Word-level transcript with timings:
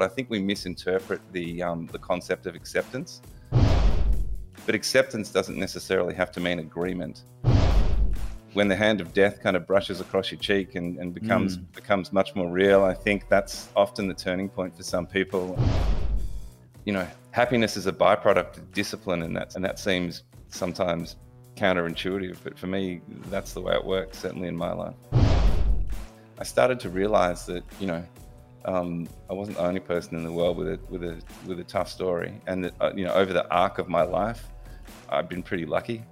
but 0.00 0.10
I 0.10 0.14
think 0.14 0.30
we 0.30 0.40
misinterpret 0.40 1.20
the 1.32 1.62
um, 1.62 1.86
the 1.92 1.98
concept 1.98 2.46
of 2.46 2.54
acceptance. 2.54 3.20
But 4.64 4.74
acceptance 4.74 5.30
doesn't 5.30 5.58
necessarily 5.58 6.14
have 6.14 6.32
to 6.32 6.40
mean 6.40 6.58
agreement. 6.58 7.24
When 8.54 8.66
the 8.66 8.76
hand 8.76 9.02
of 9.02 9.12
death 9.12 9.40
kind 9.40 9.56
of 9.56 9.66
brushes 9.66 10.00
across 10.00 10.30
your 10.30 10.40
cheek 10.40 10.74
and, 10.74 10.98
and 10.98 11.12
becomes 11.12 11.58
mm. 11.58 11.74
becomes 11.74 12.14
much 12.14 12.34
more 12.34 12.50
real, 12.50 12.82
I 12.82 12.94
think 12.94 13.28
that's 13.28 13.68
often 13.76 14.08
the 14.08 14.14
turning 14.14 14.48
point 14.48 14.74
for 14.74 14.82
some 14.82 15.06
people. 15.06 15.62
You 16.86 16.94
know, 16.94 17.06
happiness 17.32 17.76
is 17.76 17.86
a 17.86 17.92
byproduct 17.92 18.56
of 18.56 18.72
discipline, 18.72 19.20
and 19.20 19.36
that 19.36 19.54
and 19.54 19.62
that 19.66 19.78
seems 19.78 20.22
sometimes 20.48 21.16
counterintuitive, 21.56 22.38
but 22.42 22.58
for 22.58 22.68
me, 22.68 23.02
that's 23.28 23.52
the 23.52 23.60
way 23.60 23.74
it 23.74 23.84
works. 23.84 24.18
Certainly 24.18 24.48
in 24.48 24.56
my 24.56 24.72
life. 24.72 24.94
I 26.38 26.44
started 26.44 26.80
to 26.80 26.88
realize 26.88 27.44
that 27.46 27.64
you 27.78 27.86
know 27.86 28.02
um, 28.64 29.08
I 29.28 29.32
wasn't 29.32 29.56
the 29.56 29.64
only 29.64 29.80
person 29.80 30.16
in 30.16 30.24
the 30.24 30.32
world 30.32 30.56
with 30.56 30.68
a 30.68 30.80
with 30.88 31.02
a 31.02 31.20
with 31.46 31.60
a 31.60 31.64
tough 31.64 31.88
story, 31.88 32.40
and 32.46 32.70
uh, 32.80 32.92
you 32.94 33.04
know 33.04 33.12
over 33.12 33.32
the 33.32 33.48
arc 33.50 33.78
of 33.78 33.88
my 33.88 34.02
life, 34.02 34.46
I've 35.08 35.28
been 35.28 35.42
pretty 35.42 35.66
lucky. 35.66 36.04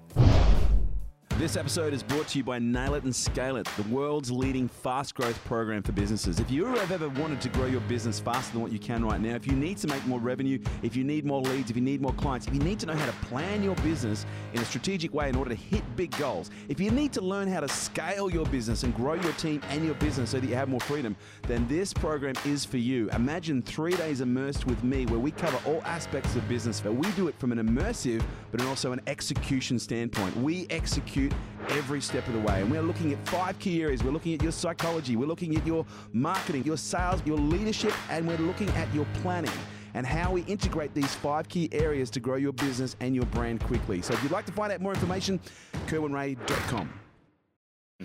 This 1.39 1.57
episode 1.57 1.95
is 1.95 2.03
brought 2.03 2.27
to 2.29 2.39
you 2.39 2.43
by 2.43 2.59
Nail 2.59 2.95
It 2.95 3.05
and 3.05 3.15
Scale 3.15 3.59
It, 3.59 3.69
the 3.77 3.85
world's 3.95 4.29
leading 4.29 4.67
fast 4.67 5.15
growth 5.15 5.43
program 5.45 5.85
for 5.85 5.93
businesses. 5.93 6.41
If 6.41 6.51
you 6.51 6.67
have 6.67 6.91
ever 6.91 7.09
wanted 7.11 7.41
to 7.43 7.49
grow 7.51 7.67
your 7.67 7.81
business 7.83 8.19
faster 8.19 8.55
than 8.55 8.61
what 8.61 8.73
you 8.73 8.81
can 8.81 9.05
right 9.05 9.21
now, 9.21 9.37
if 9.37 9.47
you 9.47 9.53
need 9.53 9.77
to 9.77 9.87
make 9.87 10.05
more 10.05 10.19
revenue, 10.19 10.59
if 10.83 10.97
you 10.97 11.05
need 11.05 11.25
more 11.25 11.41
leads, 11.41 11.71
if 11.71 11.77
you 11.77 11.83
need 11.83 12.03
more 12.03 12.13
clients, 12.15 12.49
if 12.49 12.55
you 12.55 12.59
need 12.59 12.81
to 12.81 12.87
know 12.87 12.97
how 12.97 13.07
to 13.07 13.13
plan 13.27 13.63
your 13.63 13.77
business 13.77 14.27
in 14.53 14.61
a 14.61 14.65
strategic 14.65 15.15
way 15.15 15.29
in 15.29 15.37
order 15.37 15.51
to 15.51 15.55
hit 15.55 15.85
big 15.95 16.11
goals, 16.19 16.51
if 16.69 16.81
you 16.81 16.91
need 16.91 17.13
to 17.13 17.21
learn 17.21 17.47
how 17.47 17.61
to 17.61 17.69
scale 17.69 18.29
your 18.29 18.47
business 18.47 18.83
and 18.83 18.93
grow 18.97 19.15
your 19.15 19.33
team 19.35 19.63
and 19.69 19.85
your 19.85 19.95
business 19.95 20.31
so 20.31 20.41
that 20.41 20.49
you 20.49 20.57
have 20.57 20.69
more 20.69 20.81
freedom, 20.81 21.15
then 21.47 21.69
this 21.69 21.93
program 21.93 22.35
is 22.47 22.65
for 22.65 22.79
you. 22.79 23.09
Imagine 23.11 23.63
three 23.63 23.95
days 23.95 24.23
immersed 24.23 24.67
with 24.67 24.83
me 24.83 25.07
where 25.07 25.21
we 25.21 25.31
cover 25.31 25.61
all 25.71 25.83
aspects 25.85 26.35
of 26.35 26.49
business, 26.49 26.81
but 26.81 26.97
we 26.97 27.09
do 27.13 27.29
it 27.29 27.39
from 27.39 27.53
an 27.53 27.59
immersive 27.59 28.25
but 28.51 28.61
also 28.63 28.91
an 28.91 29.01
execution 29.07 29.79
standpoint. 29.79 30.37
We 30.39 30.67
execute 30.71 31.28
every 31.71 32.01
step 32.01 32.27
of 32.27 32.35
the 32.35 32.41
way. 32.41 32.61
And 32.61 32.71
we're 32.71 32.83
looking 32.83 33.13
at 33.13 33.29
five 33.29 33.59
key 33.59 33.83
areas. 33.83 34.03
We're 34.03 34.11
looking 34.11 34.35
at 34.35 34.43
your 34.43 34.53
psychology, 34.53 35.17
we're 35.17 35.27
looking 35.27 35.57
at 35.57 35.67
your 35.67 35.85
marketing, 36.13 36.65
your 36.65 36.77
sales, 36.77 37.23
your 37.25 37.39
leadership, 37.39 37.93
and 38.11 38.27
we're 38.27 38.39
looking 38.39 38.69
at 38.71 38.93
your 38.95 39.07
planning 39.23 39.53
and 39.95 40.07
how 40.07 40.33
we 40.33 40.43
integrate 40.43 40.95
these 40.95 41.15
five 41.15 41.49
key 41.49 41.69
areas 41.73 42.11
to 42.11 42.21
grow 42.21 42.37
your 42.37 42.53
business 42.53 42.97
and 43.01 43.15
your 43.15 43.27
brand 43.27 43.61
quickly. 43.61 44.03
So 44.03 44.15
if 44.15 44.23
you'd 44.23 44.33
like 44.33 44.47
to 44.47 44.53
find 44.53 44.73
out 44.73 44.81
more 44.81 44.93
information, 44.93 45.41
kerwinrae.com. 45.87 46.93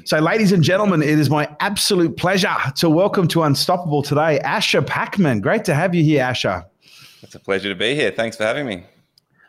So, 0.05 0.17
ladies 0.17 0.51
and 0.51 0.63
gentlemen, 0.63 1.03
it 1.03 1.19
is 1.19 1.29
my 1.29 1.47
absolute 1.59 2.17
pleasure 2.17 2.55
to 2.77 2.89
welcome 2.89 3.27
to 3.27 3.43
Unstoppable 3.43 4.01
today, 4.01 4.39
Asher 4.39 4.81
Packman. 4.81 5.39
Great 5.39 5.65
to 5.65 5.75
have 5.75 5.93
you 5.93 6.03
here, 6.03 6.23
Asher. 6.23 6.65
It's 7.21 7.35
a 7.35 7.39
pleasure 7.39 7.69
to 7.69 7.75
be 7.75 7.93
here. 7.93 8.09
Thanks 8.09 8.35
for 8.35 8.43
having 8.43 8.65
me 8.65 8.85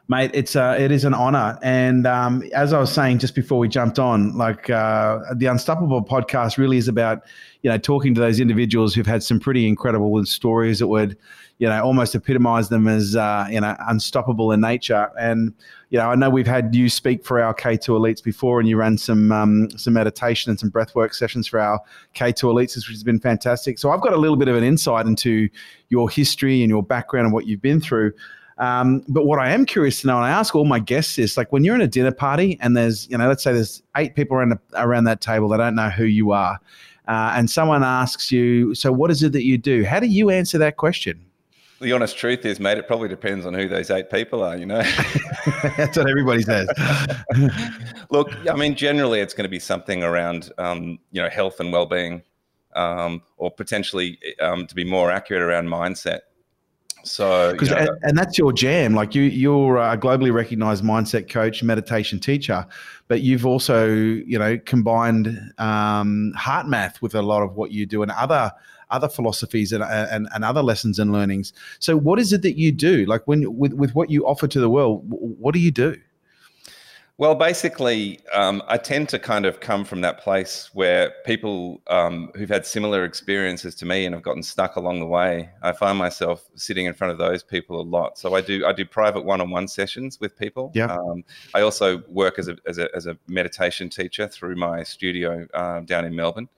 mate. 0.08 0.30
It's 0.34 0.56
uh, 0.56 0.77
it 0.78 0.91
is 0.91 1.05
an 1.05 1.14
honor. 1.14 1.58
And 1.62 2.06
um, 2.06 2.42
as 2.52 2.72
I 2.72 2.78
was 2.78 2.92
saying 2.92 3.19
just 3.19 3.34
before 3.34 3.58
we 3.58 3.69
jumped 3.69 3.98
on, 3.98 4.36
like 4.36 4.70
uh, 4.70 5.20
the 5.34 5.46
Unstoppable 5.46 6.05
podcast 6.05 6.58
really 6.58 6.77
is 6.77 6.88
about 6.88 7.22
you 7.62 7.70
know 7.70 7.78
talking 7.78 8.14
to 8.14 8.20
those 8.20 8.41
individuals 8.41 8.94
who've 8.94 9.06
had 9.06 9.22
some 9.22 9.41
pretty 9.41 9.66
incredible 9.66 10.24
stories 10.27 10.78
that 10.78 10.88
would 10.88 11.16
you 11.58 11.69
know 11.69 11.83
almost 11.83 12.14
epitomize 12.14 12.69
them 12.69 12.88
as 12.88 13.16
uh, 13.16 13.46
you 13.50 13.61
know 13.61 13.77
unstoppable 13.88 14.52
in 14.52 14.61
nature. 14.61 15.11
And 15.19 15.55
you 15.91 15.98
know 15.98 16.11
I 16.11 16.14
know 16.14 16.30
we've 16.30 16.46
had 16.46 16.74
you 16.74 16.89
speak 16.89 17.24
for 17.24 17.41
our 17.41 17.55
K2 17.55 17.89
elites 17.89 18.22
before, 18.22 18.61
and 18.61 18.68
you 18.68 18.77
ran 18.77 18.98
some 18.98 19.33
um, 19.33 19.70
some 19.78 19.94
meditation 19.94 20.50
and 20.50 20.61
some 20.61 20.70
breathwork 20.70 21.14
sessions 21.14 21.46
for 21.46 21.61
our 21.61 21.80
K2 22.14 22.42
elites, 22.42 22.77
which 22.77 22.89
has 22.89 23.02
been 23.02 23.20
fantastic. 23.20 23.78
So 23.78 23.91
I've 23.91 24.00
got 24.00 24.12
a 24.12 24.18
little 24.18 24.36
bit 24.36 24.48
of 24.48 24.56
an 24.56 24.64
insight 24.64 25.06
into 25.06 25.48
your 25.89 26.11
history 26.11 26.62
and 26.62 26.68
your 26.68 26.83
background 26.83 27.27
and 27.27 27.34
what 27.34 27.46
you've 27.46 27.62
been 27.62 27.80
through. 27.80 28.12
Um, 28.58 29.02
but 29.08 29.24
what 29.27 29.38
I 29.38 29.50
am 29.50 29.66
curious 29.66 30.00
to 30.02 30.06
know, 30.06 30.16
and 30.16 30.24
I 30.24 30.30
ask 30.30 30.55
all 30.55 30.64
my 30.64 30.78
guests 30.78 31.19
is 31.19 31.36
like 31.36 31.52
when 31.52 31.64
you're 31.64 31.74
in 31.74 31.80
a 31.80 31.88
dinner 31.88 32.12
party 32.12 32.56
and 32.61 32.77
there's, 32.77 33.08
you 33.08 33.19
know, 33.19 33.29
let's 33.29 33.42
say 33.42 33.52
there's 33.52 33.83
eight 33.96 34.14
people 34.14 34.36
around, 34.36 34.58
around 34.74 35.05
that 35.05 35.20
table 35.20 35.48
that 35.48 35.56
don't 35.56 35.74
know 35.74 35.90
who 35.90 36.05
you 36.05 36.30
are, 36.30 36.61
uh, 37.08 37.34
and 37.36 37.51
someone 37.51 37.83
asks 37.83 38.30
you, 38.33 38.74
so 38.74 38.92
what 38.92 39.11
is 39.11 39.23
it 39.23 39.33
that 39.33 39.45
you 39.45 39.58
do? 39.58 39.84
How 39.84 40.01
do 40.01 40.06
you 40.06 40.30
answer 40.30 40.56
that 40.58 40.77
question? 40.77 41.24
The 41.80 41.92
honest 41.92 42.17
truth 42.17 42.46
is, 42.46 42.61
mate, 42.61 42.79
it 42.79 42.86
probably 42.86 43.08
depends 43.08 43.45
on 43.45 43.52
who 43.52 43.68
those 43.68 43.90
eight 43.90 44.08
people 44.08 44.42
are, 44.42 44.56
you 44.56 44.64
know? 44.64 44.83
That's 45.77 45.98
what 45.98 46.08
everybody 46.08 46.42
says. 46.42 46.68
Look, 48.11 48.30
I 48.48 48.55
mean, 48.55 48.74
generally 48.74 49.20
it's 49.20 49.34
going 49.34 49.45
to 49.45 49.50
be 49.50 49.58
something 49.58 50.02
around, 50.02 50.50
um, 50.56 50.98
you 51.11 51.20
know, 51.20 51.29
health 51.29 51.61
and 51.61 51.73
well-being, 51.73 52.23
um, 52.74 53.23
or 53.36 53.50
potentially, 53.50 54.18
um, 54.40 54.67
to 54.67 54.74
be 54.74 54.84
more 54.84 55.11
accurate, 55.11 55.42
around 55.42 55.67
mindset. 55.67 56.20
So, 57.05 57.55
you 57.61 57.69
know, 57.69 57.77
and, 57.77 57.91
and, 58.03 58.19
that's 58.19 58.39
your 58.39 58.53
jam. 58.53 58.95
Like 58.95 59.15
you, 59.15 59.23
you're 59.23 59.77
a 59.77 59.97
globally 59.97 60.33
recognized 60.33 60.83
mindset 60.83 61.29
coach, 61.29 61.63
meditation 61.63 62.19
teacher, 62.19 62.67
but 63.09 63.20
you've 63.20 63.45
also, 63.47 63.89
you 63.89 64.39
know, 64.39 64.59
combined 64.59 65.29
um, 65.59 66.33
HeartMath 66.39 67.03
with 67.03 67.15
a 67.15 67.23
lot 67.23 67.42
of 67.42 67.57
what 67.57 67.70
you 67.70 67.87
do 67.87 68.03
and 68.03 68.11
other 68.13 68.53
other 68.91 69.09
philosophies 69.09 69.73
and, 69.73 69.83
and, 69.83 70.29
and 70.35 70.45
other 70.45 70.63
lessons 70.63 70.98
and 70.98 71.13
learnings. 71.13 71.53
So, 71.79 71.97
what 71.97 72.19
is 72.19 72.33
it 72.33 72.42
that 72.42 72.57
you 72.57 72.73
do? 72.73 73.05
Like 73.07 73.27
when 73.27 73.57
with 73.57 73.73
with 73.75 73.95
what 73.95 74.11
you 74.11 74.27
offer 74.27 74.47
to 74.47 74.61
the 74.61 74.71
world, 74.71 75.03
what 75.07 75.53
do 75.53 75.61
you 75.61 75.71
do? 75.71 75.97
Well, 77.17 77.36
basically, 77.36 78.19
um, 78.33 78.61
I 78.67 78.77
tend 78.77 79.08
to 79.11 79.20
kind 79.20 79.47
of 79.47 79.61
come 79.61 79.85
from 79.85 80.01
that 80.01 80.19
place 80.19 80.70
where 80.73 81.13
people 81.25 81.80
um, 81.86 82.33
who've 82.35 82.48
had 82.48 82.67
similar 82.67 83.05
experiences 83.05 83.77
to 83.77 83.86
me 83.86 84.05
and 84.05 84.13
have 84.17 84.25
gotten 84.25 84.42
stuck 84.42 84.75
along 84.75 84.98
the 84.98 85.07
way, 85.07 85.48
I 85.63 85.70
find 85.73 85.97
myself 85.97 86.48
sitting 86.57 86.86
in 86.86 86.95
front 86.95 87.13
of 87.13 87.19
those 87.19 87.45
people 87.45 87.80
a 87.80 87.83
lot. 87.83 88.19
So 88.19 88.35
I 88.35 88.41
do 88.41 88.67
I 88.67 88.73
do 88.73 88.85
private 88.85 89.24
one-on-one 89.24 89.69
sessions 89.69 90.19
with 90.19 90.36
people. 90.36 90.73
Yeah. 90.74 90.86
Um, 90.86 91.23
I 91.55 91.61
also 91.61 92.03
work 92.08 92.41
as 92.41 92.48
a, 92.48 92.57
as 92.67 92.79
a 92.79 92.89
as 92.97 93.07
a 93.07 93.17
meditation 93.29 93.89
teacher 93.89 94.27
through 94.27 94.57
my 94.57 94.83
studio 94.83 95.47
uh, 95.55 95.80
down 95.80 96.05
in 96.05 96.17
Melbourne. 96.17 96.48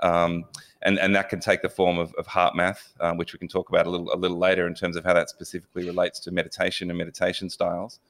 Um, 0.00 0.44
and, 0.82 0.98
and 1.00 1.14
that 1.16 1.28
can 1.28 1.40
take 1.40 1.60
the 1.60 1.68
form 1.68 1.98
of, 1.98 2.14
of 2.14 2.26
HeartMath, 2.28 2.92
um, 3.00 3.16
which 3.16 3.32
we 3.32 3.38
can 3.40 3.48
talk 3.48 3.68
about 3.68 3.86
a 3.86 3.90
little 3.90 4.10
a 4.14 4.16
little 4.16 4.38
later 4.38 4.66
in 4.66 4.74
terms 4.74 4.96
of 4.96 5.04
how 5.04 5.12
that 5.12 5.28
specifically 5.28 5.84
relates 5.84 6.18
to 6.20 6.30
meditation 6.30 6.88
and 6.88 6.96
meditation 6.96 7.50
styles. 7.50 8.00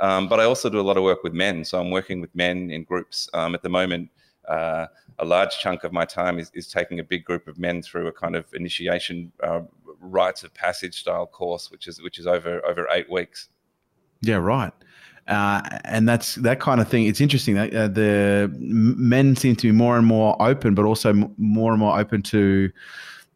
Um, 0.00 0.28
but 0.28 0.40
I 0.40 0.44
also 0.44 0.70
do 0.70 0.80
a 0.80 0.82
lot 0.82 0.96
of 0.96 1.02
work 1.02 1.22
with 1.22 1.32
men. 1.32 1.64
So 1.64 1.78
I'm 1.78 1.90
working 1.90 2.20
with 2.20 2.34
men 2.34 2.70
in 2.70 2.84
groups. 2.84 3.28
Um, 3.34 3.54
at 3.54 3.62
the 3.62 3.68
moment, 3.68 4.10
uh, 4.48 4.86
a 5.18 5.24
large 5.24 5.58
chunk 5.58 5.84
of 5.84 5.92
my 5.92 6.04
time 6.04 6.38
is, 6.38 6.50
is 6.54 6.66
taking 6.66 6.98
a 7.00 7.04
big 7.04 7.24
group 7.24 7.46
of 7.46 7.58
men 7.58 7.82
through 7.82 8.06
a 8.06 8.12
kind 8.12 8.34
of 8.34 8.46
initiation 8.54 9.30
uh, 9.42 9.60
rites 10.00 10.42
of 10.42 10.52
passage 10.54 11.00
style 11.00 11.26
course, 11.26 11.70
which 11.70 11.86
is 11.86 12.02
which 12.02 12.18
is 12.18 12.26
over 12.26 12.64
over 12.66 12.88
eight 12.90 13.10
weeks. 13.10 13.48
Yeah, 14.22 14.36
right. 14.36 14.72
Uh, 15.28 15.62
and 15.84 16.08
that's 16.08 16.34
that 16.36 16.58
kind 16.58 16.80
of 16.80 16.88
thing. 16.88 17.06
It's 17.06 17.20
interesting 17.20 17.54
that 17.54 17.74
uh, 17.74 17.88
the 17.88 18.50
men 18.58 19.36
seem 19.36 19.54
to 19.56 19.68
be 19.68 19.72
more 19.72 19.96
and 19.96 20.06
more 20.06 20.40
open, 20.42 20.74
but 20.74 20.84
also 20.84 21.12
more 21.36 21.72
and 21.72 21.78
more 21.78 21.98
open 21.98 22.22
to 22.22 22.70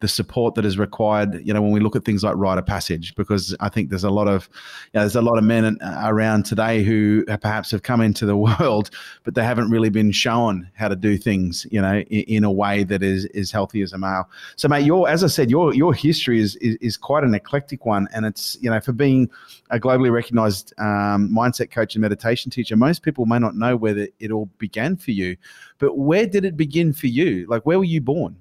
the 0.01 0.07
support 0.07 0.55
that 0.55 0.65
is 0.65 0.77
required. 0.77 1.41
You 1.45 1.53
know, 1.53 1.61
when 1.61 1.71
we 1.71 1.79
look 1.79 1.95
at 1.95 2.03
things 2.03 2.23
like 2.23 2.35
rite 2.35 2.57
of 2.57 2.65
passage, 2.65 3.15
because 3.15 3.55
I 3.59 3.69
think 3.69 3.89
there's 3.89 4.03
a 4.03 4.09
lot 4.09 4.27
of, 4.27 4.49
you 4.93 4.97
know, 4.97 5.01
there's 5.01 5.15
a 5.15 5.21
lot 5.21 5.37
of 5.37 5.43
men 5.43 5.77
around 5.81 6.43
today 6.43 6.83
who 6.83 7.23
perhaps 7.41 7.71
have 7.71 7.83
come 7.83 8.01
into 8.01 8.25
the 8.25 8.35
world, 8.59 8.89
but 9.23 9.35
they 9.35 9.43
haven't 9.43 9.69
really 9.69 9.89
been 9.89 10.11
shown 10.11 10.69
how 10.75 10.89
to 10.89 10.95
do 10.95 11.17
things, 11.17 11.65
you 11.71 11.81
know, 11.81 11.99
in, 11.99 12.21
in 12.21 12.43
a 12.43 12.51
way 12.51 12.83
that 12.83 13.01
is 13.01 13.25
is 13.27 13.51
healthy 13.51 13.81
as 13.81 13.93
a 13.93 13.97
male. 13.97 14.29
So, 14.57 14.67
mate, 14.67 14.85
your 14.85 15.07
as 15.07 15.23
I 15.23 15.27
said, 15.27 15.49
your 15.49 15.73
your 15.73 15.93
history 15.93 16.39
is, 16.39 16.55
is, 16.57 16.75
is 16.81 16.97
quite 16.97 17.23
an 17.23 17.33
eclectic 17.33 17.85
one, 17.85 18.07
and 18.13 18.25
it's 18.25 18.57
you 18.61 18.69
know 18.69 18.81
for 18.81 18.93
being 18.93 19.29
a 19.69 19.79
globally 19.79 20.11
recognized 20.11 20.73
um, 20.77 21.29
mindset 21.33 21.71
coach 21.71 21.95
and 21.95 22.01
meditation 22.01 22.51
teacher, 22.51 22.75
most 22.75 23.01
people 23.01 23.25
may 23.25 23.39
not 23.39 23.55
know 23.55 23.75
where 23.75 23.93
the, 23.93 24.13
it 24.19 24.31
all 24.31 24.49
began 24.57 24.95
for 24.97 25.11
you, 25.11 25.37
but 25.79 25.97
where 25.97 26.27
did 26.27 26.45
it 26.45 26.57
begin 26.57 26.93
for 26.93 27.07
you? 27.07 27.45
Like, 27.47 27.65
where 27.65 27.79
were 27.79 27.85
you 27.85 28.01
born? 28.01 28.35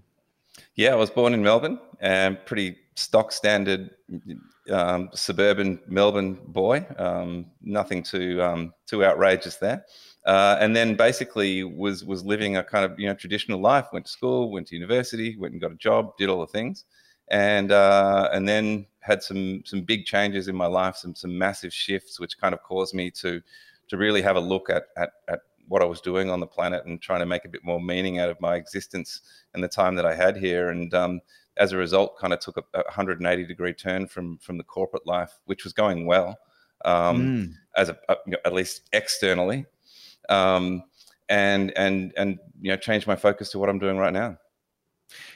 Yeah, 0.76 0.92
I 0.92 0.96
was 0.96 1.10
born 1.10 1.34
in 1.34 1.42
Melbourne, 1.42 1.78
and 2.00 2.38
pretty 2.46 2.76
stock 2.96 3.32
standard 3.32 3.90
um, 4.70 5.10
suburban 5.14 5.80
Melbourne 5.86 6.34
boy. 6.48 6.86
Um, 6.96 7.46
nothing 7.62 8.02
too 8.02 8.42
um, 8.42 8.72
too 8.86 9.04
outrageous 9.04 9.56
there. 9.56 9.84
Uh, 10.24 10.56
and 10.60 10.74
then 10.74 10.96
basically 10.96 11.64
was 11.64 12.04
was 12.04 12.24
living 12.24 12.56
a 12.56 12.64
kind 12.64 12.84
of 12.84 12.98
you 12.98 13.06
know 13.06 13.14
traditional 13.14 13.60
life. 13.60 13.86
Went 13.92 14.06
to 14.06 14.12
school, 14.12 14.50
went 14.50 14.68
to 14.68 14.74
university, 14.74 15.36
went 15.36 15.52
and 15.52 15.60
got 15.60 15.72
a 15.72 15.76
job, 15.76 16.16
did 16.16 16.28
all 16.28 16.40
the 16.40 16.46
things, 16.46 16.84
and 17.28 17.72
uh, 17.72 18.30
and 18.32 18.48
then 18.48 18.86
had 19.00 19.22
some 19.22 19.62
some 19.66 19.82
big 19.82 20.06
changes 20.06 20.48
in 20.48 20.56
my 20.56 20.66
life, 20.66 20.96
some 20.96 21.14
some 21.14 21.36
massive 21.36 21.72
shifts, 21.72 22.18
which 22.18 22.38
kind 22.38 22.54
of 22.54 22.62
caused 22.62 22.94
me 22.94 23.10
to 23.10 23.42
to 23.88 23.96
really 23.96 24.22
have 24.22 24.36
a 24.36 24.40
look 24.40 24.70
at 24.70 24.84
at, 24.96 25.10
at 25.28 25.40
what 25.68 25.82
I 25.82 25.86
was 25.86 26.00
doing 26.00 26.30
on 26.30 26.40
the 26.40 26.46
planet 26.46 26.84
and 26.84 27.00
trying 27.00 27.20
to 27.20 27.26
make 27.26 27.44
a 27.44 27.48
bit 27.48 27.64
more 27.64 27.80
meaning 27.80 28.18
out 28.18 28.28
of 28.28 28.40
my 28.40 28.56
existence 28.56 29.20
and 29.52 29.62
the 29.62 29.68
time 29.68 29.94
that 29.96 30.06
I 30.06 30.14
had 30.14 30.36
here. 30.36 30.70
And 30.70 30.92
um, 30.94 31.20
as 31.56 31.72
a 31.72 31.76
result, 31.76 32.18
kind 32.18 32.32
of 32.32 32.40
took 32.40 32.56
a, 32.56 32.64
a, 32.74 32.82
180 32.84 33.46
degree 33.46 33.72
turn 33.72 34.06
from 34.06 34.38
from 34.38 34.58
the 34.58 34.64
corporate 34.64 35.06
life, 35.06 35.38
which 35.46 35.64
was 35.64 35.72
going 35.72 36.06
well, 36.06 36.38
um, 36.84 37.22
mm. 37.22 37.52
as 37.76 37.88
a, 37.88 37.96
a, 38.08 38.16
you 38.26 38.32
know, 38.32 38.38
at 38.44 38.52
least 38.52 38.88
externally, 38.92 39.66
um, 40.28 40.82
and 41.28 41.72
and 41.76 42.12
and 42.16 42.38
you 42.60 42.70
know 42.70 42.76
changed 42.76 43.06
my 43.06 43.16
focus 43.16 43.50
to 43.50 43.58
what 43.58 43.68
I'm 43.68 43.78
doing 43.78 43.98
right 43.98 44.12
now. 44.12 44.36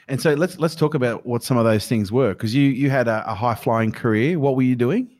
And 0.07 0.19
so 0.19 0.33
let's 0.33 0.59
let's 0.59 0.75
talk 0.75 0.93
about 0.93 1.25
what 1.25 1.43
some 1.43 1.57
of 1.57 1.65
those 1.65 1.87
things 1.87 2.11
were 2.11 2.33
because 2.33 2.53
you 2.53 2.69
you 2.69 2.89
had 2.89 3.07
a, 3.07 3.29
a 3.29 3.35
high 3.35 3.55
flying 3.55 3.91
career. 3.91 4.39
What 4.39 4.55
were 4.55 4.63
you 4.63 4.75
doing? 4.75 5.15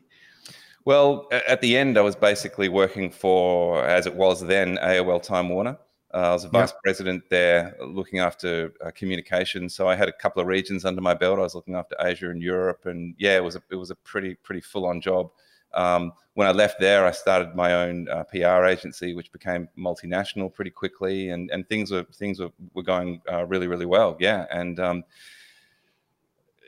Well, 0.90 1.28
at 1.30 1.60
the 1.60 1.76
end, 1.76 1.96
I 1.96 2.00
was 2.00 2.16
basically 2.16 2.68
working 2.68 3.12
for, 3.12 3.86
as 3.86 4.06
it 4.06 4.16
was 4.16 4.40
then, 4.40 4.76
AOL 4.78 5.22
Time 5.22 5.48
Warner. 5.48 5.78
Uh, 6.12 6.16
I 6.16 6.32
was 6.32 6.42
a 6.42 6.48
vice 6.48 6.70
yep. 6.70 6.82
president 6.82 7.22
there, 7.30 7.76
looking 7.80 8.18
after 8.18 8.72
uh, 8.84 8.90
communications. 8.90 9.72
So 9.72 9.88
I 9.88 9.94
had 9.94 10.08
a 10.08 10.12
couple 10.12 10.42
of 10.42 10.48
regions 10.48 10.84
under 10.84 11.00
my 11.00 11.14
belt. 11.14 11.38
I 11.38 11.42
was 11.42 11.54
looking 11.54 11.76
after 11.76 11.94
Asia 12.00 12.30
and 12.30 12.42
Europe, 12.42 12.86
and 12.86 13.14
yeah, 13.18 13.36
it 13.36 13.44
was 13.44 13.54
a, 13.54 13.62
it 13.70 13.76
was 13.76 13.92
a 13.92 13.94
pretty 13.94 14.34
pretty 14.34 14.62
full 14.62 14.84
on 14.84 15.00
job. 15.00 15.30
Um, 15.74 16.12
when 16.34 16.48
I 16.48 16.50
left 16.50 16.80
there, 16.80 17.06
I 17.06 17.12
started 17.12 17.54
my 17.54 17.72
own 17.72 18.08
uh, 18.08 18.24
PR 18.24 18.64
agency, 18.64 19.14
which 19.14 19.30
became 19.30 19.68
multinational 19.78 20.52
pretty 20.52 20.72
quickly, 20.72 21.28
and 21.28 21.52
and 21.52 21.68
things 21.68 21.92
were 21.92 22.02
things 22.12 22.40
were, 22.40 22.50
were 22.74 22.82
going 22.82 23.22
uh, 23.32 23.46
really 23.46 23.68
really 23.68 23.86
well. 23.86 24.16
Yeah, 24.18 24.46
and 24.50 24.80
um, 24.80 25.04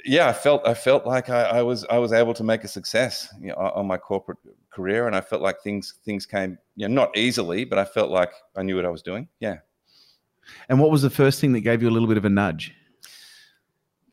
yeah, 0.05 0.29
I 0.29 0.33
felt 0.33 0.67
I 0.67 0.75
felt 0.75 1.07
like 1.07 1.31
I, 1.31 1.43
I, 1.43 1.63
was 1.63 1.85
I 1.87 1.99
was 1.99 2.13
able 2.13 2.35
to 2.35 2.45
make 2.45 2.65
a 2.65 2.69
success 2.69 3.33
you 3.41 3.49
know, 3.49 3.55
on 3.55 3.87
my 3.87 3.97
corporate 3.97 4.39
career, 4.71 5.07
and 5.07 5.15
I 5.15 5.21
felt 5.21 5.43
like 5.43 5.61
things 5.63 5.95
things 6.05 6.27
came 6.27 6.59
you 6.77 6.89
know 6.89 6.95
not 6.95 7.17
easily, 7.17 7.65
but 7.65 7.79
I 7.79 7.85
felt 7.85 8.11
like 8.11 8.33
I 8.57 8.63
knew 8.63 8.77
what 8.77 8.85
I 8.85 8.91
was 8.91 9.03
doing. 9.03 9.29
Yeah. 9.41 9.59
And 10.69 10.81
what 10.81 10.91
was 10.91 11.03
the 11.03 11.11
first 11.11 11.41
thing 11.41 11.53
that 11.53 11.61
gave 11.61 11.83
you 11.83 11.89
a 11.89 11.93
little 11.93 12.09
bit 12.09 12.17
of 12.17 12.25
a 12.25 12.31
nudge? 12.31 12.75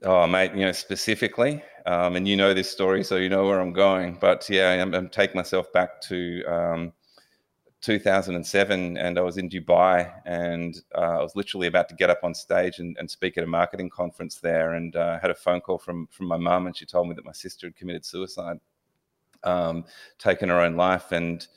Oh, 0.03 0.25
mate, 0.27 0.51
you 0.53 0.61
know 0.61 0.71
specifically, 0.71 1.61
um, 1.85 2.15
and 2.15 2.27
you 2.27 2.37
know 2.37 2.53
this 2.53 2.69
story, 2.69 3.03
so 3.03 3.17
you 3.17 3.29
know 3.29 3.45
where 3.45 3.59
I'm 3.59 3.73
going. 3.73 4.17
But 4.21 4.47
yeah, 4.49 4.81
I'm, 4.81 4.93
I'm 4.93 5.09
take 5.09 5.35
myself 5.35 5.71
back 5.73 6.01
to 6.01 6.43
um, 6.45 6.93
2007 7.81 8.97
and 8.97 9.17
I 9.17 9.21
was 9.21 9.37
in 9.37 9.49
Dubai 9.49 10.11
and 10.25 10.81
uh, 10.95 11.19
I 11.19 11.21
was 11.21 11.35
literally 11.35 11.67
about 11.67 11.87
to 11.89 11.95
get 11.95 12.09
up 12.09 12.23
on 12.23 12.33
stage 12.33 12.79
and, 12.79 12.97
and 12.99 13.09
speak 13.09 13.37
at 13.37 13.43
a 13.43 13.47
marketing 13.47 13.89
conference 13.89 14.35
there 14.35 14.73
and 14.73 14.95
uh, 14.95 15.17
had 15.19 15.31
a 15.31 15.35
phone 15.35 15.61
call 15.61 15.77
from 15.77 16.07
from 16.07 16.27
my 16.27 16.35
mum 16.35 16.67
and 16.67 16.75
she 16.75 16.85
told 16.85 17.07
me 17.07 17.15
that 17.15 17.25
my 17.25 17.31
sister 17.31 17.67
had 17.67 17.75
committed 17.77 18.05
suicide, 18.05 18.59
um, 19.43 19.85
taken 20.17 20.49
her 20.49 20.59
own 20.59 20.75
life 20.75 21.13
and 21.13 21.47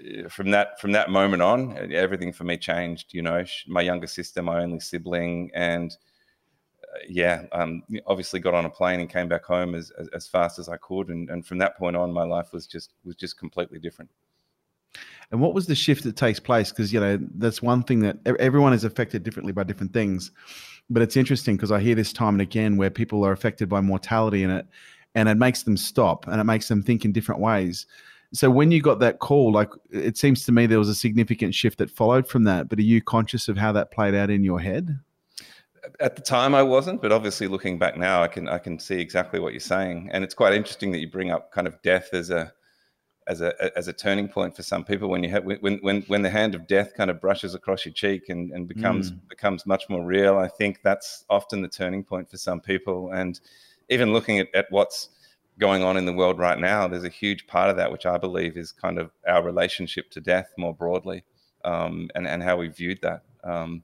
uh, 0.00 0.28
from 0.28 0.50
that 0.52 0.80
from 0.80 0.92
that 0.92 1.10
moment 1.10 1.42
on 1.42 1.92
everything 1.92 2.32
for 2.32 2.44
me 2.44 2.56
changed 2.56 3.12
you 3.12 3.22
know 3.22 3.44
my 3.66 3.80
younger 3.80 4.06
sister 4.06 4.42
my 4.42 4.62
only 4.62 4.78
sibling 4.78 5.50
and 5.54 5.96
uh, 6.84 6.98
yeah 7.08 7.46
um, 7.50 7.82
obviously 8.06 8.38
got 8.38 8.54
on 8.54 8.64
a 8.64 8.70
plane 8.70 9.00
and 9.00 9.10
came 9.10 9.28
back 9.28 9.44
home 9.44 9.74
as, 9.74 9.90
as, 9.98 10.06
as 10.08 10.28
fast 10.28 10.60
as 10.60 10.68
I 10.68 10.76
could 10.76 11.08
and, 11.08 11.30
and 11.30 11.44
from 11.44 11.58
that 11.58 11.76
point 11.76 11.96
on 11.96 12.12
my 12.12 12.22
life 12.22 12.52
was 12.52 12.68
just 12.68 12.92
was 13.04 13.16
just 13.16 13.36
completely 13.36 13.80
different 13.80 14.08
and 15.32 15.40
what 15.40 15.54
was 15.54 15.66
the 15.66 15.74
shift 15.74 16.04
that 16.04 16.14
takes 16.14 16.38
place? 16.38 16.70
Because 16.70 16.92
you 16.92 17.00
know 17.00 17.18
that's 17.36 17.62
one 17.62 17.82
thing 17.82 18.00
that 18.00 18.18
everyone 18.38 18.74
is 18.74 18.84
affected 18.84 19.22
differently 19.22 19.52
by 19.52 19.64
different 19.64 19.92
things. 19.92 20.30
But 20.90 21.02
it's 21.02 21.16
interesting 21.16 21.56
because 21.56 21.72
I 21.72 21.80
hear 21.80 21.94
this 21.94 22.12
time 22.12 22.34
and 22.34 22.42
again 22.42 22.76
where 22.76 22.90
people 22.90 23.24
are 23.24 23.32
affected 23.32 23.68
by 23.68 23.80
mortality 23.80 24.42
in 24.42 24.50
it, 24.50 24.66
and 25.14 25.28
it 25.28 25.36
makes 25.36 25.62
them 25.62 25.76
stop 25.76 26.26
and 26.28 26.40
it 26.40 26.44
makes 26.44 26.68
them 26.68 26.82
think 26.82 27.04
in 27.04 27.12
different 27.12 27.40
ways. 27.40 27.86
So 28.34 28.50
when 28.50 28.70
you 28.70 28.80
got 28.80 28.98
that 29.00 29.18
call, 29.18 29.52
like 29.52 29.70
it 29.90 30.16
seems 30.16 30.44
to 30.44 30.52
me 30.52 30.66
there 30.66 30.78
was 30.78 30.88
a 30.88 30.94
significant 30.94 31.54
shift 31.54 31.78
that 31.78 31.90
followed 31.90 32.28
from 32.28 32.44
that. 32.44 32.68
But 32.68 32.78
are 32.78 32.82
you 32.82 33.02
conscious 33.02 33.48
of 33.48 33.56
how 33.56 33.72
that 33.72 33.90
played 33.90 34.14
out 34.14 34.30
in 34.30 34.44
your 34.44 34.60
head? 34.60 34.98
At 35.98 36.14
the 36.14 36.22
time, 36.22 36.54
I 36.54 36.62
wasn't, 36.62 37.02
but 37.02 37.10
obviously 37.10 37.48
looking 37.48 37.78
back 37.78 37.96
now, 37.96 38.22
I 38.22 38.28
can 38.28 38.48
I 38.48 38.58
can 38.58 38.78
see 38.78 39.00
exactly 39.00 39.40
what 39.40 39.54
you're 39.54 39.60
saying, 39.60 40.10
and 40.12 40.22
it's 40.22 40.34
quite 40.34 40.52
interesting 40.52 40.92
that 40.92 40.98
you 40.98 41.10
bring 41.10 41.30
up 41.30 41.50
kind 41.52 41.66
of 41.66 41.80
death 41.82 42.10
as 42.12 42.28
a 42.28 42.52
as 43.26 43.40
a 43.40 43.78
as 43.78 43.88
a 43.88 43.92
turning 43.92 44.28
point 44.28 44.54
for 44.54 44.62
some 44.62 44.84
people 44.84 45.08
when 45.08 45.22
you 45.22 45.30
have 45.30 45.44
when 45.44 45.78
when 45.78 46.02
when 46.02 46.22
the 46.22 46.30
hand 46.30 46.54
of 46.54 46.66
death 46.66 46.94
kind 46.94 47.10
of 47.10 47.20
brushes 47.20 47.54
across 47.54 47.84
your 47.84 47.94
cheek 47.94 48.28
and 48.28 48.50
and 48.52 48.68
becomes 48.68 49.12
mm. 49.12 49.28
becomes 49.28 49.66
much 49.66 49.88
more 49.88 50.04
real 50.04 50.38
i 50.38 50.48
think 50.48 50.80
that's 50.82 51.24
often 51.30 51.62
the 51.62 51.68
turning 51.68 52.02
point 52.02 52.30
for 52.30 52.36
some 52.36 52.60
people. 52.60 53.10
And 53.12 53.38
even 53.88 54.12
looking 54.12 54.38
at, 54.38 54.48
at 54.54 54.66
what's 54.70 55.10
going 55.58 55.82
on 55.82 55.96
in 55.96 56.06
the 56.06 56.12
world 56.12 56.38
right 56.38 56.58
now 56.58 56.88
there's 56.88 57.04
a 57.04 57.10
huge 57.10 57.46
part 57.46 57.68
of 57.68 57.76
that 57.76 57.92
which 57.92 58.06
i 58.06 58.16
believe 58.16 58.56
is 58.56 58.72
kind 58.72 58.98
of 58.98 59.10
our 59.28 59.44
relationship 59.44 60.10
to 60.10 60.20
death 60.20 60.52
more 60.56 60.74
broadly 60.74 61.24
um, 61.64 62.10
and 62.14 62.26
and 62.26 62.42
how 62.42 62.56
we 62.56 62.68
viewed 62.68 63.00
that. 63.02 63.22
Um, 63.44 63.82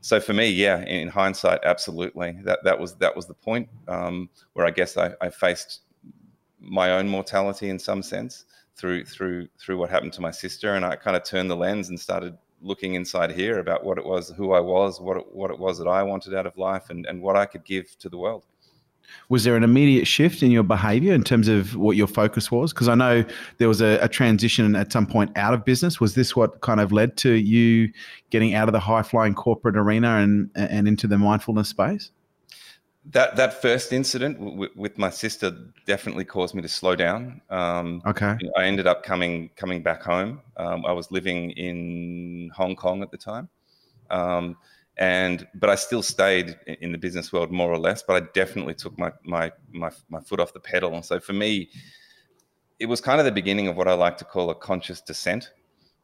so 0.00 0.20
for 0.20 0.34
me 0.34 0.48
yeah 0.48 0.80
in, 0.80 1.00
in, 1.02 1.08
hindsight 1.08 1.60
absolutely. 1.64 2.38
That 2.42 2.64
that 2.64 2.78
was 2.78 2.94
that 2.96 3.14
was 3.16 3.26
the 3.26 3.34
point 3.34 3.68
um, 3.88 4.28
where 4.52 4.66
i 4.66 4.70
guess 4.70 4.96
I, 4.96 5.14
I 5.20 5.30
faced 5.30 5.80
my 6.60 6.92
own 6.92 7.08
mortality 7.08 7.68
in 7.68 7.78
some 7.78 8.02
sense 8.02 8.44
through 8.76 9.04
through 9.04 9.48
through 9.58 9.78
what 9.78 9.90
happened 9.90 10.12
to 10.14 10.20
my 10.20 10.30
sister, 10.30 10.74
and 10.74 10.84
I 10.84 10.96
kind 10.96 11.16
of 11.16 11.24
turned 11.24 11.50
the 11.50 11.56
lens 11.56 11.88
and 11.88 11.98
started 11.98 12.36
looking 12.60 12.94
inside 12.94 13.30
here 13.30 13.58
about 13.58 13.84
what 13.84 13.98
it 13.98 14.04
was, 14.04 14.30
who 14.36 14.52
I 14.52 14.60
was, 14.60 15.00
what 15.00 15.18
it, 15.18 15.24
what 15.32 15.50
it 15.50 15.58
was 15.58 15.78
that 15.78 15.86
I 15.86 16.02
wanted 16.02 16.34
out 16.34 16.46
of 16.46 16.56
life, 16.56 16.90
and 16.90 17.06
and 17.06 17.22
what 17.22 17.36
I 17.36 17.46
could 17.46 17.64
give 17.64 17.96
to 17.98 18.08
the 18.08 18.18
world. 18.18 18.44
Was 19.28 19.44
there 19.44 19.56
an 19.56 19.62
immediate 19.62 20.06
shift 20.06 20.42
in 20.42 20.50
your 20.50 20.62
behavior 20.62 21.12
in 21.12 21.22
terms 21.22 21.46
of 21.46 21.76
what 21.76 21.96
your 21.96 22.06
focus 22.06 22.50
was? 22.50 22.72
Because 22.72 22.88
I 22.88 22.94
know 22.94 23.24
there 23.58 23.68
was 23.68 23.82
a, 23.82 23.98
a, 23.98 24.08
transition 24.08 24.74
at 24.74 24.92
some 24.92 25.06
point 25.06 25.36
out 25.36 25.52
of 25.52 25.64
business. 25.64 26.00
Was 26.00 26.14
this 26.14 26.34
what 26.34 26.62
kind 26.62 26.80
of 26.80 26.90
led 26.90 27.16
to 27.18 27.32
you 27.32 27.92
getting 28.30 28.54
out 28.54 28.66
of 28.66 28.72
the 28.72 28.80
high 28.80 29.02
flying 29.02 29.34
corporate 29.34 29.76
arena 29.76 30.16
and 30.16 30.50
and 30.54 30.88
into 30.88 31.06
the 31.06 31.18
mindfulness 31.18 31.68
space? 31.68 32.10
That 33.06 33.36
that 33.36 33.60
first 33.60 33.92
incident 33.92 34.38
w- 34.38 34.70
with 34.74 34.96
my 34.96 35.10
sister 35.10 35.56
definitely 35.86 36.24
caused 36.24 36.54
me 36.54 36.62
to 36.62 36.68
slow 36.68 36.96
down. 36.96 37.40
Um, 37.50 38.02
okay. 38.06 38.36
I 38.56 38.64
ended 38.64 38.86
up 38.86 39.02
coming 39.02 39.50
coming 39.56 39.82
back 39.82 40.02
home. 40.02 40.40
Um, 40.56 40.86
I 40.86 40.92
was 40.92 41.10
living 41.10 41.50
in 41.52 42.50
Hong 42.54 42.76
Kong 42.76 43.02
at 43.02 43.10
the 43.10 43.18
time, 43.18 43.48
um, 44.10 44.56
and 44.96 45.46
but 45.54 45.68
I 45.68 45.74
still 45.74 46.02
stayed 46.02 46.58
in 46.66 46.92
the 46.92 46.98
business 46.98 47.32
world 47.32 47.52
more 47.52 47.70
or 47.70 47.78
less. 47.78 48.02
But 48.02 48.22
I 48.22 48.26
definitely 48.32 48.74
took 48.74 48.98
my 48.98 49.12
my 49.22 49.52
my, 49.70 49.90
my 50.08 50.20
foot 50.20 50.40
off 50.40 50.54
the 50.54 50.60
pedal. 50.60 50.94
And 50.94 51.04
so 51.04 51.20
for 51.20 51.34
me, 51.34 51.68
it 52.78 52.86
was 52.86 53.02
kind 53.02 53.18
of 53.18 53.26
the 53.26 53.32
beginning 53.32 53.68
of 53.68 53.76
what 53.76 53.86
I 53.86 53.92
like 53.92 54.16
to 54.18 54.24
call 54.24 54.48
a 54.48 54.54
conscious 54.54 55.02
descent. 55.02 55.50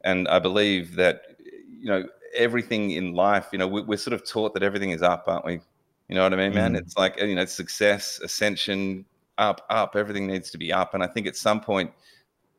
And 0.03 0.29
I 0.29 0.39
believe 0.39 0.97
that 0.97 1.23
you 1.67 1.87
know 1.87 2.05
everything 2.35 2.91
in 2.91 3.15
life. 3.15 3.49
You 3.53 3.59
know, 3.59 3.69
we, 3.69 3.81
we're 3.81 3.97
sort 3.97 4.13
of 4.13 4.27
taught 4.27 4.53
that 4.53 4.63
everything 4.63 4.91
is 4.91 5.03
up, 5.03 5.25
aren't 5.27 5.47
we? 5.47 5.61
You 6.11 6.17
know 6.17 6.25
what 6.25 6.35
I 6.35 6.37
mean, 6.37 6.53
man? 6.53 6.75
Mm. 6.75 6.79
It's 6.79 6.99
like 6.99 7.21
you 7.21 7.37
know, 7.37 7.45
success, 7.45 8.19
ascension, 8.19 9.05
up, 9.39 9.65
up. 9.71 9.95
Everything 9.95 10.27
needs 10.27 10.51
to 10.51 10.59
be 10.59 10.73
up, 10.73 10.93
and 10.93 11.05
I 11.05 11.07
think 11.07 11.29
at 11.29 11.37
some 11.37 11.61
point 11.61 11.93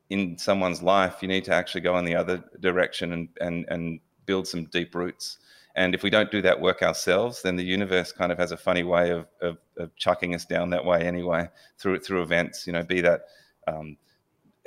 in 0.09 0.37
someone's 0.37 0.81
life, 0.81 1.17
you 1.21 1.27
need 1.27 1.43
to 1.45 1.53
actually 1.53 1.81
go 1.81 1.97
in 1.97 2.05
the 2.05 2.15
other 2.15 2.41
direction 2.61 3.11
and 3.11 3.27
and 3.41 3.65
and 3.67 3.99
build 4.25 4.47
some 4.47 4.65
deep 4.67 4.95
roots. 4.95 5.37
And 5.75 5.93
if 5.93 6.01
we 6.01 6.09
don't 6.09 6.31
do 6.31 6.41
that 6.43 6.61
work 6.61 6.81
ourselves, 6.81 7.41
then 7.41 7.57
the 7.57 7.63
universe 7.63 8.13
kind 8.13 8.31
of 8.31 8.37
has 8.37 8.53
a 8.53 8.57
funny 8.57 8.83
way 8.83 9.09
of 9.09 9.27
of, 9.41 9.57
of 9.77 9.93
chucking 9.97 10.33
us 10.33 10.45
down 10.45 10.69
that 10.69 10.85
way 10.85 11.01
anyway 11.01 11.49
through 11.77 11.99
through 11.99 12.21
events. 12.21 12.65
You 12.65 12.71
know, 12.71 12.83
be 12.83 13.01
that 13.01 13.23
um, 13.67 13.97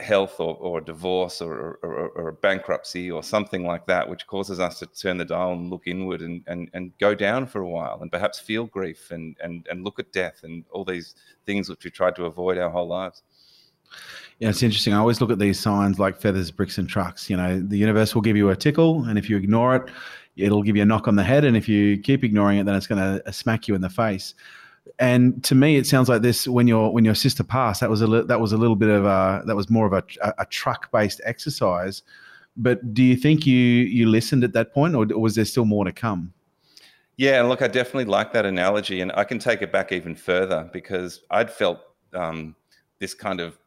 health 0.00 0.40
or, 0.40 0.56
or 0.56 0.80
divorce 0.80 1.40
or, 1.40 1.78
or, 1.82 2.08
or, 2.08 2.32
bankruptcy 2.32 3.10
or 3.10 3.22
something 3.22 3.64
like 3.64 3.86
that, 3.86 4.08
which 4.08 4.26
causes 4.26 4.58
us 4.58 4.80
to 4.80 4.86
turn 4.86 5.16
the 5.16 5.24
dial 5.24 5.52
and 5.52 5.70
look 5.70 5.86
inward 5.86 6.20
and, 6.20 6.42
and, 6.48 6.68
and 6.74 6.92
go 6.98 7.14
down 7.14 7.46
for 7.46 7.60
a 7.60 7.68
while 7.68 7.98
and 8.00 8.10
perhaps 8.10 8.40
feel 8.40 8.66
grief 8.66 9.12
and, 9.12 9.36
and, 9.40 9.66
and 9.70 9.84
look 9.84 10.00
at 10.00 10.10
death 10.12 10.40
and 10.42 10.64
all 10.72 10.84
these 10.84 11.14
things 11.46 11.68
which 11.68 11.84
we 11.84 11.90
tried 11.90 12.16
to 12.16 12.24
avoid 12.24 12.58
our 12.58 12.70
whole 12.70 12.88
lives. 12.88 13.22
Yeah, 14.40 14.48
it's 14.48 14.64
interesting. 14.64 14.94
I 14.94 14.98
always 14.98 15.20
look 15.20 15.30
at 15.30 15.38
these 15.38 15.60
signs 15.60 16.00
like 16.00 16.20
feathers, 16.20 16.50
bricks, 16.50 16.78
and 16.78 16.88
trucks. 16.88 17.30
You 17.30 17.36
know, 17.36 17.60
the 17.60 17.78
universe 17.78 18.16
will 18.16 18.22
give 18.22 18.36
you 18.36 18.50
a 18.50 18.56
tickle, 18.56 19.04
and 19.04 19.16
if 19.16 19.30
you 19.30 19.36
ignore 19.36 19.76
it, 19.76 19.90
it'll 20.36 20.64
give 20.64 20.74
you 20.74 20.82
a 20.82 20.86
knock 20.86 21.06
on 21.06 21.14
the 21.14 21.22
head. 21.22 21.44
And 21.44 21.56
if 21.56 21.68
you 21.68 21.98
keep 21.98 22.24
ignoring 22.24 22.58
it, 22.58 22.66
then 22.66 22.74
it's 22.74 22.88
going 22.88 23.00
to 23.00 23.28
uh, 23.28 23.30
smack 23.30 23.68
you 23.68 23.76
in 23.76 23.80
the 23.80 23.90
face 23.90 24.34
and 24.98 25.42
to 25.44 25.54
me 25.54 25.76
it 25.76 25.86
sounds 25.86 26.08
like 26.08 26.22
this 26.22 26.46
when 26.46 26.68
your 26.68 26.92
when 26.92 27.04
your 27.04 27.14
sister 27.14 27.42
passed 27.42 27.80
that 27.80 27.90
was 27.90 28.02
a 28.02 28.06
li- 28.06 28.24
that 28.26 28.40
was 28.40 28.52
a 28.52 28.56
little 28.56 28.76
bit 28.76 28.90
of 28.90 29.04
a 29.04 29.42
that 29.46 29.56
was 29.56 29.70
more 29.70 29.86
of 29.86 29.92
a, 29.92 30.04
a 30.38 30.46
truck 30.46 30.90
based 30.92 31.20
exercise. 31.24 32.02
But 32.56 32.94
do 32.94 33.02
you 33.02 33.16
think 33.16 33.46
you 33.46 33.56
you 33.56 34.08
listened 34.08 34.44
at 34.44 34.52
that 34.52 34.72
point 34.72 34.94
or 34.94 35.06
was 35.18 35.34
there 35.34 35.44
still 35.44 35.64
more 35.64 35.84
to 35.84 35.92
come? 35.92 36.32
Yeah 37.16 37.42
look 37.42 37.62
i 37.62 37.68
definitely 37.68 38.06
like 38.06 38.32
that 38.32 38.44
analogy 38.44 39.00
and 39.00 39.12
i 39.12 39.24
can 39.24 39.38
take 39.38 39.62
it 39.62 39.70
back 39.70 39.92
even 39.92 40.16
further 40.16 40.68
because 40.72 41.20
i'd 41.30 41.50
felt 41.50 41.78
um, 42.12 42.56
this 42.98 43.14
kind 43.14 43.40
of 43.40 43.58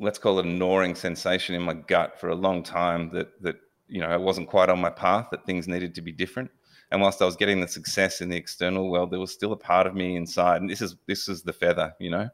let's 0.00 0.18
call 0.18 0.38
it 0.38 0.46
a 0.46 0.48
gnawing 0.48 0.94
sensation 0.94 1.54
in 1.54 1.62
my 1.62 1.74
gut 1.74 2.18
for 2.18 2.28
a 2.28 2.34
long 2.34 2.62
time 2.62 3.10
that 3.10 3.42
that 3.42 3.56
you 3.88 4.00
know 4.00 4.08
i 4.08 4.16
wasn't 4.16 4.48
quite 4.48 4.70
on 4.70 4.80
my 4.80 4.90
path 4.90 5.28
that 5.30 5.44
things 5.44 5.68
needed 5.68 5.94
to 5.94 6.02
be 6.02 6.12
different 6.12 6.50
and 6.90 7.00
whilst 7.00 7.20
I 7.22 7.24
was 7.24 7.36
getting 7.36 7.60
the 7.60 7.68
success 7.68 8.20
in 8.20 8.28
the 8.28 8.36
external 8.36 8.90
world, 8.90 9.10
there 9.10 9.20
was 9.20 9.32
still 9.32 9.52
a 9.52 9.56
part 9.56 9.86
of 9.86 9.94
me 9.94 10.16
inside, 10.16 10.60
and 10.60 10.70
this 10.70 10.80
is 10.80 10.96
this 11.06 11.28
is 11.28 11.42
the 11.42 11.52
feather, 11.52 11.94
you 11.98 12.10
know. 12.10 12.28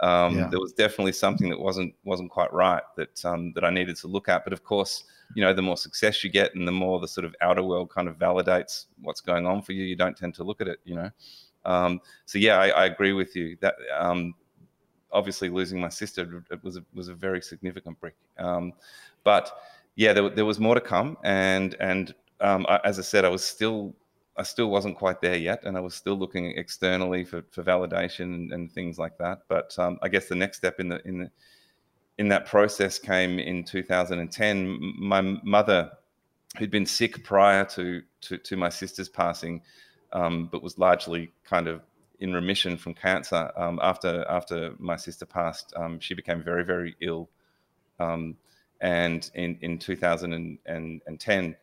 Um, 0.00 0.38
yeah. 0.38 0.48
There 0.48 0.60
was 0.60 0.72
definitely 0.72 1.12
something 1.12 1.50
that 1.50 1.58
wasn't 1.58 1.94
wasn't 2.04 2.30
quite 2.30 2.52
right 2.52 2.82
that 2.96 3.24
um, 3.24 3.52
that 3.54 3.64
I 3.64 3.70
needed 3.70 3.96
to 3.96 4.08
look 4.08 4.28
at. 4.28 4.44
But 4.44 4.52
of 4.52 4.62
course, 4.62 5.04
you 5.34 5.42
know, 5.42 5.52
the 5.52 5.62
more 5.62 5.76
success 5.76 6.22
you 6.22 6.30
get, 6.30 6.54
and 6.54 6.66
the 6.66 6.72
more 6.72 7.00
the 7.00 7.08
sort 7.08 7.24
of 7.24 7.34
outer 7.40 7.62
world 7.62 7.90
kind 7.90 8.08
of 8.08 8.16
validates 8.16 8.86
what's 9.02 9.20
going 9.20 9.46
on 9.46 9.62
for 9.62 9.72
you, 9.72 9.84
you 9.84 9.96
don't 9.96 10.16
tend 10.16 10.34
to 10.34 10.44
look 10.44 10.60
at 10.60 10.68
it, 10.68 10.78
you 10.84 10.94
know. 10.94 11.10
Um, 11.64 12.00
so 12.24 12.38
yeah, 12.38 12.58
I, 12.58 12.68
I, 12.68 12.84
agree 12.86 13.12
with 13.12 13.34
you 13.34 13.58
that 13.60 13.74
um, 13.98 14.34
obviously 15.12 15.50
losing 15.50 15.80
my 15.80 15.88
sister 15.88 16.44
it 16.50 16.62
was 16.62 16.76
a, 16.76 16.84
was 16.94 17.08
a 17.08 17.14
very 17.14 17.42
significant 17.42 18.00
brick. 18.00 18.14
Um, 18.38 18.72
but 19.24 19.50
yeah, 19.96 20.12
there, 20.12 20.30
there 20.30 20.44
was 20.44 20.60
more 20.60 20.76
to 20.76 20.80
come, 20.80 21.18
and 21.24 21.74
and 21.80 22.14
um, 22.40 22.66
I, 22.68 22.80
as 22.84 22.98
I 22.98 23.02
said, 23.02 23.24
I 23.24 23.28
was 23.28 23.44
still 23.44 23.94
I 24.38 24.44
still 24.44 24.70
wasn't 24.70 24.96
quite 24.96 25.20
there 25.20 25.36
yet, 25.36 25.64
and 25.64 25.76
I 25.76 25.80
was 25.80 25.94
still 25.94 26.14
looking 26.14 26.56
externally 26.56 27.24
for, 27.24 27.42
for 27.50 27.64
validation 27.64 28.34
and, 28.34 28.52
and 28.52 28.70
things 28.70 28.96
like 28.96 29.18
that. 29.18 29.40
But 29.48 29.76
um, 29.78 29.98
I 30.00 30.08
guess 30.08 30.28
the 30.28 30.36
next 30.36 30.58
step 30.58 30.78
in 30.78 30.88
the 30.88 31.06
in 31.06 31.18
the 31.18 31.30
in 32.18 32.28
that 32.28 32.46
process 32.46 32.98
came 32.98 33.38
in 33.40 33.64
2010. 33.64 34.94
My 34.98 35.20
mother, 35.20 35.90
who'd 36.56 36.70
been 36.70 36.86
sick 36.86 37.24
prior 37.24 37.64
to 37.64 38.02
to, 38.22 38.38
to 38.38 38.56
my 38.56 38.68
sister's 38.68 39.08
passing, 39.08 39.60
um, 40.12 40.48
but 40.50 40.62
was 40.62 40.78
largely 40.78 41.32
kind 41.44 41.66
of 41.66 41.82
in 42.20 42.32
remission 42.32 42.76
from 42.76 42.94
cancer 42.94 43.50
um, 43.56 43.80
after 43.82 44.24
after 44.28 44.72
my 44.78 44.96
sister 44.96 45.26
passed. 45.26 45.72
Um, 45.76 45.98
she 45.98 46.14
became 46.14 46.44
very 46.44 46.64
very 46.64 46.94
ill, 47.00 47.28
um, 47.98 48.36
and 48.80 49.28
in 49.34 49.58
in 49.62 49.80
2010 49.80 51.56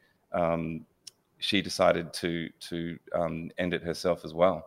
she 1.39 1.61
decided 1.61 2.13
to 2.13 2.49
to 2.59 2.97
um, 3.13 3.51
end 3.57 3.73
it 3.73 3.83
herself 3.83 4.25
as 4.25 4.33
well. 4.33 4.65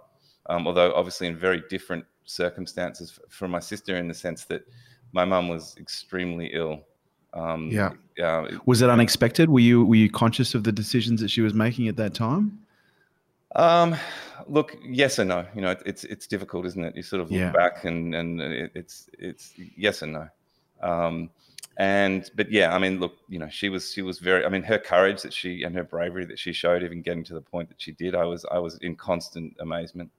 Um, 0.48 0.66
although 0.66 0.92
obviously 0.94 1.26
in 1.26 1.36
very 1.36 1.62
different 1.68 2.04
circumstances 2.24 3.18
from 3.28 3.50
my 3.50 3.60
sister, 3.60 3.96
in 3.96 4.08
the 4.08 4.14
sense 4.14 4.44
that 4.44 4.62
my 5.12 5.24
mum 5.24 5.48
was 5.48 5.76
extremely 5.78 6.50
ill. 6.52 6.80
Um, 7.34 7.70
yeah. 7.70 7.92
Uh, 8.22 8.48
was 8.66 8.82
it 8.82 8.90
unexpected? 8.90 9.50
Were 9.50 9.60
you 9.60 9.84
were 9.84 9.96
you 9.96 10.10
conscious 10.10 10.54
of 10.54 10.64
the 10.64 10.72
decisions 10.72 11.20
that 11.20 11.30
she 11.30 11.40
was 11.40 11.54
making 11.54 11.88
at 11.88 11.96
that 11.96 12.14
time? 12.14 12.58
Um, 13.54 13.96
look, 14.46 14.76
yes 14.84 15.18
and 15.18 15.28
no. 15.28 15.46
You 15.54 15.62
know, 15.62 15.70
it, 15.70 15.82
it's 15.84 16.04
it's 16.04 16.26
difficult, 16.26 16.66
isn't 16.66 16.84
it? 16.84 16.96
You 16.96 17.02
sort 17.02 17.22
of 17.22 17.30
look 17.30 17.40
yeah. 17.40 17.52
back 17.52 17.84
and 17.84 18.14
and 18.14 18.40
it, 18.40 18.70
it's 18.74 19.08
it's 19.18 19.52
yes 19.56 20.02
and 20.02 20.12
no. 20.14 20.28
Um, 20.80 21.30
and 21.78 22.30
but 22.34 22.50
yeah 22.50 22.74
i 22.74 22.78
mean 22.78 22.98
look 22.98 23.18
you 23.28 23.38
know 23.38 23.48
she 23.48 23.68
was 23.68 23.92
she 23.92 24.02
was 24.02 24.18
very 24.18 24.44
i 24.44 24.48
mean 24.48 24.62
her 24.62 24.78
courage 24.78 25.22
that 25.22 25.32
she 25.32 25.62
and 25.62 25.74
her 25.74 25.84
bravery 25.84 26.24
that 26.24 26.38
she 26.38 26.52
showed 26.52 26.82
even 26.82 27.00
getting 27.00 27.22
to 27.22 27.34
the 27.34 27.40
point 27.40 27.68
that 27.68 27.80
she 27.80 27.92
did 27.92 28.14
i 28.14 28.24
was 28.24 28.44
i 28.50 28.58
was 28.58 28.76
in 28.78 28.94
constant 28.96 29.56
amazement. 29.60 30.10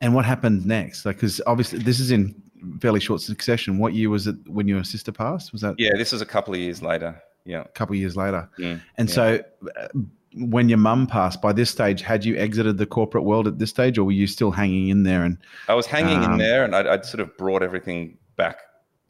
And 0.00 0.14
what 0.14 0.24
happened 0.24 0.66
next? 0.66 1.06
Like 1.06 1.16
because 1.16 1.40
obviously 1.46 1.78
this 1.78 2.00
is 2.00 2.10
in 2.10 2.34
fairly 2.80 3.00
short 3.00 3.20
succession. 3.20 3.78
What 3.78 3.94
year 3.94 4.10
was 4.10 4.26
it 4.26 4.36
when 4.46 4.68
your 4.68 4.84
sister 4.84 5.12
passed? 5.12 5.52
Was 5.52 5.62
that 5.62 5.74
yeah 5.78 5.92
this 5.96 6.12
was 6.12 6.20
a 6.20 6.26
couple 6.26 6.54
of 6.54 6.60
years 6.60 6.82
later. 6.82 7.22
Yeah. 7.44 7.60
A 7.60 7.68
couple 7.68 7.94
of 7.94 8.00
years 8.00 8.16
later. 8.16 8.48
Mm, 8.58 8.82
and 8.98 9.08
yeah. 9.08 9.14
so 9.14 9.40
uh, 9.80 9.88
when 10.34 10.68
your 10.68 10.78
mum 10.78 11.06
passed 11.06 11.40
by 11.40 11.52
this 11.52 11.70
stage 11.70 12.02
had 12.02 12.24
you 12.24 12.36
exited 12.36 12.76
the 12.76 12.86
corporate 12.86 13.24
world 13.24 13.46
at 13.46 13.58
this 13.58 13.70
stage 13.70 13.96
or 13.96 14.04
were 14.04 14.12
you 14.12 14.26
still 14.26 14.50
hanging 14.50 14.88
in 14.88 15.02
there 15.02 15.24
and 15.24 15.38
i 15.66 15.72
was 15.72 15.86
hanging 15.86 16.18
um, 16.18 16.32
in 16.32 16.36
there 16.36 16.62
and 16.62 16.76
I'd, 16.76 16.86
I'd 16.86 17.06
sort 17.06 17.20
of 17.20 17.34
brought 17.38 17.62
everything 17.62 18.18
back 18.36 18.58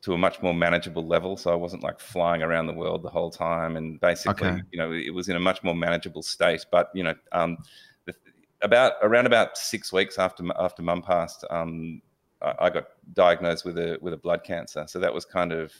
to 0.06 0.12
a 0.12 0.18
much 0.18 0.40
more 0.40 0.54
manageable 0.54 1.04
level. 1.04 1.36
So 1.36 1.50
I 1.50 1.56
wasn't 1.56 1.82
like 1.82 1.98
flying 1.98 2.40
around 2.40 2.68
the 2.68 2.72
world 2.72 3.02
the 3.02 3.10
whole 3.10 3.28
time. 3.28 3.76
And 3.76 4.00
basically, 4.00 4.48
okay. 4.48 4.62
you 4.70 4.78
know, 4.78 4.92
it 4.92 5.12
was 5.12 5.28
in 5.28 5.34
a 5.34 5.40
much 5.40 5.64
more 5.64 5.74
manageable 5.74 6.22
state. 6.22 6.64
But 6.70 6.90
you 6.94 7.02
know, 7.02 7.14
um, 7.32 7.58
the, 8.04 8.14
about 8.62 8.92
around 9.02 9.26
about 9.26 9.58
six 9.58 9.92
weeks 9.92 10.16
after 10.16 10.44
after 10.60 10.80
mum 10.80 11.02
passed, 11.02 11.44
um, 11.50 12.00
I, 12.40 12.54
I, 12.60 12.70
got 12.70 12.84
diagnosed 13.14 13.64
with 13.64 13.78
a 13.78 13.98
with 14.00 14.12
a 14.12 14.16
blood 14.16 14.44
cancer. 14.44 14.84
So 14.86 15.00
that 15.00 15.12
was 15.12 15.24
kind 15.24 15.52
of 15.52 15.72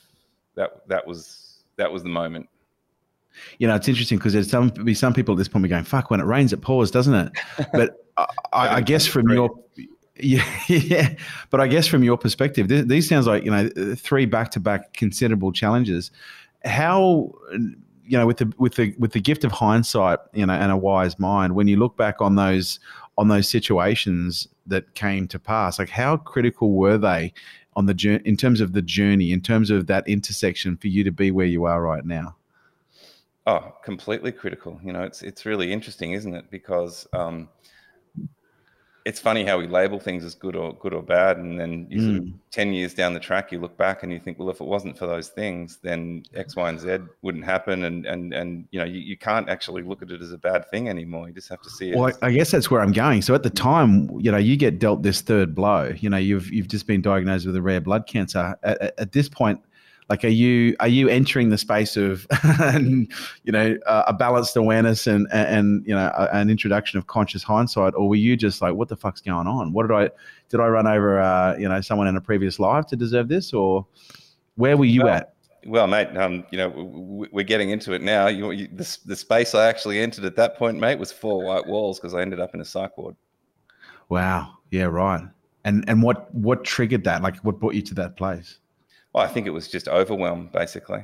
that 0.56 0.88
that 0.88 1.06
was 1.06 1.62
that 1.76 1.92
was 1.92 2.02
the 2.02 2.08
moment. 2.08 2.48
You 3.58 3.68
know, 3.68 3.76
it's 3.76 3.86
interesting 3.86 4.18
because 4.18 4.32
there's 4.32 4.50
some 4.50 4.70
be 4.70 4.92
some 4.92 5.14
people 5.14 5.34
at 5.34 5.38
this 5.38 5.46
point 5.46 5.62
be 5.62 5.68
going, 5.68 5.84
"Fuck, 5.84 6.10
when 6.10 6.18
it 6.18 6.24
rains, 6.24 6.52
it 6.52 6.62
pours, 6.62 6.90
doesn't 6.90 7.14
it?" 7.14 7.32
But 7.72 8.04
I, 8.16 8.26
I 8.76 8.80
guess 8.90 9.06
from 9.06 9.28
your 9.28 9.50
yeah, 10.68 11.14
but 11.50 11.60
I 11.60 11.66
guess 11.66 11.86
from 11.86 12.02
your 12.02 12.16
perspective, 12.16 12.68
th- 12.68 12.86
these 12.86 13.08
sounds 13.08 13.26
like 13.26 13.44
you 13.44 13.50
know 13.50 13.68
three 13.96 14.26
back-to-back 14.26 14.94
considerable 14.94 15.52
challenges. 15.52 16.10
How 16.64 17.32
you 17.52 18.18
know 18.18 18.26
with 18.26 18.38
the 18.38 18.52
with 18.58 18.76
the 18.76 18.94
with 18.98 19.12
the 19.12 19.20
gift 19.20 19.44
of 19.44 19.52
hindsight, 19.52 20.18
you 20.32 20.46
know, 20.46 20.54
and 20.54 20.72
a 20.72 20.76
wise 20.76 21.18
mind, 21.18 21.54
when 21.54 21.68
you 21.68 21.76
look 21.76 21.96
back 21.96 22.20
on 22.20 22.36
those 22.36 22.80
on 23.18 23.28
those 23.28 23.48
situations 23.48 24.48
that 24.66 24.94
came 24.94 25.28
to 25.28 25.38
pass, 25.38 25.78
like 25.78 25.90
how 25.90 26.16
critical 26.16 26.72
were 26.72 26.98
they 26.98 27.32
on 27.74 27.86
the 27.86 27.94
journey 27.94 28.22
in 28.24 28.36
terms 28.36 28.60
of 28.60 28.72
the 28.72 28.82
journey, 28.82 29.32
in 29.32 29.40
terms 29.40 29.70
of 29.70 29.86
that 29.86 30.06
intersection 30.08 30.76
for 30.76 30.88
you 30.88 31.04
to 31.04 31.12
be 31.12 31.30
where 31.30 31.46
you 31.46 31.64
are 31.64 31.82
right 31.82 32.04
now? 32.04 32.36
Oh, 33.46 33.74
completely 33.84 34.32
critical. 34.32 34.80
You 34.82 34.92
know, 34.92 35.02
it's 35.02 35.22
it's 35.22 35.46
really 35.46 35.72
interesting, 35.72 36.12
isn't 36.12 36.34
it? 36.34 36.50
Because 36.50 37.06
um, 37.12 37.48
it's 39.06 39.20
funny 39.20 39.44
how 39.44 39.56
we 39.56 39.68
label 39.68 40.00
things 40.00 40.24
as 40.24 40.34
good 40.34 40.56
or 40.56 40.74
good 40.74 40.92
or 40.92 41.00
bad, 41.00 41.36
and 41.36 41.60
then 41.60 41.86
you 41.88 41.98
mm. 42.00 42.04
sort 42.06 42.16
of, 42.16 42.24
mm. 42.24 42.34
ten 42.50 42.72
years 42.72 42.92
down 42.92 43.14
the 43.14 43.20
track, 43.20 43.52
you 43.52 43.60
look 43.60 43.76
back 43.76 44.02
and 44.02 44.12
you 44.12 44.18
think, 44.18 44.36
well, 44.36 44.50
if 44.50 44.60
it 44.60 44.66
wasn't 44.66 44.98
for 44.98 45.06
those 45.06 45.28
things, 45.28 45.78
then 45.80 46.24
X, 46.34 46.56
Y, 46.56 46.68
and 46.68 46.80
Z 46.80 46.98
wouldn't 47.22 47.44
happen, 47.44 47.84
and 47.84 48.04
and 48.04 48.34
and 48.34 48.66
you 48.72 48.80
know, 48.80 48.84
you, 48.84 48.98
you 48.98 49.16
can't 49.16 49.48
actually 49.48 49.82
look 49.82 50.02
at 50.02 50.10
it 50.10 50.20
as 50.20 50.32
a 50.32 50.38
bad 50.38 50.68
thing 50.72 50.88
anymore. 50.88 51.28
You 51.28 51.34
just 51.34 51.48
have 51.50 51.62
to 51.62 51.70
see 51.70 51.90
it. 51.92 51.96
Well, 51.96 52.12
I 52.20 52.32
guess 52.32 52.50
that's 52.50 52.68
where 52.68 52.80
I'm 52.80 52.90
going. 52.90 53.22
So 53.22 53.32
at 53.32 53.44
the 53.44 53.50
time, 53.50 54.10
you 54.18 54.32
know, 54.32 54.38
you 54.38 54.56
get 54.56 54.80
dealt 54.80 55.04
this 55.04 55.20
third 55.20 55.54
blow. 55.54 55.94
You 55.96 56.10
know, 56.10 56.16
you've 56.16 56.50
you've 56.52 56.68
just 56.68 56.88
been 56.88 57.00
diagnosed 57.00 57.46
with 57.46 57.54
a 57.54 57.62
rare 57.62 57.80
blood 57.80 58.08
cancer. 58.08 58.56
At, 58.64 58.92
at 58.98 59.12
this 59.12 59.28
point 59.28 59.60
like 60.08 60.24
are 60.24 60.28
you 60.28 60.76
are 60.78 60.88
you 60.88 61.08
entering 61.08 61.48
the 61.48 61.58
space 61.58 61.96
of 61.96 62.26
you 62.78 63.52
know 63.52 63.76
uh, 63.86 64.04
a 64.06 64.12
balanced 64.12 64.56
awareness 64.56 65.06
and 65.06 65.26
and 65.32 65.84
you 65.86 65.94
know 65.94 66.12
a, 66.16 66.28
an 66.32 66.48
introduction 66.48 66.98
of 66.98 67.06
conscious 67.08 67.42
hindsight? 67.42 67.94
Or 67.94 68.08
were 68.08 68.16
you 68.16 68.36
just 68.36 68.62
like 68.62 68.74
what 68.74 68.88
the 68.88 68.96
fuck's 68.96 69.20
going 69.20 69.46
on? 69.46 69.72
What 69.72 69.88
did 69.88 69.94
i 69.94 70.10
did 70.48 70.60
i 70.60 70.68
run 70.68 70.86
over 70.86 71.20
uh, 71.20 71.56
you 71.56 71.68
know 71.68 71.80
someone 71.80 72.06
in 72.06 72.16
a 72.16 72.20
previous 72.20 72.60
life 72.60 72.86
to 72.86 72.96
deserve 72.96 73.28
this? 73.28 73.52
Or 73.52 73.86
where 74.54 74.76
were 74.76 74.84
you 74.84 75.04
well, 75.04 75.14
at? 75.14 75.34
well 75.66 75.86
mate 75.88 76.16
um, 76.16 76.44
you 76.50 76.58
know 76.58 76.68
we're 77.32 77.44
getting 77.44 77.70
into 77.70 77.92
it 77.92 78.00
now. 78.00 78.28
You, 78.28 78.52
you 78.52 78.68
the, 78.68 78.98
the 79.06 79.16
space 79.16 79.54
i 79.54 79.66
actually 79.66 79.98
entered 79.98 80.24
at 80.24 80.36
that 80.36 80.56
point 80.56 80.78
mate 80.78 81.00
was 81.00 81.10
four 81.10 81.42
white 81.42 81.66
walls 81.66 81.98
because 81.98 82.14
i 82.14 82.22
ended 82.22 82.38
up 82.38 82.54
in 82.54 82.60
a 82.60 82.64
psych 82.64 82.96
ward. 82.96 83.16
Wow. 84.08 84.58
Yeah 84.70 84.84
right. 84.84 85.24
And 85.64 85.84
and 85.88 86.00
what 86.00 86.32
what 86.32 86.62
triggered 86.62 87.02
that? 87.04 87.22
Like 87.22 87.38
what 87.38 87.58
brought 87.58 87.74
you 87.74 87.82
to 87.82 87.94
that 87.94 88.16
place 88.16 88.60
well, 89.16 89.24
I 89.24 89.28
think 89.28 89.46
it 89.46 89.50
was 89.50 89.66
just 89.68 89.88
overwhelmed, 89.88 90.52
basically. 90.52 91.02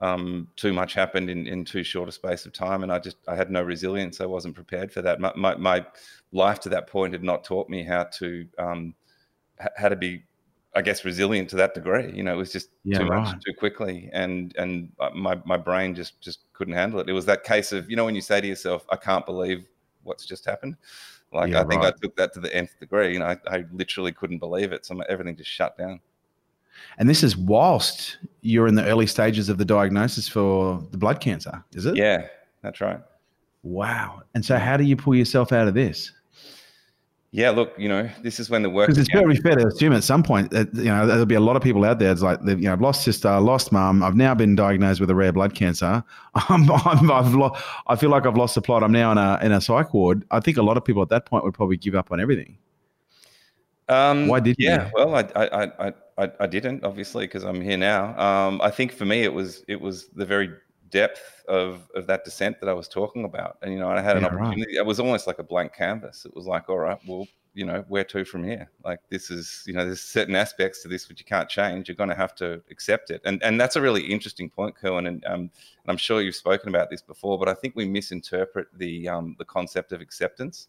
Um, 0.00 0.48
too 0.56 0.72
much 0.72 0.94
happened 0.94 1.30
in, 1.30 1.46
in 1.46 1.64
too 1.64 1.84
short 1.84 2.08
a 2.08 2.12
space 2.12 2.44
of 2.44 2.52
time, 2.52 2.82
and 2.82 2.92
I 2.92 2.98
just 2.98 3.18
I 3.28 3.36
had 3.36 3.52
no 3.52 3.62
resilience. 3.62 4.20
I 4.20 4.26
wasn't 4.26 4.56
prepared 4.56 4.92
for 4.92 5.00
that. 5.00 5.20
My, 5.20 5.32
my, 5.36 5.54
my 5.54 5.86
life 6.32 6.58
to 6.60 6.68
that 6.70 6.88
point 6.88 7.12
had 7.12 7.22
not 7.22 7.44
taught 7.44 7.68
me 7.68 7.84
how 7.84 8.04
to 8.18 8.48
um, 8.58 8.94
how 9.76 9.88
to 9.88 9.94
be, 9.94 10.24
I 10.74 10.82
guess, 10.82 11.04
resilient 11.04 11.50
to 11.50 11.56
that 11.56 11.72
degree. 11.72 12.12
You 12.12 12.24
know, 12.24 12.34
it 12.34 12.36
was 12.36 12.50
just 12.50 12.70
yeah, 12.82 12.98
too 12.98 13.06
right. 13.06 13.22
much 13.22 13.44
too 13.44 13.54
quickly, 13.56 14.10
and 14.12 14.52
and 14.58 14.90
uh, 14.98 15.10
my 15.10 15.40
my 15.44 15.56
brain 15.56 15.94
just 15.94 16.20
just 16.20 16.40
couldn't 16.54 16.74
handle 16.74 16.98
it. 16.98 17.08
It 17.08 17.12
was 17.12 17.26
that 17.26 17.44
case 17.44 17.70
of 17.70 17.88
you 17.88 17.94
know 17.94 18.06
when 18.06 18.16
you 18.16 18.22
say 18.22 18.40
to 18.40 18.46
yourself, 18.46 18.84
I 18.90 18.96
can't 18.96 19.24
believe 19.24 19.68
what's 20.02 20.26
just 20.26 20.44
happened. 20.46 20.74
Like 21.32 21.52
yeah, 21.52 21.60
I 21.60 21.64
think 21.64 21.84
right. 21.84 21.94
I 21.94 22.00
took 22.02 22.16
that 22.16 22.32
to 22.32 22.40
the 22.40 22.52
nth 22.52 22.76
degree. 22.80 23.12
You 23.12 23.20
know, 23.20 23.26
I, 23.26 23.38
I 23.46 23.64
literally 23.70 24.10
couldn't 24.10 24.38
believe 24.38 24.72
it. 24.72 24.84
So 24.84 24.98
everything 25.08 25.36
just 25.36 25.50
shut 25.50 25.78
down. 25.78 26.00
And 26.98 27.08
this 27.08 27.22
is 27.22 27.36
whilst 27.36 28.18
you're 28.40 28.66
in 28.66 28.74
the 28.74 28.84
early 28.84 29.06
stages 29.06 29.48
of 29.48 29.58
the 29.58 29.64
diagnosis 29.64 30.28
for 30.28 30.86
the 30.90 30.98
blood 30.98 31.20
cancer, 31.20 31.64
is 31.72 31.86
it? 31.86 31.96
Yeah, 31.96 32.26
that's 32.62 32.80
right. 32.80 33.00
Wow. 33.62 34.22
And 34.34 34.44
so, 34.44 34.58
how 34.58 34.76
do 34.76 34.84
you 34.84 34.96
pull 34.96 35.14
yourself 35.14 35.52
out 35.52 35.68
of 35.68 35.74
this? 35.74 36.12
Yeah, 37.34 37.48
look, 37.48 37.72
you 37.78 37.88
know, 37.88 38.10
this 38.22 38.38
is 38.38 38.50
when 38.50 38.62
the 38.62 38.68
work. 38.68 38.88
Because 38.88 38.98
it's 38.98 39.10
very 39.10 39.36
fair 39.36 39.56
to 39.56 39.66
assume 39.66 39.94
at 39.94 40.04
some 40.04 40.22
point 40.22 40.50
that 40.50 40.68
you 40.74 40.84
know 40.84 41.06
there'll 41.06 41.24
be 41.24 41.34
a 41.34 41.40
lot 41.40 41.56
of 41.56 41.62
people 41.62 41.82
out 41.82 41.98
there. 41.98 42.12
It's 42.12 42.20
like 42.20 42.38
you 42.44 42.56
know, 42.56 42.72
I've 42.74 42.82
lost 42.82 43.04
sister, 43.04 43.40
lost 43.40 43.72
mum. 43.72 44.02
I've 44.02 44.16
now 44.16 44.34
been 44.34 44.54
diagnosed 44.54 45.00
with 45.00 45.08
a 45.08 45.14
rare 45.14 45.32
blood 45.32 45.54
cancer. 45.54 46.04
I'm, 46.34 46.70
I'm, 46.70 47.10
I've 47.10 47.34
lo- 47.34 47.56
I 47.86 47.96
feel 47.96 48.10
like 48.10 48.26
I've 48.26 48.36
lost 48.36 48.54
the 48.54 48.60
plot. 48.60 48.82
I'm 48.82 48.92
now 48.92 49.12
in 49.12 49.18
a 49.18 49.38
in 49.42 49.50
a 49.50 49.62
psych 49.62 49.94
ward. 49.94 50.26
I 50.30 50.40
think 50.40 50.58
a 50.58 50.62
lot 50.62 50.76
of 50.76 50.84
people 50.84 51.00
at 51.00 51.08
that 51.08 51.24
point 51.24 51.42
would 51.44 51.54
probably 51.54 51.78
give 51.78 51.94
up 51.94 52.12
on 52.12 52.20
everything. 52.20 52.58
Um, 53.92 54.28
Why 54.28 54.40
did 54.40 54.56
yeah, 54.58 54.86
you? 54.86 54.90
well, 54.94 55.14
I, 55.14 55.20
I, 55.36 55.86
I, 55.86 55.92
I, 56.18 56.30
I 56.40 56.46
didn't 56.46 56.84
obviously 56.84 57.26
because 57.26 57.44
I'm 57.44 57.60
here 57.60 57.76
now. 57.76 58.18
Um, 58.18 58.60
I 58.62 58.70
think 58.70 58.92
for 58.92 59.04
me 59.04 59.22
it 59.22 59.32
was 59.32 59.64
it 59.68 59.80
was 59.80 60.08
the 60.08 60.26
very 60.26 60.50
depth 60.90 61.44
of 61.48 61.88
of 61.94 62.06
that 62.06 62.24
descent 62.24 62.60
that 62.60 62.68
I 62.68 62.72
was 62.72 62.88
talking 62.88 63.24
about, 63.24 63.58
and 63.62 63.72
you 63.72 63.78
know 63.78 63.88
I 63.88 64.00
had 64.00 64.16
an 64.16 64.24
opportunity. 64.24 64.76
Right. 64.76 64.76
It 64.76 64.86
was 64.86 65.00
almost 65.00 65.26
like 65.26 65.38
a 65.38 65.42
blank 65.42 65.74
canvas. 65.74 66.24
It 66.24 66.34
was 66.34 66.46
like, 66.46 66.68
all 66.68 66.78
right, 66.78 66.98
well, 67.06 67.26
you 67.54 67.66
know, 67.66 67.84
where 67.88 68.04
to 68.04 68.24
from 68.24 68.44
here? 68.44 68.70
Like 68.84 69.00
this 69.10 69.30
is, 69.30 69.62
you 69.66 69.74
know, 69.74 69.84
there's 69.84 70.00
certain 70.00 70.34
aspects 70.34 70.82
to 70.82 70.88
this 70.88 71.08
which 71.08 71.20
you 71.20 71.26
can't 71.26 71.48
change. 71.48 71.88
You're 71.88 71.96
going 71.96 72.08
to 72.08 72.14
have 72.16 72.34
to 72.36 72.62
accept 72.70 73.10
it, 73.10 73.20
and 73.24 73.42
and 73.42 73.60
that's 73.60 73.76
a 73.76 73.80
really 73.80 74.02
interesting 74.02 74.48
point, 74.48 74.74
Kerwin. 74.74 75.06
And 75.06 75.24
um, 75.26 75.40
and 75.40 75.50
I'm 75.88 75.96
sure 75.96 76.22
you've 76.22 76.36
spoken 76.36 76.68
about 76.68 76.90
this 76.90 77.02
before, 77.02 77.38
but 77.38 77.48
I 77.48 77.54
think 77.54 77.74
we 77.76 77.84
misinterpret 77.84 78.68
the 78.76 79.08
um 79.08 79.36
the 79.38 79.44
concept 79.44 79.92
of 79.92 80.00
acceptance. 80.00 80.68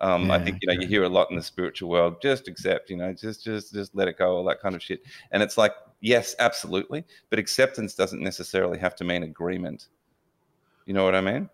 Um, 0.00 0.28
yeah, 0.28 0.34
I 0.34 0.38
think 0.38 0.58
you 0.62 0.68
know 0.68 0.80
you 0.80 0.86
hear 0.86 1.04
a 1.04 1.08
lot 1.08 1.30
in 1.30 1.36
the 1.36 1.42
spiritual 1.42 1.90
world. 1.90 2.22
Just 2.22 2.48
accept, 2.48 2.90
you 2.90 2.96
know, 2.96 3.12
just 3.12 3.44
just 3.44 3.72
just 3.72 3.94
let 3.94 4.08
it 4.08 4.16
go, 4.18 4.36
all 4.36 4.44
that 4.44 4.60
kind 4.60 4.74
of 4.74 4.82
shit. 4.82 5.02
And 5.30 5.42
it's 5.42 5.58
like, 5.58 5.72
yes, 6.00 6.34
absolutely, 6.38 7.04
but 7.28 7.38
acceptance 7.38 7.94
doesn't 7.94 8.22
necessarily 8.22 8.78
have 8.78 8.94
to 8.96 9.04
mean 9.04 9.22
agreement. 9.22 9.88
You 10.86 10.94
know 10.94 11.04
what 11.04 11.14
I 11.14 11.20
mean? 11.20 11.50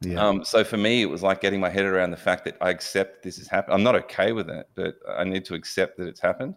Yeah. 0.00 0.24
Um, 0.24 0.44
so 0.44 0.62
for 0.62 0.76
me, 0.76 1.02
it 1.02 1.06
was 1.06 1.22
like 1.24 1.40
getting 1.40 1.58
my 1.60 1.68
head 1.68 1.84
around 1.84 2.12
the 2.12 2.16
fact 2.16 2.44
that 2.44 2.56
I 2.60 2.70
accept 2.70 3.24
this 3.24 3.36
has 3.38 3.48
happened. 3.48 3.74
I'm 3.74 3.82
not 3.82 3.96
okay 3.96 4.30
with 4.32 4.48
it, 4.48 4.68
but 4.76 4.96
I 5.08 5.24
need 5.24 5.44
to 5.46 5.54
accept 5.54 5.96
that 5.98 6.06
it's 6.06 6.20
happened. 6.20 6.54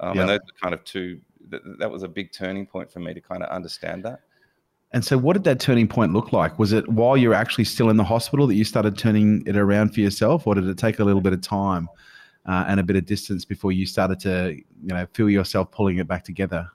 Um, 0.00 0.18
And 0.18 0.28
those 0.28 0.38
are 0.38 0.60
kind 0.62 0.74
of 0.74 0.82
two. 0.84 1.20
That, 1.50 1.60
that 1.78 1.90
was 1.90 2.02
a 2.02 2.08
big 2.08 2.32
turning 2.32 2.66
point 2.66 2.90
for 2.90 3.00
me 3.00 3.12
to 3.14 3.20
kind 3.20 3.42
of 3.42 3.50
understand 3.50 4.04
that. 4.04 4.20
And 4.92 5.04
so, 5.04 5.18
what 5.18 5.34
did 5.34 5.44
that 5.44 5.60
turning 5.60 5.86
point 5.86 6.12
look 6.12 6.32
like? 6.32 6.58
Was 6.58 6.72
it 6.72 6.88
while 6.88 7.16
you're 7.16 7.34
actually 7.34 7.64
still 7.64 7.90
in 7.90 7.96
the 7.96 8.04
hospital 8.04 8.46
that 8.46 8.54
you 8.54 8.64
started 8.64 8.96
turning 8.96 9.42
it 9.46 9.56
around 9.56 9.94
for 9.94 10.00
yourself, 10.00 10.46
or 10.46 10.54
did 10.54 10.66
it 10.66 10.78
take 10.78 10.98
a 10.98 11.04
little 11.04 11.20
bit 11.20 11.34
of 11.34 11.42
time 11.42 11.88
uh, 12.46 12.64
and 12.66 12.80
a 12.80 12.82
bit 12.82 12.96
of 12.96 13.04
distance 13.04 13.44
before 13.44 13.70
you 13.70 13.84
started 13.84 14.18
to, 14.20 14.54
you 14.54 14.94
know, 14.94 15.06
feel 15.12 15.28
yourself 15.28 15.70
pulling 15.70 15.98
it 15.98 16.08
back 16.08 16.24
together? 16.24 16.70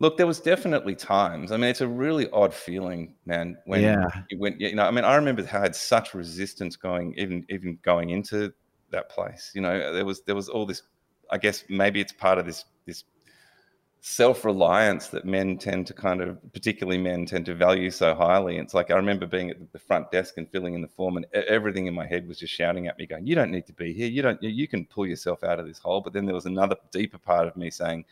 Look, 0.00 0.16
there 0.16 0.26
was 0.26 0.40
definitely 0.40 0.96
times. 0.96 1.52
I 1.52 1.56
mean, 1.56 1.70
it's 1.70 1.80
a 1.80 1.86
really 1.86 2.28
odd 2.30 2.52
feeling, 2.52 3.14
man. 3.24 3.56
When 3.66 3.82
yeah. 3.82 4.08
you 4.30 4.38
went, 4.40 4.60
you 4.60 4.74
know, 4.74 4.84
I 4.84 4.90
mean, 4.90 5.04
I 5.04 5.14
remember 5.14 5.46
how 5.46 5.60
I 5.60 5.62
had 5.62 5.76
such 5.76 6.14
resistance 6.14 6.74
going, 6.74 7.14
even 7.16 7.46
even 7.48 7.78
going 7.82 8.10
into 8.10 8.52
that 8.90 9.08
place. 9.08 9.52
You 9.54 9.60
know, 9.60 9.92
there 9.92 10.04
was 10.04 10.22
there 10.22 10.34
was 10.34 10.48
all 10.48 10.66
this. 10.66 10.82
I 11.30 11.38
guess 11.38 11.62
maybe 11.68 12.00
it's 12.00 12.12
part 12.12 12.38
of 12.38 12.46
this 12.46 12.64
this 12.84 13.04
self-reliance 14.04 15.06
that 15.08 15.24
men 15.24 15.56
tend 15.56 15.86
to 15.86 15.94
kind 15.94 16.20
of 16.20 16.36
particularly 16.52 16.98
men 16.98 17.24
tend 17.24 17.46
to 17.46 17.54
value 17.54 17.88
so 17.88 18.16
highly. 18.16 18.58
It's 18.58 18.74
like 18.74 18.90
i 18.90 18.96
remember 18.96 19.26
being 19.26 19.50
at 19.50 19.72
the 19.72 19.78
front 19.78 20.10
desk 20.10 20.34
and 20.38 20.50
filling 20.50 20.74
in 20.74 20.82
the 20.82 20.88
form 20.88 21.16
and 21.16 21.26
everything 21.32 21.86
in 21.86 21.94
my 21.94 22.04
head 22.04 22.26
was 22.26 22.40
just 22.40 22.52
shouting 22.52 22.88
at 22.88 22.98
me 22.98 23.06
going 23.06 23.24
you 23.24 23.36
don't 23.36 23.52
need 23.52 23.64
to 23.66 23.72
be 23.72 23.92
here. 23.92 24.08
You 24.08 24.20
don't 24.22 24.42
you 24.42 24.66
can 24.66 24.86
pull 24.86 25.06
yourself 25.06 25.44
out 25.44 25.60
of 25.60 25.68
this 25.68 25.78
hole. 25.78 26.00
But 26.00 26.14
then 26.14 26.26
there 26.26 26.34
was 26.34 26.46
another 26.46 26.74
deeper 26.90 27.16
part 27.16 27.46
of 27.46 27.56
me 27.56 27.70
saying 27.70 28.04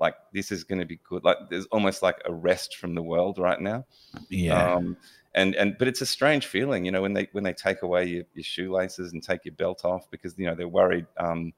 like 0.00 0.14
this 0.32 0.50
is 0.50 0.64
going 0.64 0.80
to 0.80 0.84
be 0.84 0.98
good. 1.08 1.22
Like 1.22 1.36
there's 1.48 1.66
almost 1.66 2.02
like 2.02 2.20
a 2.24 2.32
rest 2.32 2.76
from 2.76 2.96
the 2.96 3.02
world 3.02 3.38
right 3.38 3.60
now. 3.60 3.84
Yeah. 4.28 4.74
Um, 4.74 4.96
and 5.36 5.54
and 5.54 5.78
but 5.78 5.86
it's 5.86 6.00
a 6.00 6.06
strange 6.06 6.46
feeling 6.46 6.84
you 6.84 6.90
know 6.90 7.02
when 7.02 7.12
they 7.12 7.28
when 7.30 7.44
they 7.44 7.52
take 7.52 7.82
away 7.82 8.06
your, 8.06 8.24
your 8.34 8.42
shoelaces 8.42 9.12
and 9.12 9.22
take 9.22 9.44
your 9.44 9.54
belt 9.54 9.84
off 9.84 10.10
because 10.10 10.36
you 10.36 10.46
know 10.46 10.56
they're 10.56 10.66
worried 10.66 11.06
um, 11.18 11.52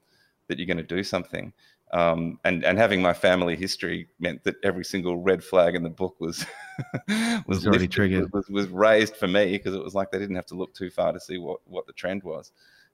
that 0.47 0.59
you're 0.59 0.67
going 0.67 0.77
to 0.77 0.83
do 0.83 1.03
something 1.03 1.51
um, 1.93 2.39
and 2.45 2.63
and 2.63 2.77
having 2.77 3.01
my 3.01 3.13
family 3.13 3.55
history 3.55 4.07
meant 4.19 4.43
that 4.43 4.55
every 4.63 4.85
single 4.85 5.17
red 5.17 5.43
flag 5.43 5.75
in 5.75 5.83
the 5.83 5.89
book 5.89 6.15
was 6.19 6.45
was, 7.07 7.43
was 7.47 7.67
already 7.67 7.79
lifted, 7.79 7.91
triggered 7.91 8.33
was, 8.33 8.47
was 8.49 8.67
raised 8.69 9.15
for 9.15 9.27
me 9.27 9.51
because 9.51 9.75
it 9.75 9.83
was 9.83 9.93
like 9.93 10.09
they 10.11 10.19
didn't 10.19 10.35
have 10.35 10.45
to 10.47 10.55
look 10.55 10.73
too 10.73 10.89
far 10.89 11.11
to 11.11 11.19
see 11.19 11.37
what 11.37 11.59
what 11.65 11.85
the 11.87 11.93
trend 11.93 12.23
was. 12.23 12.51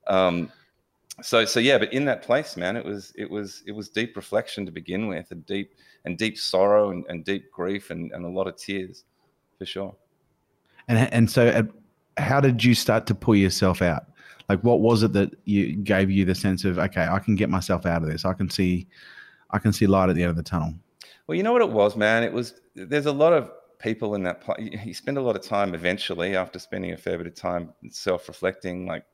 Um, 0.08 0.52
so 1.22 1.46
so 1.46 1.60
yeah, 1.60 1.78
but 1.78 1.94
in 1.94 2.06
that 2.06 2.24
place, 2.24 2.58
man, 2.58 2.76
it 2.76 2.86
was 2.86 3.14
it 3.16 3.30
was 3.30 3.64
it 3.68 3.72
was 3.72 3.90
deep 3.90 4.16
reflection 4.16 4.66
to 4.66 4.72
begin 4.72 5.08
with, 5.08 5.32
a 5.32 5.36
deep 5.36 5.76
and 6.06 6.18
deep 6.18 6.38
sorrow 6.38 6.92
and, 6.92 7.06
and 7.08 7.24
deep 7.24 7.52
grief 7.52 7.92
and, 7.92 8.12
and 8.12 8.26
a 8.26 8.30
lot 8.30 8.48
of 8.48 8.56
tears, 8.56 9.04
for 9.58 9.66
sure. 9.66 9.96
And 10.88 11.12
and 11.14 11.30
so, 11.30 11.48
uh, 11.48 11.64
how 12.22 12.40
did 12.40 12.64
you 12.64 12.74
start 12.74 13.06
to 13.08 13.16
pull 13.16 13.36
yourself 13.36 13.82
out? 13.82 14.08
Like 14.50 14.62
what 14.62 14.80
was 14.80 15.04
it 15.04 15.14
that 15.14 15.32
you 15.46 15.76
gave 15.76 16.10
you 16.10 16.26
the 16.26 16.36
sense 16.36 16.64
of 16.64 16.78
okay 16.80 17.08
i 17.08 17.20
can 17.20 17.36
get 17.36 17.50
myself 17.50 17.86
out 17.86 18.02
of 18.04 18.10
this. 18.10 18.26
I 18.26 18.34
can 18.34 18.50
see 18.50 18.88
i 19.52 19.60
can 19.60 19.74
see 19.74 19.88
light 19.88 20.10
at 20.10 20.16
the 20.16 20.24
end 20.24 20.32
of 20.32 20.38
the 20.38 20.44
tunnel. 20.44 20.74
Well 21.28 21.36
you 21.36 21.44
know 21.44 21.54
what 21.54 21.62
it 21.62 21.72
was 21.72 21.96
man? 21.96 22.24
It 22.24 22.34
was 22.34 22.56
there's 22.76 23.06
a 23.06 23.12
lot 23.12 23.34
of 23.34 23.52
people 23.80 24.16
in 24.16 24.24
that 24.24 24.44
you 24.60 24.94
spend 24.94 25.18
a 25.18 25.22
lot 25.22 25.36
of 25.36 25.44
time 25.44 25.76
eventually 25.76 26.36
after 26.36 26.60
spending 26.60 26.94
a 26.94 26.98
fair 26.98 27.18
bit 27.18 27.28
of 27.28 27.36
time 27.36 27.74
self-reflecting 27.92 28.88
like 28.88 29.06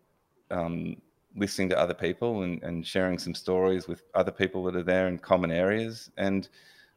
um, 0.51 0.95
listening 1.35 1.67
to 1.69 1.77
other 1.77 1.93
people 1.93 2.43
and, 2.43 2.61
and 2.63 2.85
sharing 2.85 3.17
some 3.17 3.33
stories 3.33 3.87
with 3.87 4.03
other 4.13 4.31
people 4.31 4.63
that 4.63 4.75
are 4.75 4.83
there 4.83 5.07
in 5.07 5.17
common 5.17 5.51
areas. 5.51 6.11
And 6.17 6.47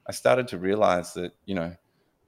i 0.09 0.13
started 0.13 0.47
to 0.47 0.59
realize 0.59 1.15
that 1.15 1.33
you 1.47 1.55
know 1.55 1.75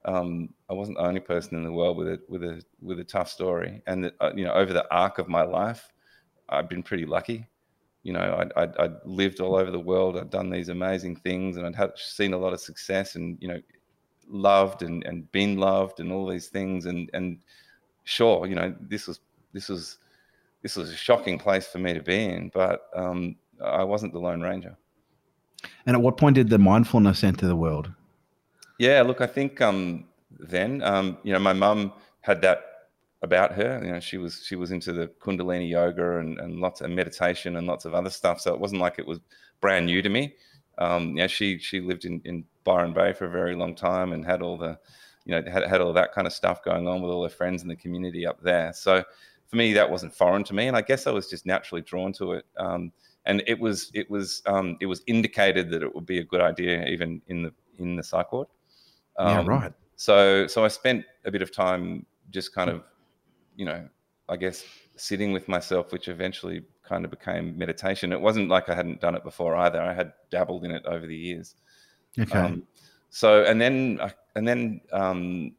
um, 0.05 0.49
I 0.71 0.75
wasn't 0.75 0.97
the 0.97 1.05
only 1.05 1.21
person 1.21 1.57
in 1.57 1.65
the 1.65 1.73
world 1.73 1.97
with 1.97 2.09
a 2.09 2.21
with 2.29 2.43
a 2.43 2.63
with 2.81 3.01
a 3.01 3.05
tough 3.05 3.29
story, 3.29 3.83
and 3.87 4.05
that 4.05 4.15
uh, 4.21 4.31
you 4.35 4.45
know 4.45 4.53
over 4.53 4.73
the 4.73 4.87
arc 4.91 5.19
of 5.19 5.29
my 5.29 5.43
life, 5.43 5.93
I've 6.49 6.69
been 6.69 6.83
pretty 6.83 7.07
lucky. 7.07 7.47
You 8.03 8.13
know, 8.13 8.37
I'd, 8.39 8.53
I'd, 8.57 8.77
I'd, 8.79 8.95
lived 9.05 9.41
all 9.41 9.57
over 9.57 9.71
the 9.71 9.81
world. 9.81 10.17
I'd 10.17 10.31
done 10.31 10.51
these 10.51 10.69
amazing 10.69 11.17
things, 11.17 11.57
and 11.57 11.67
I'd 11.67 11.75
had, 11.75 11.93
seen 11.97 12.33
a 12.33 12.39
lot 12.39 12.53
of 12.53 12.61
success, 12.61 13.17
and 13.17 13.37
you 13.41 13.49
know, 13.49 13.61
loved 14.29 14.83
and, 14.83 15.05
and 15.05 15.31
been 15.33 15.59
loved, 15.59 16.01
and 16.01 16.13
all 16.13 16.27
these 16.27 16.49
things. 16.49 16.87
And 16.87 17.11
and 17.13 17.39
sure, 18.05 18.47
you 18.47 18.55
know, 18.55 18.75
this 18.81 19.07
was 19.07 19.21
this 19.53 19.69
was 19.69 19.99
this 20.63 20.77
was 20.77 20.91
a 20.91 20.97
shocking 20.97 21.39
place 21.39 21.67
for 21.67 21.79
me 21.79 21.93
to 21.95 22.03
be 22.03 22.25
in, 22.25 22.51
but 22.55 22.89
um, 22.95 23.37
I 23.63 23.85
wasn't 23.85 24.13
the 24.13 24.19
Lone 24.19 24.41
Ranger. 24.41 24.77
And 25.87 25.97
at 25.97 26.03
what 26.03 26.17
point 26.17 26.35
did 26.35 26.51
the 26.51 26.59
mindfulness 26.59 27.25
enter 27.25 27.47
the 27.47 27.57
world? 27.57 27.93
Yeah, 28.79 29.03
look, 29.03 29.21
I 29.21 29.27
think 29.27 29.61
um, 29.61 30.05
then, 30.39 30.83
um, 30.83 31.19
you 31.25 31.33
know, 31.33 31.39
my 31.39 31.53
mum 31.53 31.93
had 32.21 32.41
that 32.43 32.68
about 33.23 33.53
her. 33.53 33.81
You 33.85 33.93
know, 33.93 34.01
she 34.01 34.19
was 34.19 34.45
she 34.45 34.57
was 34.57 34.71
into 34.71 34.93
the 34.93 35.09
Kundalini 35.21 35.69
yoga 35.69 36.19
and, 36.19 36.39
and 36.39 36.61
lots 36.61 36.81
of 36.81 36.91
meditation 36.91 37.57
and 37.57 37.67
lots 37.67 37.85
of 37.85 37.95
other 37.95 38.11
stuff. 38.11 38.41
So 38.41 38.55
it 38.55 38.61
wasn't 38.61 38.81
like 38.81 38.99
it 38.99 39.07
was 39.07 39.21
brand 39.61 39.87
new 39.87 40.03
to 40.03 40.09
me. 40.09 40.35
Um, 40.79 41.17
yeah, 41.17 41.27
she 41.27 41.59
she 41.59 41.81
lived 41.81 42.05
in, 42.05 42.21
in 42.25 42.45
Byron 42.65 42.93
Bay 42.93 43.13
for 43.13 43.27
a 43.27 43.31
very 43.31 43.57
long 43.57 43.75
time 43.75 44.13
and 44.13 44.25
had 44.25 44.43
all 44.43 44.57
the, 44.57 44.79
you 45.25 45.33
know, 45.33 45.51
had 45.51 45.67
had 45.67 45.81
all 45.81 45.93
that 45.93 46.13
kind 46.13 46.27
of 46.27 46.33
stuff 46.33 46.63
going 46.63 46.87
on 46.87 47.03
with 47.03 47.11
all 47.11 47.23
her 47.23 47.29
friends 47.29 47.63
in 47.63 47.69
the 47.69 47.77
community 47.77 48.27
up 48.27 48.41
there. 48.41 48.73
So 48.73 49.03
for 49.47 49.57
me, 49.57 49.73
that 49.73 49.91
wasn't 49.91 50.15
foreign 50.15 50.45
to 50.45 50.55
me, 50.55 50.69
and 50.69 50.77
I 50.77 50.83
guess 50.83 51.07
I 51.07 51.11
was 51.11 51.29
just 51.29 51.47
naturally 51.47 51.83
drawn 51.83 52.13
to 52.15 52.35
it. 52.35 52.45
Um, 52.57 52.93
and 53.25 53.43
it 53.47 53.59
was 53.59 53.91
it 53.95 54.09
was 54.09 54.43
um, 54.47 54.77
it 54.81 54.87
was 54.87 55.03
indicated 55.07 55.71
that 55.71 55.83
it 55.83 55.93
would 55.95 56.07
be 56.07 56.19
a 56.19 56.25
good 56.25 56.41
idea 56.41 56.87
even 56.87 57.21
in 57.27 57.43
the 57.43 57.53
in 57.79 57.97
the 57.97 58.03
psych 58.03 58.33
ward. 58.33 58.47
yeah, 59.19 59.45
right. 59.45 59.73
So 59.97 60.47
so 60.47 60.65
I 60.65 60.69
spent 60.69 61.05
a 61.25 61.31
bit 61.31 61.43
of 61.43 61.51
time 61.51 62.07
just 62.31 62.55
kind 62.55 62.71
of 62.71 62.83
you 63.59 63.67
know, 63.67 63.87
I 64.29 64.37
guess 64.37 64.65
sitting 64.97 65.33
with 65.33 65.49
myself, 65.49 65.93
which 65.93 66.09
eventually 66.09 66.63
kind 66.85 67.05
of 67.05 67.11
became 67.11 67.59
meditation. 67.59 68.13
It 68.13 68.21
wasn't 68.21 68.49
like 68.49 68.69
I 68.69 68.75
hadn't 68.75 69.01
done 69.01 69.15
it 69.15 69.25
before 69.25 69.57
either. 69.57 69.83
I 69.83 69.93
had 69.93 70.13
dabbled 70.31 70.65
in 70.65 70.71
it 70.71 70.87
over 70.87 71.07
the 71.07 71.17
years. 71.17 71.57
Okay. 72.19 72.39
Um, 72.39 72.63
so 73.11 73.45
and 73.45 73.61
then 73.61 74.01
and 74.37 74.47
then 74.47 74.81
um, 74.93 75.53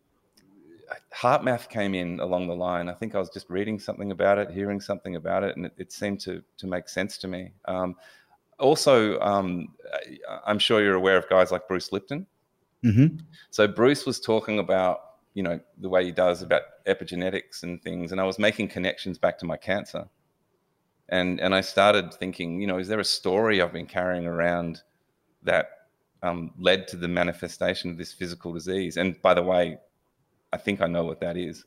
HeartMath 1.13 1.69
came 1.69 1.93
in 1.93 2.21
along 2.21 2.47
the 2.47 2.55
line. 2.55 2.87
I 2.87 2.93
think 2.93 3.15
I 3.15 3.19
was 3.19 3.29
just 3.29 3.49
reading 3.49 3.79
something 3.79 4.11
about 4.11 4.37
it, 4.37 4.49
hearing 4.49 4.79
something 4.79 5.17
about 5.17 5.43
it, 5.43 5.57
and 5.57 5.65
it, 5.65 5.73
it 5.77 5.91
seemed 5.91 6.21
to 6.21 6.41
to 6.57 6.67
make 6.67 6.87
sense 6.87 7.17
to 7.19 7.27
me. 7.27 7.51
Um, 7.65 7.95
also, 8.59 9.19
um, 9.19 9.69
I'm 10.45 10.59
sure 10.59 10.81
you're 10.81 10.95
aware 10.95 11.17
of 11.17 11.27
guys 11.29 11.51
like 11.51 11.67
Bruce 11.67 11.91
Lipton. 11.91 12.25
Mm-hmm. 12.83 13.17
So 13.49 13.67
Bruce 13.67 14.05
was 14.05 14.21
talking 14.21 14.59
about 14.59 14.99
you 15.33 15.43
know 15.43 15.59
the 15.79 15.89
way 15.89 16.05
he 16.05 16.11
does 16.11 16.41
about 16.41 16.63
epigenetics 16.89 17.63
and 17.63 17.81
things 17.81 18.11
and 18.11 18.19
i 18.19 18.23
was 18.23 18.39
making 18.39 18.67
connections 18.67 19.17
back 19.17 19.37
to 19.37 19.45
my 19.45 19.57
cancer 19.57 20.05
and 21.09 21.39
and 21.39 21.53
i 21.53 21.61
started 21.61 22.13
thinking 22.13 22.59
you 22.61 22.67
know 22.67 22.77
is 22.77 22.87
there 22.87 22.99
a 22.99 23.05
story 23.05 23.61
i've 23.61 23.73
been 23.73 23.85
carrying 23.85 24.25
around 24.25 24.81
that 25.43 25.71
um, 26.21 26.51
led 26.59 26.85
to 26.89 26.97
the 26.97 27.07
manifestation 27.07 27.89
of 27.89 27.97
this 27.97 28.11
physical 28.11 28.51
disease 28.51 28.97
and 28.97 29.21
by 29.21 29.33
the 29.33 29.43
way 29.43 29.77
i 30.51 30.57
think 30.57 30.81
i 30.81 30.87
know 30.87 31.05
what 31.05 31.21
that 31.21 31.37
is 31.37 31.65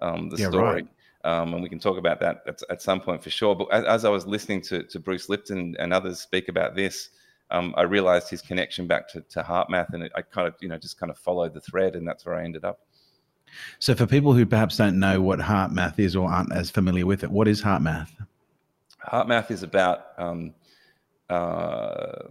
um, 0.00 0.28
the 0.28 0.36
yeah, 0.36 0.50
story 0.50 0.82
right. 0.82 0.88
Um, 1.24 1.54
and 1.54 1.62
we 1.62 1.70
can 1.70 1.78
talk 1.78 1.96
about 1.96 2.20
that 2.20 2.42
at, 2.46 2.60
at, 2.68 2.82
some 2.82 3.00
point 3.00 3.24
for 3.24 3.30
sure. 3.30 3.54
But 3.54 3.72
as, 3.72 3.84
as 3.84 4.04
I 4.04 4.10
was 4.10 4.26
listening 4.26 4.60
to, 4.62 4.82
to, 4.82 5.00
Bruce 5.00 5.30
Lipton 5.30 5.74
and 5.78 5.90
others 5.90 6.20
speak 6.20 6.50
about 6.50 6.76
this, 6.76 7.08
um, 7.50 7.72
I 7.78 7.82
realized 7.82 8.28
his 8.28 8.42
connection 8.42 8.86
back 8.86 9.08
to, 9.08 9.22
to 9.22 9.42
HeartMath, 9.42 9.94
and 9.94 10.02
it, 10.02 10.12
I 10.14 10.20
kind 10.20 10.46
of, 10.46 10.54
you 10.60 10.68
know, 10.68 10.76
just 10.76 10.98
kind 10.98 11.10
of 11.10 11.16
followed 11.16 11.54
the 11.54 11.62
thread, 11.62 11.96
and 11.96 12.06
that's 12.06 12.26
where 12.26 12.34
I 12.34 12.44
ended 12.44 12.64
up. 12.64 12.80
So, 13.78 13.94
for 13.94 14.06
people 14.06 14.32
who 14.32 14.46
perhaps 14.46 14.76
don't 14.76 14.98
know 14.98 15.20
what 15.20 15.38
HeartMath 15.38 15.98
is 15.98 16.16
or 16.16 16.30
aren't 16.30 16.52
as 16.52 16.70
familiar 16.70 17.06
with 17.06 17.24
it, 17.24 17.30
what 17.30 17.48
is 17.48 17.62
HeartMath? 17.62 18.10
Heart 19.00 19.28
math 19.28 19.50
is 19.50 19.62
about, 19.62 20.06
um, 20.16 20.54
uh, 21.28 22.28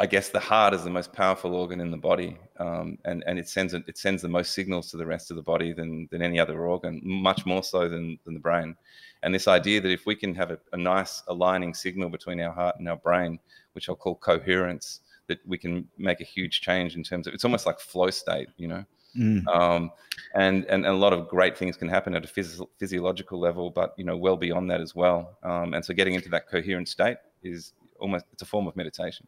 I 0.00 0.06
guess, 0.06 0.30
the 0.30 0.40
heart 0.40 0.72
is 0.72 0.84
the 0.84 0.90
most 0.90 1.12
powerful 1.12 1.54
organ 1.54 1.80
in 1.80 1.90
the 1.90 1.98
body, 1.98 2.38
um, 2.58 2.98
and 3.04 3.22
and 3.26 3.38
it 3.38 3.48
sends 3.48 3.74
it 3.74 3.98
sends 3.98 4.22
the 4.22 4.28
most 4.28 4.52
signals 4.52 4.90
to 4.90 4.96
the 4.96 5.04
rest 5.04 5.30
of 5.30 5.36
the 5.36 5.42
body 5.42 5.72
than 5.72 6.08
than 6.10 6.22
any 6.22 6.40
other 6.40 6.66
organ, 6.66 7.00
much 7.04 7.44
more 7.44 7.62
so 7.62 7.88
than 7.88 8.18
than 8.24 8.34
the 8.34 8.40
brain. 8.40 8.74
And 9.22 9.34
this 9.34 9.48
idea 9.48 9.80
that 9.80 9.90
if 9.90 10.06
we 10.06 10.14
can 10.14 10.34
have 10.34 10.50
a, 10.50 10.58
a 10.72 10.76
nice 10.76 11.22
aligning 11.28 11.74
signal 11.74 12.08
between 12.08 12.40
our 12.40 12.52
heart 12.52 12.76
and 12.78 12.88
our 12.88 12.96
brain, 12.96 13.38
which 13.72 13.88
I'll 13.88 13.96
call 13.96 14.14
coherence, 14.14 15.00
that 15.26 15.40
we 15.46 15.58
can 15.58 15.86
make 15.98 16.20
a 16.20 16.24
huge 16.24 16.60
change 16.62 16.96
in 16.96 17.02
terms 17.02 17.26
of 17.26 17.34
it's 17.34 17.44
almost 17.44 17.66
like 17.66 17.78
flow 17.78 18.10
state, 18.10 18.48
you 18.56 18.66
know. 18.66 18.84
Mm. 19.16 19.46
Um, 19.48 19.90
and, 20.34 20.64
and, 20.66 20.84
and 20.84 20.94
a 20.94 20.98
lot 20.98 21.12
of 21.12 21.28
great 21.28 21.56
things 21.56 21.76
can 21.76 21.88
happen 21.88 22.14
at 22.14 22.24
a 22.24 22.28
phys- 22.28 22.66
physiological 22.78 23.38
level, 23.38 23.70
but 23.70 23.94
you 23.96 24.04
know, 24.04 24.16
well 24.16 24.36
beyond 24.36 24.70
that 24.70 24.80
as 24.80 24.94
well. 24.94 25.38
Um, 25.42 25.74
and 25.74 25.84
so, 25.84 25.94
getting 25.94 26.14
into 26.14 26.28
that 26.30 26.48
coherent 26.48 26.88
state 26.88 27.16
is 27.42 27.72
almost 27.98 28.24
it's 28.32 28.42
a 28.42 28.46
form 28.46 28.66
of 28.66 28.76
meditation. 28.76 29.26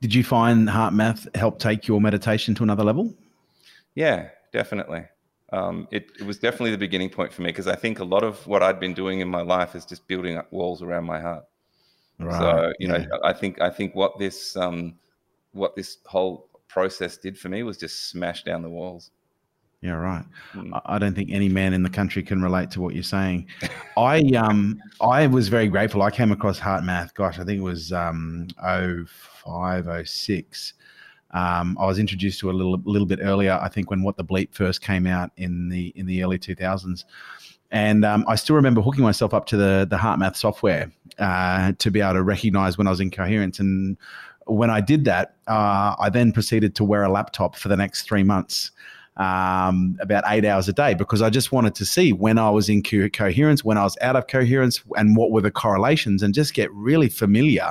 Did 0.00 0.14
you 0.14 0.24
find 0.24 0.68
HeartMath 0.68 1.34
help 1.36 1.58
take 1.58 1.88
your 1.88 2.00
meditation 2.00 2.54
to 2.56 2.62
another 2.62 2.84
level? 2.84 3.14
Yeah, 3.94 4.28
definitely. 4.52 5.04
Um, 5.52 5.88
it, 5.90 6.10
it, 6.20 6.26
was 6.26 6.38
definitely 6.38 6.72
the 6.72 6.78
beginning 6.78 7.08
point 7.08 7.32
for 7.32 7.40
me 7.40 7.48
because 7.48 7.66
I 7.66 7.74
think 7.74 8.00
a 8.00 8.04
lot 8.04 8.22
of 8.22 8.46
what 8.46 8.62
I'd 8.62 8.78
been 8.78 8.92
doing 8.92 9.20
in 9.20 9.28
my 9.28 9.40
life 9.40 9.74
is 9.74 9.86
just 9.86 10.06
building 10.06 10.36
up 10.36 10.52
walls 10.52 10.82
around 10.82 11.04
my 11.04 11.20
heart. 11.20 11.44
Right. 12.18 12.38
So 12.38 12.72
you 12.78 12.88
yeah. 12.88 12.98
know, 12.98 13.18
I 13.24 13.32
think 13.32 13.60
I 13.60 13.70
think 13.70 13.94
what 13.94 14.18
this 14.18 14.56
um, 14.56 14.96
what 15.52 15.74
this 15.74 15.98
whole 16.04 16.47
process 16.68 17.16
did 17.16 17.38
for 17.38 17.48
me 17.48 17.62
was 17.62 17.76
just 17.76 18.10
smash 18.10 18.44
down 18.44 18.62
the 18.62 18.70
walls. 18.70 19.10
Yeah, 19.80 19.92
right. 19.92 20.24
Mm. 20.54 20.80
I 20.86 20.98
don't 20.98 21.14
think 21.14 21.30
any 21.30 21.48
man 21.48 21.72
in 21.72 21.84
the 21.84 21.90
country 21.90 22.22
can 22.22 22.42
relate 22.42 22.70
to 22.72 22.80
what 22.80 22.94
you're 22.94 23.04
saying. 23.04 23.46
I 23.96 24.20
um 24.36 24.80
I 25.00 25.26
was 25.28 25.48
very 25.48 25.68
grateful. 25.68 26.02
I 26.02 26.10
came 26.10 26.32
across 26.32 26.58
HeartMath. 26.58 27.14
Gosh, 27.14 27.38
I 27.38 27.44
think 27.44 27.60
it 27.60 27.64
was 27.64 27.92
um 27.92 28.48
05, 28.60 30.08
06. 30.08 30.74
Um, 31.30 31.76
I 31.78 31.86
was 31.86 31.98
introduced 31.98 32.40
to 32.40 32.50
a 32.50 32.52
little 32.52 32.80
little 32.84 33.06
bit 33.06 33.20
earlier, 33.22 33.58
I 33.62 33.68
think, 33.68 33.90
when 33.90 34.02
What 34.02 34.16
the 34.16 34.24
Bleep 34.24 34.52
first 34.52 34.80
came 34.80 35.06
out 35.06 35.30
in 35.36 35.68
the 35.68 35.92
in 35.94 36.06
the 36.06 36.24
early 36.24 36.38
2000s. 36.38 37.04
And 37.70 38.04
um, 38.04 38.24
I 38.26 38.34
still 38.34 38.56
remember 38.56 38.80
hooking 38.80 39.04
myself 39.04 39.34
up 39.34 39.46
to 39.46 39.56
the 39.56 39.86
the 39.88 39.96
HeartMath 39.96 40.36
software 40.36 40.90
uh, 41.18 41.72
to 41.78 41.90
be 41.90 42.00
able 42.00 42.14
to 42.14 42.22
recognize 42.22 42.78
when 42.78 42.86
I 42.86 42.90
was 42.90 43.00
in 43.00 43.10
coherence. 43.10 43.60
And 43.60 43.98
when 44.48 44.70
I 44.70 44.80
did 44.80 45.04
that, 45.04 45.36
uh, 45.46 45.94
I 45.98 46.10
then 46.10 46.32
proceeded 46.32 46.74
to 46.76 46.84
wear 46.84 47.04
a 47.04 47.10
laptop 47.10 47.56
for 47.56 47.68
the 47.68 47.76
next 47.76 48.02
three 48.02 48.22
months 48.22 48.70
um, 49.18 49.98
about 50.00 50.24
eight 50.28 50.44
hours 50.44 50.68
a 50.68 50.72
day 50.72 50.94
because 50.94 51.22
I 51.22 51.30
just 51.30 51.50
wanted 51.52 51.74
to 51.76 51.84
see 51.84 52.12
when 52.12 52.38
I 52.38 52.50
was 52.50 52.68
in 52.68 52.82
co- 52.82 53.08
coherence, 53.08 53.64
when 53.64 53.76
I 53.76 53.84
was 53.84 53.96
out 54.00 54.16
of 54.16 54.26
coherence, 54.28 54.82
and 54.96 55.16
what 55.16 55.30
were 55.30 55.40
the 55.40 55.50
correlations, 55.50 56.22
and 56.22 56.32
just 56.32 56.54
get 56.54 56.72
really 56.72 57.08
familiar 57.08 57.68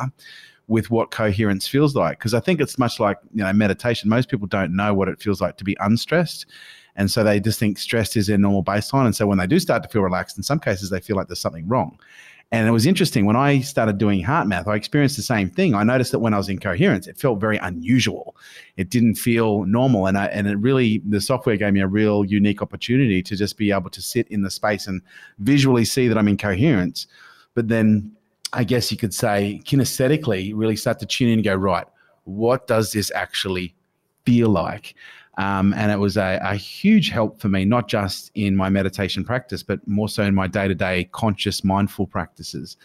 with 0.68 0.92
what 0.92 1.12
coherence 1.12 1.66
feels 1.66 1.96
like. 1.96 2.20
Because 2.20 2.34
I 2.34 2.42
think 2.42 2.60
it's 2.60 2.78
much 2.78 3.00
like 3.00 3.18
you 3.34 3.44
know 3.44 3.54
meditation. 3.54 4.10
Most 4.10 4.30
people 4.30 4.48
don't 4.48 4.76
know 4.76 4.94
what 4.94 5.08
it 5.08 5.22
feels 5.22 5.42
like 5.42 5.58
to 5.58 5.64
be 5.64 5.78
unstressed. 5.80 6.46
And 6.98 7.12
so 7.12 7.24
they 7.24 7.40
just 7.40 7.60
think 7.60 7.78
stressed 7.78 8.18
is 8.18 8.26
their 8.26 8.40
normal 8.40 8.64
baseline. 8.64 9.06
And 9.06 9.16
so 9.16 9.28
when 9.28 9.38
they 9.38 9.46
do 9.46 9.60
start 9.60 9.84
to 9.84 9.90
feel 9.90 10.02
relaxed, 10.02 10.36
in 10.36 10.44
some 10.44 10.60
cases 10.60 10.90
they 10.90 11.00
feel 11.00 11.16
like 11.16 11.28
there's 11.28 11.40
something 11.40 11.68
wrong. 11.68 12.00
And 12.52 12.66
it 12.66 12.72
was 12.72 12.86
interesting 12.86 13.26
when 13.26 13.36
I 13.36 13.60
started 13.60 13.98
doing 13.98 14.24
HeartMath, 14.24 14.68
I 14.68 14.76
experienced 14.76 15.18
the 15.18 15.22
same 15.22 15.50
thing. 15.50 15.76
I 15.76 15.84
noticed 15.84 16.14
that 16.14 16.20
when 16.20 16.34
I 16.34 16.38
was 16.38 16.48
in 16.48 16.60
coherence, 16.60 17.06
it 17.06 17.18
felt 17.18 17.42
very 17.42 17.58
unusual. 17.58 18.38
It 18.78 18.90
didn't 18.90 19.16
feel 19.16 19.66
normal. 19.66 20.08
And 20.08 20.18
I, 20.18 20.28
and 20.28 20.48
it 20.48 20.58
really, 20.58 21.02
the 21.06 21.20
software 21.20 21.58
gave 21.58 21.74
me 21.74 21.82
a 21.82 21.88
real 21.88 22.24
unique 22.24 22.62
opportunity 22.62 23.22
to 23.22 23.36
just 23.36 23.58
be 23.58 23.72
able 23.74 23.90
to 23.90 24.02
sit 24.02 24.30
in 24.30 24.44
the 24.44 24.52
space 24.52 24.88
and 24.88 25.02
visually 25.40 25.84
see 25.84 26.08
that 26.08 26.18
I'm 26.18 26.30
in 26.30 26.38
coherence. 26.38 27.08
But 27.54 27.68
then 27.68 28.14
I 28.54 28.64
guess 28.64 28.92
you 28.92 28.98
could 28.98 29.14
say 29.14 29.62
kinesthetically, 29.66 30.54
really 30.56 30.78
start 30.78 31.00
to 31.00 31.06
tune 31.06 31.28
in 31.28 31.34
and 31.40 31.44
go, 31.44 31.56
right, 31.56 31.88
what 32.24 32.66
does 32.66 32.94
this 32.94 33.12
actually 33.12 33.76
feel 34.26 34.50
like? 34.50 34.96
Um, 35.38 35.74
and 35.74 35.92
it 35.92 36.00
was 36.00 36.18
a, 36.18 36.40
a, 36.42 36.56
huge 36.56 37.10
help 37.10 37.40
for 37.40 37.48
me, 37.48 37.64
not 37.64 37.88
just 37.88 38.32
in 38.34 38.56
my 38.56 38.70
meditation 38.70 39.24
practice, 39.24 39.62
but 39.62 39.88
more 39.88 40.10
so 40.10 40.24
in 40.24 40.34
my 40.34 40.48
day 40.48 40.68
to 40.68 40.74
day 40.74 41.10
conscious, 41.12 41.64
mindful 41.64 42.08
practices. 42.08 42.76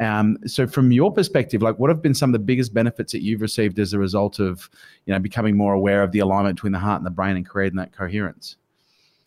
Um, 0.00 0.38
so, 0.46 0.66
from 0.66 0.90
your 0.90 1.12
perspective, 1.12 1.60
like, 1.60 1.78
what 1.78 1.90
have 1.90 2.00
been 2.00 2.14
some 2.14 2.30
of 2.30 2.32
the 2.32 2.38
biggest 2.38 2.72
benefits 2.72 3.12
that 3.12 3.22
you've 3.22 3.42
received 3.42 3.78
as 3.78 3.92
a 3.92 3.98
result 3.98 4.38
of, 4.38 4.70
you 5.04 5.12
know, 5.12 5.18
becoming 5.18 5.56
more 5.56 5.74
aware 5.74 6.02
of 6.02 6.12
the 6.12 6.20
alignment 6.20 6.56
between 6.56 6.72
the 6.72 6.78
heart 6.78 6.98
and 6.98 7.06
the 7.06 7.10
brain 7.10 7.36
and 7.36 7.46
creating 7.46 7.76
that 7.76 7.92
coherence? 7.92 8.56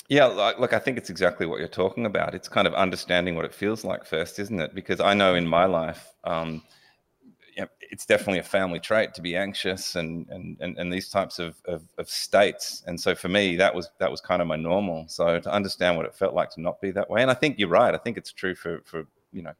Yeah, 0.07 0.25
look, 0.25 0.73
I 0.73 0.79
think 0.79 0.97
it's 0.97 1.09
exactly 1.09 1.45
what 1.45 1.59
you're 1.59 1.69
talking 1.69 2.05
about. 2.05 2.33
It's 2.35 2.49
kind 2.49 2.67
of 2.67 2.73
understanding 2.73 3.35
what 3.35 3.45
it 3.45 3.53
feels 3.53 3.85
like 3.85 4.05
first, 4.05 4.39
isn't 4.39 4.59
it? 4.59 4.73
Because 4.73 4.99
I 4.99 5.13
know 5.13 5.35
in 5.35 5.47
my 5.47 5.65
life, 5.65 6.13
um, 6.23 6.63
it's 7.81 8.05
definitely 8.05 8.39
a 8.39 8.43
family 8.43 8.79
trait 8.79 9.13
to 9.13 9.21
be 9.21 9.35
anxious 9.35 9.95
and 9.95 10.27
and 10.29 10.57
and, 10.59 10.77
and 10.77 10.91
these 10.91 11.09
types 11.09 11.39
of, 11.39 11.55
of, 11.65 11.83
of 11.97 12.09
states. 12.09 12.83
And 12.87 12.99
so 12.99 13.15
for 13.15 13.29
me, 13.29 13.55
that 13.57 13.73
was 13.73 13.89
that 13.99 14.11
was 14.11 14.21
kind 14.21 14.41
of 14.41 14.47
my 14.47 14.55
normal. 14.55 15.05
So 15.07 15.39
to 15.39 15.51
understand 15.51 15.97
what 15.97 16.05
it 16.05 16.15
felt 16.15 16.33
like 16.33 16.51
to 16.51 16.61
not 16.61 16.81
be 16.81 16.91
that 16.91 17.09
way, 17.09 17.21
and 17.21 17.31
I 17.31 17.35
think 17.35 17.59
you're 17.59 17.69
right. 17.69 17.93
I 17.93 17.97
think 17.97 18.17
it's 18.17 18.31
true 18.31 18.55
for 18.55 18.81
for 18.85 19.05
you 19.31 19.41
know 19.41 19.53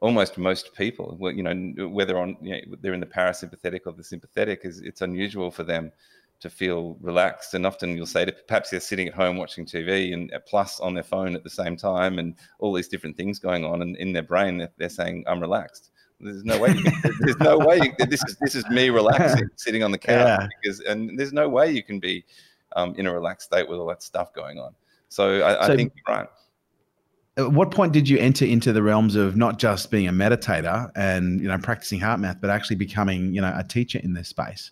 almost 0.00 0.36
most 0.38 0.74
people. 0.74 1.16
Well, 1.18 1.32
You 1.32 1.42
know 1.42 1.88
whether 1.88 2.18
on 2.18 2.36
you 2.40 2.52
know, 2.52 2.76
they're 2.80 2.94
in 2.94 3.00
the 3.00 3.06
parasympathetic 3.06 3.80
or 3.86 3.92
the 3.92 4.04
sympathetic 4.04 4.60
is 4.64 4.80
it's 4.80 5.02
unusual 5.02 5.50
for 5.50 5.64
them 5.64 5.92
to 6.40 6.50
feel 6.50 6.96
relaxed. 7.00 7.54
And 7.54 7.66
often 7.66 7.96
you'll 7.96 8.06
say 8.06 8.26
to 8.26 8.32
perhaps 8.46 8.68
they're 8.68 8.80
sitting 8.80 9.08
at 9.08 9.14
home 9.14 9.38
watching 9.38 9.64
TV 9.64 10.12
and 10.12 10.32
uh, 10.34 10.40
plus 10.46 10.78
on 10.78 10.92
their 10.92 11.02
phone 11.02 11.34
at 11.34 11.42
the 11.42 11.50
same 11.50 11.74
time 11.76 12.18
and 12.18 12.34
all 12.58 12.72
these 12.74 12.88
different 12.88 13.16
things 13.16 13.38
going 13.38 13.64
on. 13.64 13.80
And 13.80 13.96
in 13.96 14.12
their 14.12 14.22
brain, 14.22 14.58
they're, 14.58 14.72
they're 14.76 14.88
saying, 14.90 15.24
I'm 15.26 15.40
relaxed. 15.40 15.90
There's 16.20 16.44
no 16.44 16.58
way. 16.58 16.70
You 16.70 16.82
can, 16.82 17.12
there's 17.20 17.38
no 17.38 17.58
way. 17.58 17.80
You, 17.82 18.06
this 18.06 18.22
is 18.26 18.36
this 18.40 18.54
is 18.54 18.68
me 18.70 18.90
relaxing, 18.90 19.48
sitting 19.56 19.82
on 19.82 19.90
the 19.90 19.98
couch. 19.98 20.40
Yeah. 20.40 20.48
Because 20.62 20.80
and 20.80 21.18
there's 21.18 21.32
no 21.32 21.48
way 21.48 21.70
you 21.70 21.82
can 21.82 22.00
be 22.00 22.24
um, 22.76 22.94
in 22.96 23.06
a 23.06 23.12
relaxed 23.12 23.46
state 23.46 23.68
with 23.68 23.78
all 23.78 23.86
that 23.86 24.02
stuff 24.02 24.32
going 24.32 24.58
on. 24.58 24.74
So 25.08 25.44
I, 25.44 25.66
so 25.66 25.72
I 25.72 25.76
think 25.76 25.92
you're 25.94 26.16
right. 26.16 26.28
At 27.36 27.52
what 27.52 27.72
point 27.72 27.92
did 27.92 28.08
you 28.08 28.18
enter 28.18 28.44
into 28.44 28.72
the 28.72 28.82
realms 28.82 29.16
of 29.16 29.36
not 29.36 29.58
just 29.58 29.90
being 29.90 30.06
a 30.06 30.12
meditator 30.12 30.90
and 30.94 31.40
you 31.40 31.48
know 31.48 31.58
practicing 31.58 32.00
HeartMath, 32.00 32.40
but 32.40 32.48
actually 32.48 32.76
becoming 32.76 33.34
you 33.34 33.40
know 33.40 33.52
a 33.54 33.64
teacher 33.64 34.00
in 34.02 34.14
this 34.14 34.28
space? 34.28 34.70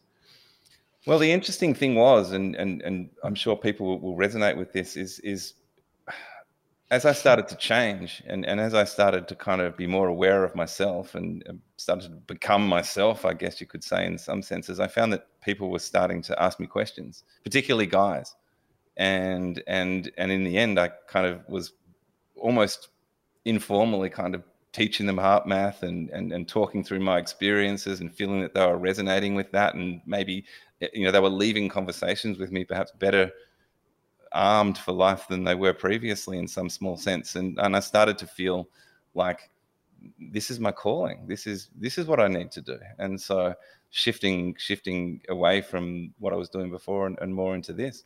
Well, 1.06 1.18
the 1.18 1.32
interesting 1.32 1.74
thing 1.74 1.96
was, 1.96 2.32
and 2.32 2.54
and 2.54 2.80
and 2.82 3.10
I'm 3.24 3.34
sure 3.34 3.56
people 3.56 3.98
will 4.00 4.16
resonate 4.16 4.56
with 4.56 4.72
this, 4.72 4.96
is 4.96 5.18
is 5.20 5.54
as 6.92 7.06
I 7.06 7.12
started 7.12 7.48
to 7.48 7.56
change 7.56 8.22
and, 8.26 8.44
and 8.44 8.60
as 8.60 8.74
I 8.74 8.84
started 8.84 9.26
to 9.28 9.34
kind 9.34 9.62
of 9.62 9.78
be 9.78 9.86
more 9.86 10.08
aware 10.08 10.44
of 10.44 10.54
myself 10.54 11.14
and 11.14 11.42
started 11.78 12.10
to 12.10 12.16
become 12.34 12.68
myself, 12.68 13.24
I 13.24 13.32
guess 13.32 13.62
you 13.62 13.66
could 13.66 13.82
say 13.82 14.04
in 14.04 14.18
some 14.18 14.42
senses, 14.42 14.78
I 14.78 14.88
found 14.88 15.10
that 15.14 15.26
people 15.40 15.70
were 15.70 15.78
starting 15.78 16.20
to 16.20 16.40
ask 16.40 16.60
me 16.60 16.66
questions, 16.66 17.24
particularly 17.44 17.86
guys. 17.86 18.34
And 18.98 19.62
and 19.66 20.12
and 20.18 20.30
in 20.30 20.44
the 20.44 20.58
end 20.58 20.78
I 20.78 20.90
kind 21.08 21.26
of 21.26 21.40
was 21.48 21.72
almost 22.36 22.88
informally 23.46 24.10
kind 24.10 24.34
of 24.34 24.42
teaching 24.72 25.06
them 25.06 25.16
HeartMath 25.16 25.82
and, 25.82 26.10
and 26.10 26.30
and 26.30 26.46
talking 26.46 26.84
through 26.84 27.00
my 27.00 27.16
experiences 27.16 28.00
and 28.00 28.14
feeling 28.14 28.42
that 28.42 28.52
they 28.52 28.66
were 28.66 28.76
resonating 28.76 29.34
with 29.34 29.50
that 29.52 29.74
and 29.74 30.02
maybe 30.04 30.44
eh, 30.82 30.88
you 30.92 31.06
know 31.06 31.10
they 31.10 31.20
were 31.20 31.30
leaving 31.30 31.70
conversations 31.70 32.38
with 32.38 32.52
me 32.52 32.64
perhaps 32.64 32.92
better 32.98 33.32
armed 34.34 34.78
for 34.78 34.92
life 34.92 35.26
than 35.28 35.44
they 35.44 35.54
were 35.54 35.74
previously 35.74 36.38
in 36.38 36.48
some 36.48 36.68
small 36.68 36.96
sense. 36.96 37.36
And 37.36 37.58
and 37.58 37.76
I 37.76 37.80
started 37.80 38.18
to 38.18 38.26
feel 38.26 38.68
like 39.14 39.50
this 40.18 40.50
is 40.50 40.60
my 40.60 40.72
calling. 40.72 41.26
This 41.26 41.46
is 41.46 41.70
this 41.78 41.98
is 41.98 42.06
what 42.06 42.20
I 42.20 42.28
need 42.28 42.50
to 42.52 42.60
do. 42.60 42.78
And 42.98 43.20
so 43.20 43.54
shifting 43.90 44.54
shifting 44.58 45.20
away 45.28 45.60
from 45.60 46.12
what 46.18 46.32
I 46.32 46.36
was 46.36 46.48
doing 46.48 46.70
before 46.70 47.06
and, 47.06 47.18
and 47.20 47.34
more 47.34 47.54
into 47.54 47.72
this. 47.72 48.04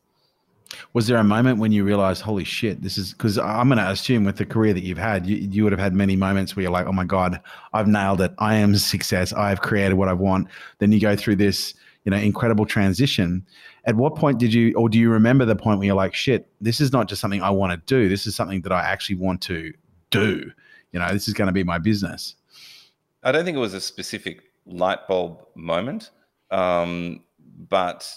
Was 0.94 1.06
there 1.06 1.18
a 1.18 1.24
moment 1.24 1.60
when 1.60 1.70
you 1.70 1.84
realized 1.84 2.22
holy 2.22 2.42
shit 2.42 2.82
this 2.82 2.98
is 2.98 3.12
because 3.12 3.38
i'm 3.38 3.68
going 3.68 3.78
to 3.78 3.88
assume 3.88 4.24
with 4.24 4.36
the 4.36 4.44
career 4.44 4.74
that 4.74 4.82
you've 4.82 4.98
had 4.98 5.24
you, 5.24 5.36
you 5.36 5.62
would 5.62 5.70
have 5.70 5.78
had 5.78 5.94
many 5.94 6.16
moments 6.16 6.56
where 6.56 6.64
you're 6.64 6.72
like 6.72 6.86
oh 6.86 6.92
my 6.92 7.04
god 7.04 7.40
i've 7.72 7.86
nailed 7.86 8.20
it. 8.20 8.32
I 8.38 8.56
am 8.56 8.74
success. 8.94 9.32
I've 9.32 9.60
created 9.60 9.94
what 9.94 10.08
i 10.08 10.12
want. 10.12 10.48
Then 10.78 10.90
you 10.90 10.98
go 10.98 11.14
through 11.14 11.36
this 11.36 11.74
you 12.04 12.10
know 12.10 12.16
incredible 12.16 12.66
transition 12.66 13.46
at 13.86 13.94
what 13.94 14.16
point 14.16 14.38
did 14.38 14.52
you, 14.52 14.74
or 14.74 14.88
do 14.88 14.98
you 14.98 15.08
remember 15.08 15.44
the 15.44 15.56
point 15.56 15.78
where 15.78 15.86
you're 15.86 15.94
like, 15.94 16.12
shit, 16.12 16.48
this 16.60 16.80
is 16.80 16.92
not 16.92 17.08
just 17.08 17.20
something 17.20 17.40
I 17.40 17.50
want 17.50 17.72
to 17.72 17.76
do. 17.86 18.08
This 18.08 18.26
is 18.26 18.34
something 18.34 18.60
that 18.62 18.72
I 18.72 18.80
actually 18.80 19.16
want 19.16 19.40
to 19.42 19.72
do. 20.10 20.50
You 20.92 20.98
know, 20.98 21.12
this 21.12 21.28
is 21.28 21.34
going 21.34 21.46
to 21.46 21.52
be 21.52 21.62
my 21.62 21.78
business. 21.78 22.34
I 23.22 23.32
don't 23.32 23.44
think 23.44 23.56
it 23.56 23.60
was 23.60 23.74
a 23.74 23.80
specific 23.80 24.42
light 24.66 25.06
bulb 25.06 25.40
moment, 25.54 26.10
um, 26.50 27.22
but 27.68 28.12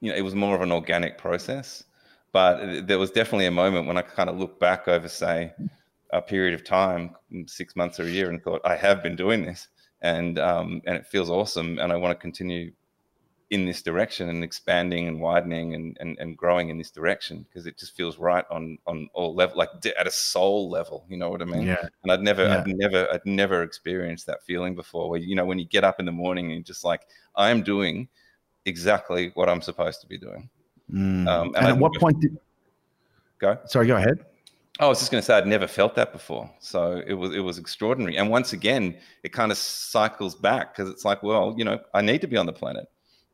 you 0.00 0.10
know, 0.10 0.16
it 0.16 0.22
was 0.22 0.34
more 0.34 0.54
of 0.54 0.60
an 0.60 0.70
organic 0.70 1.18
process. 1.18 1.84
But 2.32 2.86
there 2.86 2.98
was 2.98 3.10
definitely 3.10 3.46
a 3.46 3.52
moment 3.52 3.86
when 3.86 3.96
I 3.96 4.02
kind 4.02 4.28
of 4.28 4.36
looked 4.36 4.58
back 4.58 4.88
over, 4.88 5.08
say, 5.08 5.52
a 6.12 6.20
period 6.20 6.52
of 6.54 6.64
time, 6.64 7.14
six 7.46 7.76
months 7.76 8.00
or 8.00 8.04
a 8.04 8.10
year, 8.10 8.28
and 8.28 8.42
thought, 8.42 8.60
I 8.64 8.76
have 8.76 9.02
been 9.02 9.14
doing 9.16 9.44
this, 9.44 9.68
and 10.02 10.38
um, 10.38 10.82
and 10.84 10.96
it 10.96 11.06
feels 11.06 11.30
awesome, 11.30 11.78
and 11.78 11.92
I 11.92 11.96
want 11.96 12.10
to 12.10 12.20
continue 12.20 12.72
in 13.54 13.66
this 13.66 13.82
direction 13.82 14.28
and 14.28 14.42
expanding 14.42 15.06
and 15.06 15.20
widening 15.20 15.74
and, 15.74 15.96
and, 16.00 16.18
and 16.18 16.36
growing 16.36 16.70
in 16.70 16.76
this 16.76 16.90
direction 16.90 17.46
because 17.48 17.66
it 17.66 17.78
just 17.78 17.96
feels 17.96 18.18
right 18.18 18.44
on 18.50 18.76
on 18.84 19.08
all 19.14 19.32
level 19.32 19.56
like 19.56 19.68
at 19.96 20.08
a 20.08 20.10
soul 20.10 20.68
level 20.68 21.06
you 21.08 21.16
know 21.16 21.30
what 21.30 21.40
i 21.40 21.44
mean? 21.44 21.62
Yeah. 21.62 21.86
And 22.02 22.10
i'd 22.10 22.20
never 22.20 22.44
yeah. 22.44 22.58
i'd 22.58 22.66
never 22.66 23.12
i'd 23.12 23.24
never 23.24 23.62
experienced 23.62 24.26
that 24.26 24.42
feeling 24.42 24.74
before 24.74 25.08
where 25.08 25.20
you 25.20 25.36
know 25.36 25.44
when 25.44 25.60
you 25.60 25.66
get 25.66 25.84
up 25.84 26.00
in 26.00 26.04
the 26.04 26.12
morning 26.12 26.46
and 26.46 26.54
you're 26.54 26.62
just 26.62 26.84
like 26.84 27.02
i'm 27.36 27.62
doing 27.62 28.08
exactly 28.66 29.30
what 29.34 29.48
i'm 29.48 29.62
supposed 29.62 30.00
to 30.00 30.08
be 30.08 30.18
doing. 30.18 30.50
Mm. 30.92 31.28
um, 31.28 31.46
and, 31.54 31.56
and 31.56 31.66
at 31.66 31.78
what 31.78 31.94
point 31.94 32.20
did 32.20 32.36
go? 33.38 33.56
Sorry 33.66 33.86
go 33.86 33.96
ahead. 33.96 34.24
I 34.80 34.88
was 34.88 34.98
just 34.98 35.12
going 35.12 35.22
to 35.22 35.24
say 35.24 35.38
I'd 35.38 35.46
never 35.46 35.68
felt 35.68 35.94
that 35.94 36.12
before, 36.12 36.50
so 36.58 37.00
it 37.06 37.14
was 37.14 37.32
it 37.32 37.38
was 37.38 37.58
extraordinary. 37.58 38.18
And 38.18 38.28
once 38.28 38.52
again, 38.52 38.96
it 39.22 39.32
kind 39.32 39.52
of 39.52 39.56
cycles 39.56 40.34
back 40.34 40.74
because 40.74 40.90
it's 40.90 41.04
like, 41.04 41.22
well, 41.22 41.54
you 41.56 41.64
know, 41.64 41.78
I 41.94 42.02
need 42.02 42.20
to 42.22 42.26
be 42.26 42.36
on 42.36 42.44
the 42.44 42.52
planet 42.52 42.88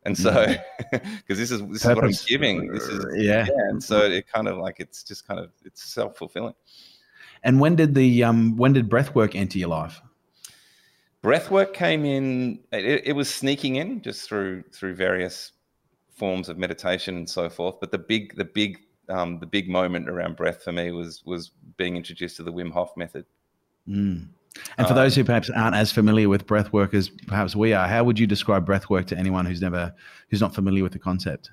and 0.05 0.17
so 0.17 0.47
because 0.91 1.03
mm. 1.03 1.27
this 1.27 1.51
is 1.51 1.61
this 1.69 1.83
Purpose. 1.83 1.85
is 1.85 1.85
what 1.85 2.05
i'm 2.05 2.13
giving 2.27 2.73
this 2.73 2.85
is 2.85 3.05
yeah. 3.17 3.47
yeah 3.49 3.69
and 3.69 3.83
so 3.83 4.01
it 4.01 4.27
kind 4.27 4.49
of 4.49 4.59
like 4.59 4.77
it's 4.79 5.03
just 5.03 5.27
kind 5.27 5.41
of 5.41 5.51
it's 5.65 5.83
self-fulfilling 5.83 6.55
and 7.43 7.61
when 7.61 7.77
did 7.77 7.95
the 7.95 8.25
um 8.25 8.57
when 8.57 8.73
did 8.73 8.89
breath 8.89 9.15
work 9.15 9.35
enter 9.35 9.59
your 9.59 9.69
life 9.69 10.01
breath 11.23 11.51
work 11.51 11.75
came 11.75 12.05
in 12.05 12.59
it, 12.73 13.03
it 13.05 13.13
was 13.13 13.33
sneaking 13.33 13.77
in 13.77 14.01
just 14.03 14.29
through 14.29 14.63
through 14.73 14.95
various 14.95 15.53
forms 16.11 16.49
of 16.49 16.59
meditation 16.59 17.17
and 17.17 17.29
so 17.29 17.49
forth 17.49 17.77
but 17.81 17.91
the 17.91 17.99
big 17.99 18.37
the 18.37 18.45
big 18.45 18.79
um, 19.11 19.39
the 19.39 19.47
big 19.47 19.69
moment 19.69 20.09
around 20.09 20.37
breath 20.37 20.63
for 20.63 20.73
me 20.73 20.93
was 20.93 21.23
was 21.27 21.51
being 21.77 21.97
introduced 21.97 22.37
to 22.37 22.43
the 22.43 22.53
Wim 22.53 22.71
Hof 22.71 22.97
method. 22.97 23.27
Mm. 23.89 24.29
And 24.77 24.87
for 24.87 24.95
um, 24.95 24.99
those 24.99 25.15
who 25.15 25.25
perhaps 25.25 25.49
aren't 25.51 25.77
as 25.77 25.93
familiar 25.93 26.29
with 26.29 26.47
breath 26.47 26.73
work 26.73 26.93
as 26.95 27.09
perhaps 27.09 27.55
we 27.55 27.73
are, 27.73 27.87
how 27.87 28.05
would 28.05 28.19
you 28.19 28.27
describe 28.27 28.67
breath 28.67 28.91
work 28.91 29.07
to 29.07 29.17
anyone 29.17 29.47
who's 29.47 29.61
never 29.61 29.95
who's 30.29 30.41
not 30.41 30.55
familiar 30.55 30.83
with 30.83 30.93
the 30.93 30.99
concept? 30.99 31.51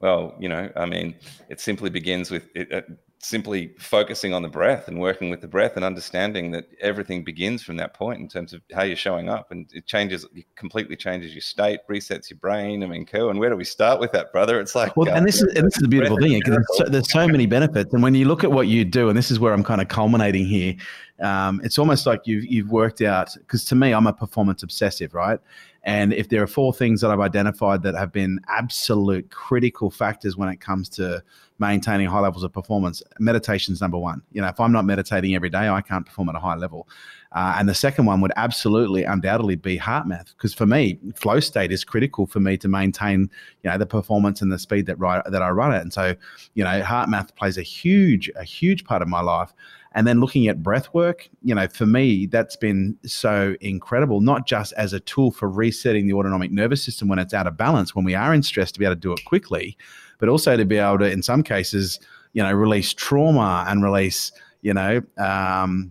Well, 0.00 0.34
you 0.38 0.48
know, 0.48 0.70
I 0.76 0.86
mean, 0.86 1.14
it 1.48 1.60
simply 1.60 1.90
begins 1.90 2.30
with 2.30 2.48
it, 2.54 2.72
uh, 2.72 2.82
simply 3.18 3.72
focusing 3.78 4.34
on 4.34 4.42
the 4.42 4.48
breath 4.48 4.88
and 4.88 5.00
working 5.00 5.30
with 5.30 5.40
the 5.40 5.48
breath 5.48 5.72
and 5.76 5.84
understanding 5.84 6.50
that 6.52 6.66
everything 6.80 7.24
begins 7.24 7.62
from 7.62 7.76
that 7.76 7.94
point 7.94 8.20
in 8.20 8.28
terms 8.28 8.52
of 8.52 8.60
how 8.74 8.82
you're 8.82 8.94
showing 8.94 9.28
up. 9.28 9.50
And 9.50 9.68
it 9.72 9.86
changes 9.86 10.26
it 10.34 10.44
completely 10.54 10.96
changes 10.96 11.34
your 11.34 11.40
state 11.40 11.80
resets 11.90 12.30
your 12.30 12.38
brain. 12.38 12.82
I 12.82 12.86
mean 12.86 13.06
cool 13.06 13.30
and 13.30 13.38
where 13.38 13.50
do 13.50 13.56
we 13.56 13.64
start 13.64 14.00
with 14.00 14.12
that 14.12 14.32
brother? 14.32 14.60
It's 14.60 14.74
like 14.74 14.96
well 14.96 15.08
uh, 15.08 15.14
and 15.14 15.26
this 15.26 15.36
is 15.36 15.54
and 15.54 15.66
this 15.66 15.76
is 15.76 15.82
the 15.82 15.88
beautiful 15.88 16.18
thing 16.18 16.38
because 16.38 16.54
there's, 16.56 16.78
so, 16.78 16.84
there's 16.84 17.10
so 17.10 17.26
many 17.26 17.46
benefits. 17.46 17.92
And 17.92 18.02
when 18.02 18.14
you 18.14 18.26
look 18.26 18.44
at 18.44 18.52
what 18.52 18.68
you 18.68 18.84
do 18.84 19.08
and 19.08 19.16
this 19.16 19.30
is 19.30 19.40
where 19.40 19.52
i'm 19.52 19.64
kind 19.64 19.80
of 19.80 19.88
culminating 19.88 20.46
here 20.46 20.74
um, 21.22 21.60
it's 21.64 21.78
almost 21.78 22.06
like 22.06 22.20
you've 22.24 22.44
you've 22.44 22.70
worked 22.70 23.00
out 23.00 23.34
because 23.38 23.64
to 23.64 23.74
me 23.74 23.92
i'm 23.92 24.06
a 24.06 24.12
performance 24.12 24.62
obsessive 24.62 25.14
right 25.14 25.40
and 25.86 26.12
if 26.12 26.28
there 26.28 26.42
are 26.42 26.48
four 26.48 26.74
things 26.74 27.00
that 27.00 27.12
I've 27.12 27.20
identified 27.20 27.84
that 27.84 27.94
have 27.94 28.12
been 28.12 28.40
absolute 28.48 29.30
critical 29.30 29.88
factors 29.88 30.36
when 30.36 30.48
it 30.48 30.60
comes 30.60 30.88
to 30.90 31.22
maintaining 31.60 32.08
high 32.08 32.18
levels 32.18 32.42
of 32.42 32.52
performance, 32.52 33.04
meditation 33.20 33.72
is 33.72 33.80
number 33.80 33.96
one. 33.96 34.20
You 34.32 34.42
know, 34.42 34.48
if 34.48 34.58
I'm 34.58 34.72
not 34.72 34.84
meditating 34.84 35.36
every 35.36 35.48
day, 35.48 35.68
I 35.68 35.80
can't 35.80 36.04
perform 36.04 36.28
at 36.28 36.34
a 36.34 36.40
high 36.40 36.56
level. 36.56 36.88
Uh, 37.30 37.54
and 37.58 37.68
the 37.68 37.74
second 37.74 38.04
one 38.04 38.20
would 38.20 38.32
absolutely, 38.34 39.04
undoubtedly 39.04 39.54
be 39.54 39.78
HeartMath, 39.78 40.34
because 40.36 40.52
for 40.52 40.66
me, 40.66 40.98
flow 41.14 41.38
state 41.38 41.70
is 41.70 41.84
critical 41.84 42.26
for 42.26 42.40
me 42.40 42.56
to 42.56 42.66
maintain, 42.66 43.30
you 43.62 43.70
know, 43.70 43.78
the 43.78 43.86
performance 43.86 44.42
and 44.42 44.50
the 44.50 44.58
speed 44.58 44.86
that 44.86 44.98
right 44.98 45.22
that 45.30 45.42
I 45.42 45.50
run 45.50 45.72
it. 45.72 45.82
And 45.82 45.92
so, 45.92 46.16
you 46.54 46.64
know, 46.64 46.82
HeartMath 46.82 47.36
plays 47.36 47.58
a 47.58 47.62
huge, 47.62 48.28
a 48.34 48.42
huge 48.44 48.84
part 48.84 49.02
of 49.02 49.08
my 49.08 49.20
life. 49.20 49.52
And 49.96 50.06
then 50.06 50.20
looking 50.20 50.46
at 50.46 50.62
breath 50.62 50.92
work, 50.92 51.26
you 51.42 51.54
know, 51.54 51.66
for 51.68 51.86
me, 51.86 52.26
that's 52.26 52.54
been 52.54 52.98
so 53.06 53.56
incredible, 53.62 54.20
not 54.20 54.46
just 54.46 54.74
as 54.74 54.92
a 54.92 55.00
tool 55.00 55.30
for 55.30 55.48
resetting 55.48 56.06
the 56.06 56.12
autonomic 56.12 56.52
nervous 56.52 56.84
system 56.84 57.08
when 57.08 57.18
it's 57.18 57.32
out 57.32 57.46
of 57.46 57.56
balance, 57.56 57.94
when 57.94 58.04
we 58.04 58.14
are 58.14 58.34
in 58.34 58.42
stress 58.42 58.70
to 58.72 58.78
be 58.78 58.84
able 58.84 58.94
to 58.94 59.00
do 59.00 59.12
it 59.14 59.24
quickly, 59.24 59.74
but 60.18 60.28
also 60.28 60.54
to 60.54 60.66
be 60.66 60.76
able 60.76 60.98
to, 60.98 61.10
in 61.10 61.22
some 61.22 61.42
cases, 61.42 61.98
you 62.34 62.42
know, 62.42 62.52
release 62.52 62.92
trauma 62.92 63.64
and 63.68 63.82
release, 63.82 64.32
you 64.60 64.74
know, 64.74 65.00
um, 65.16 65.90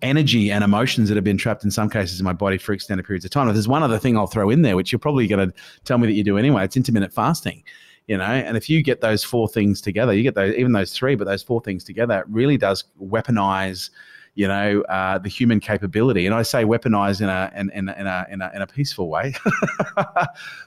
energy 0.00 0.50
and 0.50 0.64
emotions 0.64 1.10
that 1.10 1.14
have 1.14 1.22
been 1.22 1.36
trapped 1.36 1.64
in 1.64 1.70
some 1.70 1.90
cases 1.90 2.18
in 2.18 2.24
my 2.24 2.32
body 2.32 2.56
for 2.56 2.72
extended 2.72 3.04
periods 3.04 3.26
of 3.26 3.30
time. 3.30 3.46
If 3.48 3.54
there's 3.54 3.68
one 3.68 3.82
other 3.82 3.98
thing 3.98 4.16
I'll 4.16 4.26
throw 4.26 4.48
in 4.48 4.62
there, 4.62 4.74
which 4.74 4.90
you're 4.90 4.98
probably 4.98 5.26
going 5.26 5.50
to 5.50 5.54
tell 5.84 5.98
me 5.98 6.06
that 6.06 6.14
you 6.14 6.24
do 6.24 6.38
anyway, 6.38 6.64
it's 6.64 6.78
intermittent 6.78 7.12
fasting 7.12 7.62
you 8.06 8.16
know 8.16 8.24
and 8.24 8.56
if 8.56 8.68
you 8.68 8.82
get 8.82 9.00
those 9.00 9.24
four 9.24 9.48
things 9.48 9.80
together 9.80 10.12
you 10.12 10.22
get 10.22 10.34
those 10.34 10.54
even 10.56 10.72
those 10.72 10.92
three 10.92 11.14
but 11.14 11.24
those 11.24 11.42
four 11.42 11.60
things 11.60 11.84
together 11.84 12.20
it 12.20 12.26
really 12.28 12.56
does 12.56 12.84
weaponize 13.00 13.90
you 14.34 14.48
know 14.48 14.82
uh, 14.82 15.18
the 15.18 15.28
human 15.28 15.60
capability. 15.60 16.26
And 16.26 16.34
i 16.34 16.42
say 16.42 16.64
weaponize 16.64 17.20
in 17.20 17.28
a 17.28 17.52
in, 17.56 17.70
in, 17.70 17.88
in 17.88 18.06
a, 18.06 18.26
in 18.30 18.42
a 18.42 18.50
in 18.54 18.62
a 18.62 18.66
peaceful 18.66 19.08
way. 19.08 19.34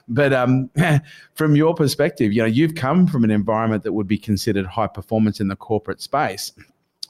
But 0.08 0.32
um, 0.32 0.70
from 1.34 1.54
your 1.54 1.74
perspective 1.74 2.32
you 2.32 2.40
know 2.40 2.46
you've 2.46 2.74
come 2.74 3.06
from 3.06 3.24
an 3.24 3.30
environment 3.30 3.82
that 3.84 3.92
would 3.92 4.08
be 4.08 4.18
considered 4.18 4.66
high 4.66 4.86
performance 4.86 5.40
in 5.40 5.48
the 5.48 5.56
corporate 5.56 6.00
space 6.00 6.52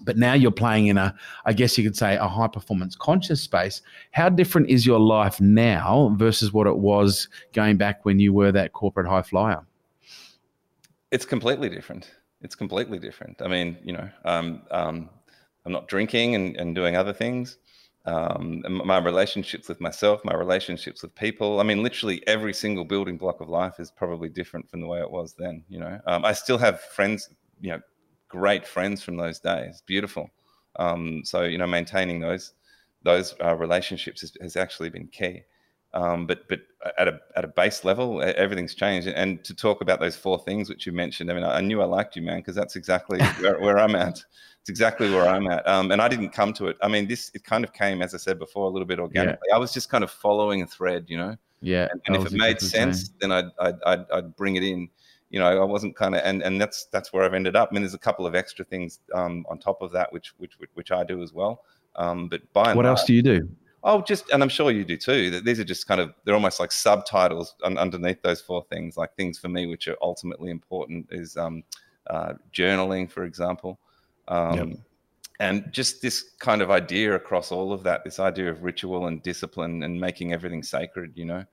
but 0.03 0.17
now 0.17 0.33
you're 0.33 0.51
playing 0.51 0.88
in 0.88 0.99
a 0.99 1.14
i 1.45 1.53
guess 1.53 1.79
you 1.79 1.85
could 1.85 1.97
say 1.97 2.17
a 2.17 2.27
high 2.27 2.49
performance 2.49 2.97
conscious 2.97 3.41
space. 3.41 3.83
How 4.11 4.29
different 4.29 4.69
is 4.69 4.85
your 4.85 4.99
life 4.99 5.41
now 5.41 6.14
versus 6.19 6.53
what 6.53 6.67
it 6.67 6.79
was 6.79 7.29
going 7.53 7.77
back 7.77 8.05
when 8.05 8.19
you 8.19 8.33
were 8.33 8.51
that 8.53 8.73
corporate 8.73 9.07
high 9.07 9.23
flyer 9.23 9.64
it's 11.11 11.25
completely 11.25 11.68
different. 11.68 12.11
It's 12.40 12.55
completely 12.55 12.99
different. 12.99 13.42
I 13.42 13.49
mean, 13.49 13.79
you 13.83 13.92
know, 13.92 14.09
um, 14.25 14.62
um, 14.71 15.11
I'm 15.64 15.73
not 15.73 15.88
drinking 15.88 16.35
and, 16.35 16.57
and 16.57 16.75
doing 16.75 16.97
other 16.97 17.12
things. 17.12 17.59
Um, 18.07 18.64
my 18.87 18.99
relationships 18.99 19.68
with 19.68 19.81
myself, 19.81 20.25
my 20.25 20.35
relationships 20.35 21.03
with 21.03 21.14
people. 21.14 21.61
I 21.61 21.62
mean, 21.62 21.83
literally 21.83 22.27
every 22.27 22.55
single 22.55 22.85
building 22.85 23.18
block 23.18 23.40
of 23.40 23.49
life 23.51 23.79
is 23.79 23.90
probably 23.90 24.31
different 24.31 24.71
from 24.71 24.81
the 24.81 24.87
way 24.87 25.01
it 25.01 25.11
was 25.11 25.35
then. 25.38 25.62
You 25.68 25.81
know, 25.81 26.01
um, 26.07 26.25
I 26.25 26.33
still 26.33 26.57
have 26.57 26.81
friends, 26.81 27.29
you 27.61 27.71
know, 27.71 27.81
great 28.29 28.66
friends 28.66 29.03
from 29.03 29.16
those 29.16 29.40
days. 29.40 29.83
Beautiful. 29.85 30.31
Um, 30.79 31.23
so 31.25 31.42
you 31.42 31.59
know, 31.59 31.66
maintaining 31.66 32.21
those 32.21 32.55
those 33.03 33.35
uh, 33.44 33.55
relationships 33.55 34.23
has, 34.23 34.33
has, 34.40 34.57
actually 34.57 34.90
been 34.90 35.09
key. 35.09 35.42
Um, 35.94 36.27
but 36.27 36.46
but 36.48 36.61
at 36.98 37.09
a 37.09 37.20
at 37.35 37.44
a 37.44 37.48
base 37.48 37.85
level, 37.85 38.22
everything's 38.22 38.74
changed. 38.74 39.09
And 39.09 39.42
to 39.44 39.55
talk 39.55 39.81
about 39.81 40.01
those 40.01 40.16
four 40.16 40.38
things 40.38 40.68
which 40.68 40.87
you 40.87 40.92
mentioned, 40.92 41.31
I 41.31 41.35
mean, 41.35 41.44
I, 41.44 41.61
knew 41.61 41.81
I 41.81 41.87
liked 41.87 42.14
you, 42.14 42.22
man, 42.22 42.38
because 42.38 42.55
that's 42.55 42.77
exactly 42.77 43.20
where, 43.40 43.59
where, 43.59 43.79
I'm 43.79 43.94
at. 43.94 44.22
It's 44.61 44.68
exactly 44.68 45.11
where 45.11 45.27
I'm 45.27 45.46
at. 45.48 45.66
Um, 45.66 45.90
and 45.90 46.03
I 46.03 46.09
didn't 46.09 46.31
come 46.31 46.53
to 46.55 46.66
it. 46.66 46.77
I 46.83 46.88
mean, 46.88 47.09
this 47.09 47.31
it 47.35 47.44
kind 47.44 47.64
of 47.64 47.72
came, 47.72 48.03
as 48.03 48.14
I 48.14 48.18
said 48.18 48.38
before, 48.38 48.66
a 48.66 48.70
little 48.70 48.87
bit 48.87 48.98
organically. 48.98 49.48
Yeah. 49.48 49.57
I 49.57 49.59
was 49.59 49.72
just 49.72 49.88
kind 49.88 50.05
of 50.05 50.11
following 50.11 50.62
a 50.62 50.66
thread, 50.66 51.07
you 51.09 51.16
know. 51.16 51.37
Yeah. 51.61 51.88
And, 51.90 52.01
and 52.07 52.16
if 52.16 52.33
it 52.33 52.37
made 52.37 52.61
sense, 52.61 53.11
then 53.20 53.33
I'd, 53.33 53.51
I'd, 53.59 53.83
I'd 53.87 54.11
I'd 54.12 54.37
bring 54.37 54.57
it 54.57 54.62
in. 54.62 54.88
You 55.31 55.40
know, 55.40 55.61
I 55.61 55.64
wasn't 55.64 55.94
kind 55.94 56.14
of, 56.14 56.22
and 56.24 56.42
and 56.42 56.61
that's 56.61 56.87
that's 56.87 57.12
where 57.12 57.24
I've 57.24 57.35
ended 57.35 57.57
up. 57.57 57.68
I 57.70 57.74
mean, 57.74 57.83
there's 57.83 57.92
a 57.94 57.98
couple 57.98 58.27
of 58.27 58.35
extra 58.35 58.64
things 58.64 59.01
um, 59.14 59.44
on 59.51 59.59
top 59.59 59.83
of 59.83 59.92
that, 59.92 60.12
which 60.12 60.33
which 60.38 60.53
which 60.74 60.90
I 60.90 61.05
do 61.05 61.22
as 61.22 61.33
well. 61.33 61.64
Um, 61.96 62.29
but 62.29 62.51
by 62.53 62.74
what 62.74 62.87
else 62.87 63.05
do 63.05 63.12
you 63.12 63.22
do? 63.22 63.48
Oh, 63.85 64.03
just 64.03 64.29
and 64.31 64.43
I'm 64.43 64.49
sure 64.49 64.71
you 64.71 64.85
do 64.85 64.97
too. 64.97 65.31
That 65.31 65.45
these 65.45 65.61
are 65.61 65.64
just 65.64 65.87
kind 65.87 66.01
of 66.01 66.12
they're 66.25 66.35
almost 66.35 66.59
like 66.59 66.73
subtitles 66.73 67.55
un- 67.62 67.79
underneath 67.79 68.21
those 68.23 68.41
four 68.41 68.64
things. 68.71 68.97
Like 68.97 69.14
things 69.14 69.38
for 69.38 69.49
me 69.49 69.67
which 69.67 69.87
are 69.87 69.97
ultimately 70.03 70.51
important 70.51 71.07
is 71.11 71.37
um, 71.37 71.62
uh, 72.09 72.35
journaling, 72.53 73.11
for 73.11 73.25
example, 73.25 73.79
um, 74.27 74.57
yep. 74.57 74.79
and 75.38 75.73
just 75.73 76.03
this 76.03 76.33
kind 76.41 76.61
of 76.61 76.71
idea 76.73 77.14
across 77.14 77.53
all 77.53 77.73
of 77.73 77.85
that. 77.85 78.03
This 78.03 78.19
idea 78.19 78.51
of 78.51 78.64
ritual 78.64 79.07
and 79.07 79.23
discipline 79.23 79.85
and 79.85 80.01
making 80.01 80.33
everything 80.33 80.64
sacred. 80.64 81.12
You 81.14 81.27
know, 81.27 81.45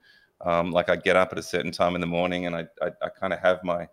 um, 0.42 0.72
like 0.72 0.90
I 0.90 0.96
get 0.96 1.16
up 1.16 1.32
at 1.32 1.38
a 1.38 1.44
certain 1.44 1.72
time 1.72 1.94
in 1.94 2.02
the 2.02 2.08
morning 2.08 2.48
and 2.48 2.56
I 2.56 2.66
I, 2.82 2.88
I 3.04 3.10
kind 3.10 3.34
of 3.34 3.40
have 3.40 3.64
my 3.64 3.88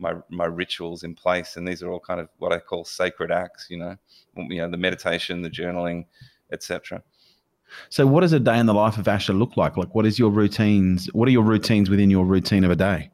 my 0.00 0.14
my 0.28 0.46
rituals 0.46 1.04
in 1.04 1.14
place, 1.14 1.56
and 1.56 1.68
these 1.68 1.82
are 1.82 1.90
all 1.90 2.00
kind 2.00 2.20
of 2.20 2.28
what 2.38 2.52
I 2.52 2.58
call 2.58 2.84
sacred 2.84 3.30
acts. 3.30 3.68
You 3.70 3.78
know, 3.78 3.96
you 4.36 4.58
know 4.58 4.70
the 4.70 4.76
meditation, 4.76 5.42
the 5.42 5.50
journaling, 5.50 6.06
etc. 6.52 7.02
So, 7.88 8.06
what 8.06 8.20
does 8.20 8.32
a 8.32 8.40
day 8.40 8.58
in 8.58 8.66
the 8.66 8.74
life 8.74 8.98
of 8.98 9.08
Asher 9.08 9.32
look 9.32 9.56
like? 9.56 9.76
Like, 9.76 9.94
what 9.94 10.06
is 10.06 10.18
your 10.18 10.30
routines? 10.30 11.06
What 11.12 11.28
are 11.28 11.32
your 11.32 11.44
routines 11.44 11.90
within 11.90 12.10
your 12.10 12.24
routine 12.24 12.64
of 12.64 12.70
a 12.70 12.76
day? 12.76 13.10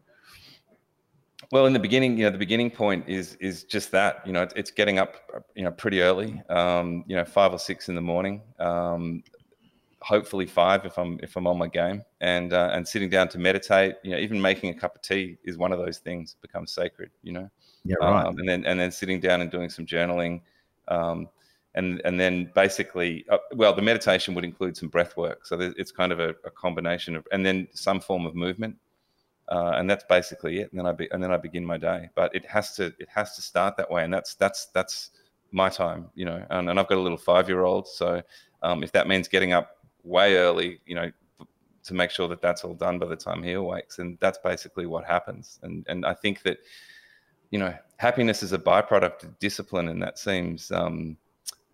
Well, 1.53 1.67
in 1.67 1.73
the 1.73 1.79
beginning, 1.79 2.19
you 2.19 2.25
know, 2.25 2.31
the 2.31 2.39
beginning 2.39 2.71
point 2.71 3.09
is 3.09 3.37
is 3.37 3.65
just 3.65 3.93
that. 3.93 4.27
You 4.27 4.33
know, 4.33 4.49
it's, 4.57 4.71
getting 4.71 4.99
up, 4.99 5.17
you 5.55 5.65
know, 5.65 5.71
pretty 5.71 6.01
early. 6.01 6.43
Um, 6.49 7.05
you 7.07 7.17
know, 7.17 7.25
five 7.25 7.53
or 7.53 7.59
six 7.59 7.89
in 7.89 7.95
the 7.95 8.01
morning. 8.01 8.43
Um, 8.59 9.23
hopefully 10.01 10.47
five 10.47 10.85
if 10.85 10.99
I'm 10.99 11.19
if 11.23 11.37
I'm 11.37 11.47
on 11.47 11.59
my 11.59 11.69
game, 11.69 12.03
and 12.21 12.53
uh, 12.53 12.71
and 12.73 12.87
sitting 12.87 13.11
down 13.11 13.29
to 13.29 13.39
meditate. 13.39 13.97
You 14.03 14.13
know, 14.13 14.19
even 14.19 14.41
making 14.41 14.71
a 14.71 14.75
cup 14.75 14.97
of 14.97 15.03
tea 15.03 15.39
is 15.45 15.57
one 15.57 15.73
of 15.73 15.79
those 15.79 15.99
things 15.99 16.37
becomes 16.43 16.73
sacred. 16.73 17.11
You 17.23 17.33
know. 17.33 17.51
Yeah. 17.85 17.97
Right. 18.01 18.27
Um, 18.27 18.39
and 18.39 18.49
then 18.49 18.65
and 18.65 18.81
then 18.81 18.91
sitting 18.91 19.21
down 19.21 19.41
and 19.41 19.51
doing 19.51 19.71
some 19.71 19.87
journaling. 19.87 20.41
Um, 20.89 21.29
and 21.77 22.01
and 22.05 22.19
then 22.19 22.51
basically, 22.55 23.25
uh, 23.29 23.39
well, 23.55 23.75
the 23.75 23.83
meditation 23.83 24.35
would 24.35 24.45
include 24.45 24.77
some 24.77 24.89
breath 24.89 25.17
work. 25.17 25.47
So 25.47 25.61
it's 25.61 25.93
kind 25.93 26.11
of 26.11 26.19
a, 26.19 26.31
a 26.45 26.51
combination 26.51 27.15
of, 27.15 27.27
and 27.31 27.45
then 27.45 27.69
some 27.73 28.01
form 28.01 28.25
of 28.27 28.35
movement, 28.35 28.77
uh, 29.49 29.73
and 29.77 29.89
that's 29.89 30.05
basically 30.09 30.61
it. 30.61 30.73
And 30.73 30.81
then 30.81 30.87
I 30.87 30.93
be, 30.93 31.09
and 31.13 31.23
then 31.23 31.31
I 31.31 31.37
begin 31.37 31.65
my 31.65 31.77
day. 31.77 32.09
But 32.15 32.35
it 32.35 32.47
has 32.47 32.75
to 32.77 32.87
it 32.99 33.09
has 33.15 33.37
to 33.37 33.43
start 33.43 33.77
that 33.77 33.91
way, 33.91 34.05
and 34.05 34.13
that's 34.13 34.35
that's 34.35 34.67
that's 34.67 35.11
my 35.53 35.69
time, 35.69 36.09
you 36.15 36.25
know. 36.25 36.45
And, 36.51 36.71
and 36.71 36.81
I've 36.81 36.89
got 36.89 36.99
a 36.99 37.01
little 37.01 37.19
five 37.19 37.47
year 37.47 37.63
old, 37.65 37.87
so 37.87 38.23
um, 38.63 38.83
if 38.83 38.91
that 38.93 39.07
means 39.07 39.29
getting 39.29 39.53
up 39.53 39.77
way 40.03 40.37
early, 40.37 40.81
you 40.87 40.95
know, 40.95 41.11
to 41.85 41.95
make 41.95 42.11
sure 42.11 42.27
that 42.29 42.41
that's 42.41 42.65
all 42.65 42.75
done 42.75 42.99
by 42.99 43.07
the 43.07 43.17
time 43.17 43.43
he 43.43 43.53
awakes, 43.53 43.99
and 43.99 44.17
that's 44.19 44.39
basically 44.39 44.87
what 44.87 45.05
happens. 45.05 45.59
And 45.63 45.85
and 45.89 46.07
I 46.07 46.15
think 46.15 46.41
that, 46.43 46.57
you 47.51 47.59
know, 47.59 47.75
happiness 47.99 48.43
is 48.43 48.55
a 48.55 48.59
byproduct 48.59 49.25
of 49.25 49.39
discipline, 49.41 49.89
and 49.89 50.03
that 50.03 50.19
seems. 50.19 50.71
Um, 50.71 51.19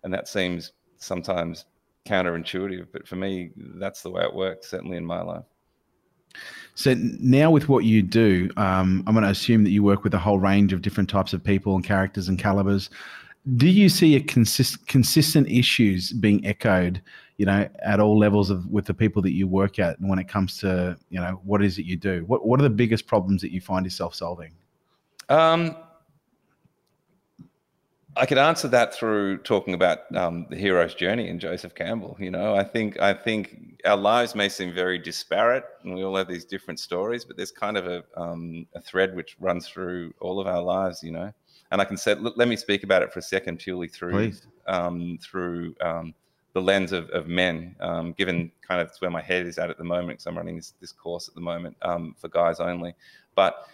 and 0.03 0.13
that 0.13 0.27
seems 0.27 0.73
sometimes 0.97 1.65
counterintuitive, 2.05 2.87
but 2.91 3.07
for 3.07 3.15
me, 3.15 3.51
that's 3.55 4.01
the 4.01 4.09
way 4.09 4.23
it 4.23 4.33
works. 4.33 4.69
Certainly 4.69 4.97
in 4.97 5.05
my 5.05 5.21
life. 5.21 5.45
So 6.75 6.95
now, 6.97 7.51
with 7.51 7.69
what 7.69 7.85
you 7.85 8.01
do, 8.01 8.49
um, 8.57 9.03
I'm 9.05 9.13
going 9.13 9.23
to 9.23 9.29
assume 9.29 9.63
that 9.63 9.69
you 9.69 9.83
work 9.83 10.03
with 10.03 10.13
a 10.15 10.19
whole 10.19 10.39
range 10.39 10.73
of 10.73 10.81
different 10.81 11.09
types 11.09 11.33
of 11.33 11.43
people 11.43 11.75
and 11.75 11.83
characters 11.83 12.27
and 12.27 12.39
calibers. 12.39 12.89
Do 13.57 13.67
you 13.67 13.89
see 13.89 14.15
a 14.15 14.21
consist, 14.21 14.87
consistent 14.87 15.47
issues 15.49 16.11
being 16.13 16.45
echoed, 16.45 17.01
you 17.37 17.45
know, 17.45 17.69
at 17.83 17.99
all 17.99 18.17
levels 18.17 18.49
of 18.49 18.65
with 18.67 18.85
the 18.85 18.93
people 18.93 19.21
that 19.21 19.33
you 19.33 19.47
work 19.47 19.77
at, 19.77 19.99
and 19.99 20.09
when 20.09 20.17
it 20.17 20.27
comes 20.27 20.57
to, 20.59 20.97
you 21.09 21.19
know, 21.19 21.39
what 21.43 21.61
is 21.61 21.77
it 21.77 21.85
you 21.85 21.97
do? 21.97 22.23
What 22.25 22.45
What 22.47 22.59
are 22.59 22.63
the 22.63 22.69
biggest 22.69 23.05
problems 23.05 23.41
that 23.41 23.51
you 23.51 23.61
find 23.61 23.85
yourself 23.85 24.15
solving? 24.15 24.53
Um, 25.29 25.75
I 28.15 28.25
could 28.25 28.37
answer 28.37 28.67
that 28.67 28.93
through 28.93 29.39
talking 29.39 29.73
about 29.73 30.13
um, 30.15 30.45
the 30.49 30.55
hero's 30.55 30.93
journey 30.93 31.29
in 31.29 31.39
Joseph 31.39 31.73
Campbell. 31.73 32.15
You 32.19 32.29
know, 32.29 32.55
I 32.55 32.63
think 32.63 32.99
I 32.99 33.13
think 33.13 33.81
our 33.85 33.97
lives 33.97 34.35
may 34.35 34.49
seem 34.49 34.73
very 34.73 34.99
disparate, 34.99 35.63
and 35.83 35.95
we 35.95 36.03
all 36.03 36.15
have 36.15 36.27
these 36.27 36.45
different 36.45 36.79
stories, 36.79 37.25
but 37.25 37.37
there's 37.37 37.51
kind 37.51 37.75
of 37.75 37.87
a, 37.87 38.03
um, 38.15 38.67
a 38.75 38.81
thread 38.81 39.15
which 39.15 39.35
runs 39.39 39.67
through 39.67 40.13
all 40.19 40.39
of 40.39 40.47
our 40.47 40.61
lives. 40.61 41.01
You 41.01 41.11
know, 41.11 41.33
and 41.71 41.81
I 41.81 41.85
can 41.85 41.97
say, 41.97 42.13
let, 42.13 42.37
let 42.37 42.47
me 42.47 42.55
speak 42.55 42.83
about 42.83 43.01
it 43.01 43.11
for 43.11 43.19
a 43.19 43.23
second, 43.23 43.57
purely 43.59 43.87
through 43.87 44.31
um, 44.67 45.17
through 45.21 45.75
um, 45.81 46.13
the 46.53 46.61
lens 46.61 46.91
of, 46.91 47.09
of 47.09 47.27
men, 47.27 47.75
um, 47.79 48.13
given 48.13 48.51
kind 48.61 48.79
of 48.79 48.91
where 48.99 49.09
my 49.09 49.21
head 49.21 49.47
is 49.47 49.57
at 49.57 49.71
at 49.71 49.77
the 49.79 49.83
moment, 49.83 50.19
because 50.19 50.27
I'm 50.27 50.37
running 50.37 50.57
this, 50.57 50.73
this 50.79 50.91
course 50.91 51.27
at 51.27 51.33
the 51.33 51.41
moment 51.41 51.75
um, 51.81 52.15
for 52.19 52.27
guys 52.27 52.59
only, 52.59 52.93
but 53.33 53.67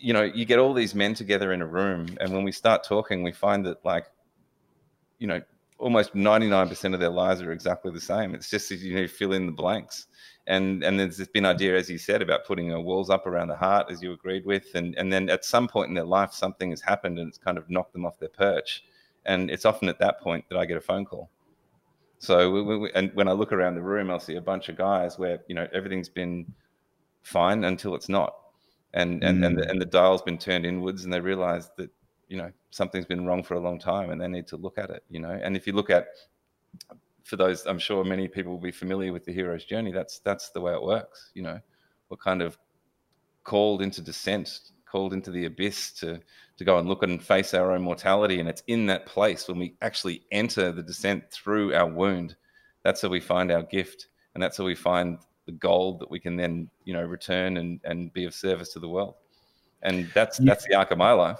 you 0.00 0.12
know, 0.12 0.22
you 0.22 0.44
get 0.44 0.58
all 0.58 0.72
these 0.72 0.94
men 0.94 1.14
together 1.14 1.52
in 1.52 1.62
a 1.62 1.66
room, 1.66 2.08
and 2.20 2.32
when 2.32 2.44
we 2.44 2.52
start 2.52 2.84
talking, 2.84 3.22
we 3.22 3.32
find 3.32 3.66
that 3.66 3.84
like, 3.84 4.06
you 5.18 5.26
know, 5.26 5.40
almost 5.78 6.14
99% 6.14 6.94
of 6.94 7.00
their 7.00 7.10
lives 7.10 7.42
are 7.42 7.52
exactly 7.52 7.90
the 7.90 8.00
same. 8.00 8.34
It's 8.34 8.50
just 8.50 8.70
you 8.70 8.94
know 8.94 9.06
fill 9.08 9.32
in 9.32 9.46
the 9.46 9.52
blanks. 9.52 10.06
And 10.46 10.82
and 10.82 10.98
there's 10.98 11.16
this 11.16 11.28
been 11.28 11.46
idea, 11.46 11.76
as 11.76 11.90
you 11.90 11.98
said, 11.98 12.22
about 12.22 12.46
putting 12.46 12.72
walls 12.84 13.10
up 13.10 13.26
around 13.26 13.48
the 13.48 13.56
heart, 13.56 13.90
as 13.90 14.02
you 14.02 14.12
agreed 14.12 14.44
with, 14.46 14.74
and 14.74 14.94
and 14.96 15.12
then 15.12 15.28
at 15.28 15.44
some 15.44 15.68
point 15.68 15.88
in 15.88 15.94
their 15.94 16.04
life, 16.04 16.32
something 16.32 16.70
has 16.70 16.80
happened 16.80 17.18
and 17.18 17.28
it's 17.28 17.38
kind 17.38 17.58
of 17.58 17.68
knocked 17.68 17.92
them 17.92 18.06
off 18.06 18.18
their 18.18 18.28
perch. 18.28 18.84
And 19.26 19.50
it's 19.50 19.64
often 19.66 19.88
at 19.88 19.98
that 19.98 20.20
point 20.20 20.46
that 20.48 20.58
I 20.58 20.64
get 20.64 20.78
a 20.78 20.80
phone 20.80 21.04
call. 21.04 21.30
So 22.18 22.50
we, 22.50 22.78
we, 22.78 22.90
and 22.94 23.10
when 23.14 23.28
I 23.28 23.32
look 23.32 23.52
around 23.52 23.74
the 23.74 23.82
room, 23.82 24.10
I'll 24.10 24.20
see 24.20 24.36
a 24.36 24.40
bunch 24.40 24.68
of 24.68 24.76
guys 24.76 25.18
where 25.18 25.40
you 25.48 25.54
know 25.54 25.68
everything's 25.72 26.08
been 26.08 26.52
fine 27.22 27.64
until 27.64 27.94
it's 27.94 28.08
not, 28.08 28.34
and 28.94 29.22
and 29.22 29.42
mm. 29.42 29.46
and, 29.46 29.58
the, 29.58 29.62
mm. 29.62 29.70
and 29.70 29.80
the 29.80 29.86
dial's 29.86 30.22
been 30.22 30.38
turned 30.38 30.66
inwards, 30.66 31.04
and 31.04 31.12
they 31.12 31.20
realize 31.20 31.70
that 31.76 31.90
you 32.28 32.36
know 32.36 32.50
something's 32.70 33.06
been 33.06 33.26
wrong 33.26 33.42
for 33.42 33.54
a 33.54 33.60
long 33.60 33.78
time, 33.78 34.10
and 34.10 34.20
they 34.20 34.28
need 34.28 34.46
to 34.48 34.56
look 34.56 34.78
at 34.78 34.90
it. 34.90 35.04
You 35.10 35.20
know, 35.20 35.30
and 35.42 35.56
if 35.56 35.66
you 35.66 35.72
look 35.72 35.90
at 35.90 36.08
for 37.24 37.36
those, 37.36 37.66
I'm 37.66 37.78
sure 37.78 38.04
many 38.04 38.28
people 38.28 38.52
will 38.52 38.60
be 38.60 38.72
familiar 38.72 39.12
with 39.12 39.24
the 39.24 39.32
hero's 39.32 39.64
journey. 39.64 39.92
That's 39.92 40.18
that's 40.20 40.50
the 40.50 40.60
way 40.60 40.72
it 40.72 40.82
works. 40.82 41.30
You 41.34 41.42
know, 41.42 41.60
we're 42.08 42.16
kind 42.16 42.42
of 42.42 42.58
called 43.44 43.82
into 43.82 44.00
descent, 44.00 44.60
called 44.84 45.12
into 45.12 45.30
the 45.30 45.46
abyss 45.46 45.92
to 45.92 46.20
to 46.56 46.64
go 46.64 46.78
and 46.78 46.88
look 46.88 47.02
and 47.02 47.22
face 47.22 47.54
our 47.54 47.72
own 47.72 47.82
mortality, 47.82 48.40
and 48.40 48.48
it's 48.48 48.62
in 48.66 48.86
that 48.86 49.06
place 49.06 49.48
when 49.48 49.58
we 49.58 49.74
actually 49.80 50.22
enter 50.30 50.72
the 50.72 50.82
descent 50.82 51.30
through 51.30 51.74
our 51.74 51.88
wound. 51.88 52.36
That's 52.82 53.02
where 53.02 53.10
we 53.10 53.20
find 53.20 53.50
our 53.50 53.62
gift, 53.62 54.08
and 54.34 54.42
that's 54.42 54.58
where 54.58 54.66
we 54.66 54.74
find 54.74 55.18
the 55.50 55.58
gold 55.58 55.98
that 56.00 56.10
we 56.10 56.20
can 56.20 56.36
then 56.36 56.70
you 56.84 56.94
know 56.94 57.02
return 57.02 57.56
and 57.56 57.80
and 57.84 58.12
be 58.12 58.24
of 58.24 58.34
service 58.34 58.72
to 58.72 58.78
the 58.78 58.88
world. 58.88 59.14
And 59.82 60.08
that's 60.14 60.38
yeah. 60.38 60.52
that's 60.52 60.66
the 60.66 60.74
arc 60.74 60.90
of 60.90 60.98
my 60.98 61.12
life. 61.12 61.38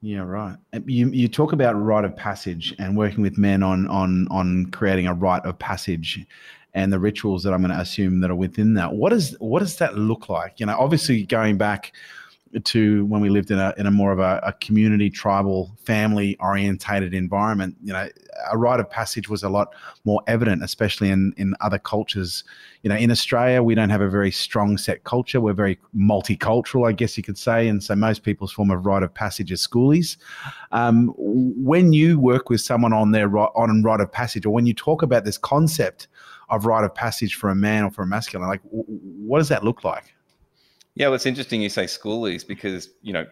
Yeah, 0.00 0.20
right. 0.20 0.56
You 0.86 1.08
you 1.08 1.28
talk 1.28 1.52
about 1.52 1.72
rite 1.72 2.04
of 2.04 2.14
passage 2.14 2.74
and 2.78 2.96
working 2.96 3.22
with 3.22 3.38
men 3.38 3.62
on 3.62 3.88
on 3.88 4.28
on 4.30 4.66
creating 4.66 5.06
a 5.06 5.14
rite 5.14 5.44
of 5.44 5.58
passage 5.58 6.26
and 6.74 6.92
the 6.92 6.98
rituals 6.98 7.42
that 7.44 7.54
I'm 7.54 7.62
going 7.62 7.72
to 7.72 7.80
assume 7.80 8.20
that 8.20 8.30
are 8.30 8.34
within 8.36 8.74
that. 8.74 8.92
What 8.92 9.10
does 9.10 9.34
what 9.38 9.60
does 9.60 9.76
that 9.78 9.96
look 9.96 10.28
like? 10.28 10.60
You 10.60 10.66
know, 10.66 10.76
obviously 10.78 11.24
going 11.24 11.56
back 11.56 11.92
to 12.62 13.04
when 13.06 13.20
we 13.20 13.28
lived 13.28 13.50
in 13.50 13.58
a 13.58 13.74
in 13.76 13.86
a 13.86 13.90
more 13.90 14.12
of 14.12 14.18
a, 14.18 14.40
a 14.44 14.52
community, 14.54 15.10
tribal, 15.10 15.76
family 15.84 16.36
orientated 16.38 17.14
environment. 17.14 17.76
You 17.82 17.92
know, 17.92 18.08
a 18.50 18.56
rite 18.56 18.80
of 18.80 18.88
passage 18.88 19.28
was 19.28 19.42
a 19.42 19.48
lot 19.48 19.74
more 20.04 20.22
evident, 20.26 20.62
especially 20.62 21.10
in 21.10 21.34
in 21.36 21.54
other 21.60 21.78
cultures. 21.78 22.44
You 22.82 22.90
know, 22.90 22.96
in 22.96 23.10
Australia, 23.10 23.62
we 23.62 23.74
don't 23.74 23.90
have 23.90 24.00
a 24.00 24.08
very 24.08 24.30
strong 24.30 24.78
set 24.78 25.04
culture. 25.04 25.40
We're 25.40 25.54
very 25.54 25.78
multicultural, 25.96 26.88
I 26.88 26.92
guess 26.92 27.16
you 27.16 27.22
could 27.22 27.38
say, 27.38 27.68
and 27.68 27.82
so 27.82 27.96
most 27.96 28.22
people's 28.22 28.52
form 28.52 28.70
of 28.70 28.86
rite 28.86 29.02
of 29.02 29.12
passage 29.12 29.50
is 29.50 29.66
schoolies. 29.66 30.16
Um, 30.72 31.12
when 31.16 31.92
you 31.92 32.18
work 32.18 32.50
with 32.50 32.60
someone 32.60 32.92
on 32.92 33.12
their 33.12 33.36
on 33.36 33.82
rite 33.82 34.00
of 34.00 34.12
passage, 34.12 34.46
or 34.46 34.50
when 34.50 34.66
you 34.66 34.74
talk 34.74 35.02
about 35.02 35.24
this 35.24 35.38
concept 35.38 36.08
of 36.50 36.66
rite 36.66 36.84
of 36.84 36.94
passage 36.94 37.34
for 37.34 37.50
a 37.50 37.54
man 37.54 37.84
or 37.84 37.90
for 37.90 38.02
a 38.02 38.06
masculine, 38.06 38.48
like 38.48 38.60
what 38.70 39.38
does 39.38 39.48
that 39.48 39.64
look 39.64 39.82
like? 39.82 40.13
Yeah, 40.94 41.08
well, 41.08 41.14
it's 41.14 41.26
interesting 41.26 41.60
you 41.60 41.68
say 41.68 41.84
schoolies 41.84 42.46
because 42.46 42.90
you 43.02 43.12
know, 43.12 43.26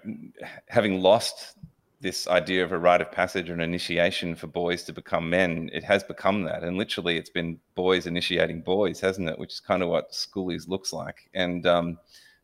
having 0.68 1.00
lost 1.00 1.56
this 2.00 2.26
idea 2.26 2.64
of 2.64 2.72
a 2.72 2.78
rite 2.78 3.00
of 3.00 3.12
passage 3.12 3.48
or 3.48 3.54
an 3.54 3.60
initiation 3.60 4.34
for 4.34 4.48
boys 4.48 4.82
to 4.84 4.92
become 4.92 5.30
men, 5.30 5.70
it 5.72 5.84
has 5.84 6.02
become 6.02 6.42
that, 6.42 6.64
and 6.64 6.76
literally, 6.76 7.16
it's 7.16 7.30
been 7.30 7.60
boys 7.74 8.06
initiating 8.06 8.62
boys, 8.62 9.00
hasn't 9.00 9.28
it? 9.28 9.38
Which 9.38 9.52
is 9.54 9.60
kind 9.60 9.82
of 9.82 9.88
what 9.88 10.10
schoolies 10.10 10.68
looks 10.68 10.92
like, 10.92 11.28
and 11.34 11.66
um, 11.66 11.98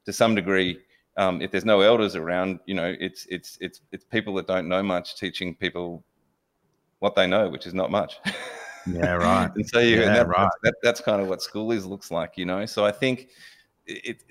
to 0.04 0.12
some 0.12 0.34
degree. 0.34 0.78
Um, 1.16 1.42
if 1.42 1.50
there's 1.50 1.64
no 1.64 1.80
elders 1.80 2.14
around, 2.14 2.60
you 2.66 2.74
know, 2.74 2.94
it's 3.00 3.26
it's 3.26 3.58
it's 3.60 3.80
it's 3.90 4.04
people 4.04 4.34
that 4.34 4.46
don't 4.46 4.68
know 4.68 4.84
much 4.84 5.16
teaching 5.16 5.52
people 5.52 6.04
what 7.00 7.16
they 7.16 7.26
know, 7.26 7.48
which 7.48 7.66
is 7.66 7.74
not 7.74 7.90
much. 7.90 8.18
Yeah, 8.86 9.14
right. 9.14 9.50
and 9.56 9.68
so 9.68 9.80
you, 9.80 9.96
yeah, 9.96 10.06
and 10.06 10.14
that, 10.16 10.28
right. 10.28 10.48
That, 10.62 10.74
that's 10.82 11.00
kind 11.00 11.20
of 11.20 11.28
what 11.28 11.40
schoolies 11.40 11.86
looks 11.86 12.12
like, 12.12 12.38
you 12.38 12.44
know. 12.44 12.66
So 12.66 12.84
I 12.84 12.92
think 12.92 13.30
it, 13.86 14.22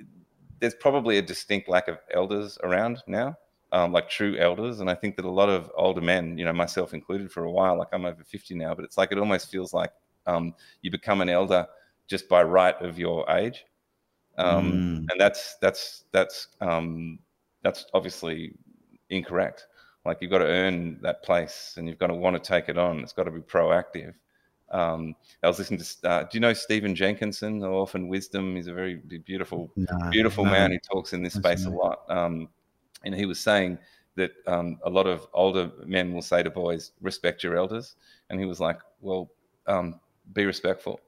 there's 0.59 0.75
probably 0.75 1.17
a 1.17 1.21
distinct 1.21 1.69
lack 1.69 1.87
of 1.87 1.97
elders 2.11 2.57
around 2.63 3.03
now, 3.07 3.37
um, 3.71 3.91
like 3.91 4.09
true 4.09 4.37
elders. 4.37 4.79
And 4.79 4.89
I 4.89 4.95
think 4.95 5.15
that 5.17 5.25
a 5.25 5.31
lot 5.31 5.49
of 5.49 5.71
older 5.75 6.01
men, 6.01 6.37
you 6.37 6.45
know, 6.45 6.53
myself 6.53 6.93
included 6.93 7.31
for 7.31 7.43
a 7.43 7.51
while, 7.51 7.77
like 7.77 7.89
I'm 7.91 8.05
over 8.05 8.23
50 8.23 8.55
now, 8.55 8.73
but 8.73 8.83
it's 8.85 8.97
like 8.97 9.11
it 9.11 9.19
almost 9.19 9.51
feels 9.51 9.73
like 9.73 9.91
um, 10.25 10.53
you 10.81 10.91
become 10.91 11.21
an 11.21 11.29
elder 11.29 11.67
just 12.07 12.27
by 12.29 12.43
right 12.43 12.79
of 12.81 12.97
your 12.97 13.29
age. 13.29 13.65
Um, 14.37 14.71
mm. 14.71 15.11
And 15.11 15.19
that's, 15.19 15.55
that's, 15.61 16.05
that's, 16.11 16.47
um, 16.61 17.19
that's 17.63 17.85
obviously 17.93 18.53
incorrect. 19.09 19.67
Like 20.05 20.19
you've 20.21 20.31
got 20.31 20.39
to 20.39 20.45
earn 20.45 20.99
that 21.01 21.23
place 21.23 21.75
and 21.77 21.87
you've 21.87 21.99
got 21.99 22.07
to 22.07 22.13
want 22.13 22.41
to 22.41 22.47
take 22.47 22.69
it 22.69 22.77
on. 22.77 22.99
It's 22.99 23.13
got 23.13 23.23
to 23.23 23.31
be 23.31 23.41
proactive. 23.41 24.13
Um, 24.71 25.15
I 25.43 25.47
was 25.47 25.59
listening 25.59 25.79
to. 25.79 26.09
Uh, 26.09 26.23
do 26.23 26.29
you 26.33 26.39
know 26.39 26.53
Stephen 26.53 26.95
Jenkinson, 26.95 27.59
the 27.59 27.67
Orphan 27.67 28.07
Wisdom? 28.07 28.55
He's 28.55 28.67
a 28.67 28.73
very 28.73 28.95
beautiful, 28.95 29.71
no, 29.75 30.09
beautiful 30.11 30.45
no. 30.45 30.51
man 30.51 30.71
who 30.71 30.79
talks 30.79 31.13
in 31.13 31.23
this 31.23 31.35
space 31.35 31.65
a 31.65 31.69
lot. 31.69 32.03
Um, 32.09 32.49
and 33.03 33.15
he 33.15 33.25
was 33.25 33.39
saying 33.39 33.77
that 34.15 34.31
um, 34.47 34.79
a 34.83 34.89
lot 34.89 35.07
of 35.07 35.27
older 35.33 35.71
men 35.85 36.13
will 36.13 36.21
say 36.21 36.43
to 36.43 36.49
boys, 36.49 36.91
"Respect 37.01 37.43
your 37.43 37.55
elders," 37.55 37.95
and 38.29 38.39
he 38.39 38.45
was 38.45 38.59
like, 38.59 38.79
"Well, 38.99 39.31
um, 39.67 39.99
be 40.33 40.45
respectful." 40.45 40.99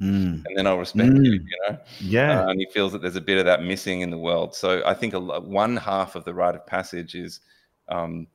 Mm. 0.00 0.44
And 0.44 0.56
then 0.56 0.66
I'll 0.66 0.78
respect 0.78 1.10
mm. 1.10 1.24
you, 1.24 1.32
you 1.32 1.58
know. 1.68 1.78
Yeah. 2.00 2.42
Uh, 2.42 2.48
and 2.48 2.60
he 2.60 2.66
feels 2.72 2.92
that 2.92 3.00
there's 3.00 3.16
a 3.16 3.20
bit 3.20 3.38
of 3.38 3.46
that 3.46 3.62
missing 3.62 4.02
in 4.02 4.10
the 4.10 4.18
world. 4.18 4.54
So 4.54 4.82
I 4.84 4.94
think 4.94 5.14
a, 5.14 5.20
one 5.20 5.76
half 5.76 6.16
of 6.16 6.24
the 6.24 6.34
rite 6.34 6.54
of 6.54 6.66
passage 6.66 7.14
is 7.14 7.40
um, 7.88 8.26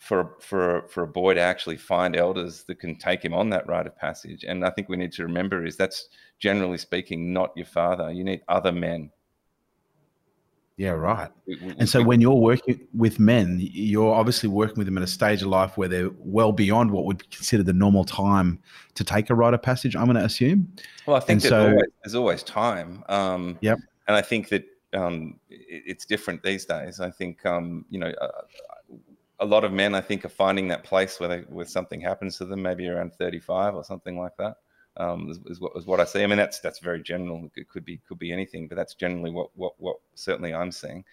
for 0.00 0.34
for 0.40 0.86
for 0.88 1.02
a 1.02 1.06
boy 1.06 1.34
to 1.34 1.40
actually 1.40 1.76
find 1.76 2.16
elders 2.16 2.64
that 2.64 2.80
can 2.80 2.96
take 2.96 3.22
him 3.22 3.34
on 3.34 3.50
that 3.50 3.68
rite 3.68 3.86
of 3.86 3.96
passage. 3.96 4.44
And 4.44 4.64
I 4.64 4.70
think 4.70 4.88
we 4.88 4.96
need 4.96 5.12
to 5.12 5.22
remember 5.22 5.64
is 5.64 5.76
that's 5.76 6.08
generally 6.38 6.78
speaking 6.78 7.34
not 7.34 7.52
your 7.54 7.66
father. 7.66 8.10
You 8.10 8.24
need 8.24 8.40
other 8.48 8.72
men. 8.72 9.10
Yeah, 10.78 10.92
right. 10.92 11.30
We, 11.46 11.56
we, 11.56 11.74
and 11.78 11.86
so 11.86 12.02
when 12.02 12.22
you're 12.22 12.32
working 12.32 12.80
with 12.94 13.20
men, 13.20 13.58
you're 13.60 14.14
obviously 14.14 14.48
working 14.48 14.76
with 14.78 14.86
them 14.86 14.96
at 14.96 15.04
a 15.04 15.06
stage 15.06 15.42
of 15.42 15.48
life 15.48 15.76
where 15.76 15.88
they're 15.88 16.10
well 16.18 16.52
beyond 16.52 16.90
what 16.90 17.04
would 17.04 17.30
consider 17.30 17.62
the 17.62 17.74
normal 17.74 18.06
time 18.06 18.58
to 18.94 19.04
take 19.04 19.28
a 19.28 19.34
rite 19.34 19.52
of 19.52 19.60
passage. 19.60 19.94
I'm 19.94 20.06
going 20.06 20.16
to 20.16 20.24
assume. 20.24 20.72
Well, 21.04 21.16
I 21.16 21.20
think 21.20 21.42
there's, 21.42 21.50
so, 21.50 21.68
always, 21.68 21.86
there's 22.02 22.14
always 22.14 22.42
time. 22.42 23.04
Um, 23.10 23.58
yep. 23.60 23.78
And 24.08 24.16
I 24.16 24.22
think 24.22 24.48
that 24.48 24.64
um, 24.94 25.38
it, 25.50 25.82
it's 25.86 26.06
different 26.06 26.42
these 26.42 26.64
days. 26.64 27.00
I 27.00 27.10
think 27.10 27.44
um, 27.44 27.84
you 27.90 27.98
know. 27.98 28.14
Uh, 28.18 28.28
a 29.40 29.46
lot 29.46 29.64
of 29.64 29.72
men, 29.72 29.94
I 29.94 30.00
think, 30.00 30.24
are 30.24 30.30
finding 30.30 30.68
that 30.68 30.84
place 30.84 31.18
where 31.18 31.28
they, 31.28 31.38
where 31.48 31.64
something 31.64 32.00
happens 32.00 32.36
to 32.38 32.44
them, 32.44 32.62
maybe 32.62 32.86
around 32.88 33.14
35 33.14 33.74
or 33.74 33.84
something 33.84 34.18
like 34.18 34.36
that. 34.38 34.56
Um, 34.96 35.30
is, 35.30 35.38
is, 35.46 35.60
what, 35.60 35.72
is 35.76 35.86
what 35.86 36.00
I 36.00 36.04
see. 36.04 36.22
I 36.22 36.26
mean, 36.26 36.36
that's 36.36 36.60
that's 36.60 36.80
very 36.80 37.02
general. 37.02 37.48
It 37.56 37.68
could 37.68 37.84
be 37.84 37.98
could 38.08 38.18
be 38.18 38.32
anything, 38.32 38.68
but 38.68 38.76
that's 38.76 38.94
generally 38.94 39.30
what 39.30 39.50
what 39.54 39.74
what 39.78 39.96
certainly 40.14 40.52
I'm 40.52 40.72
seeing. 40.72 41.04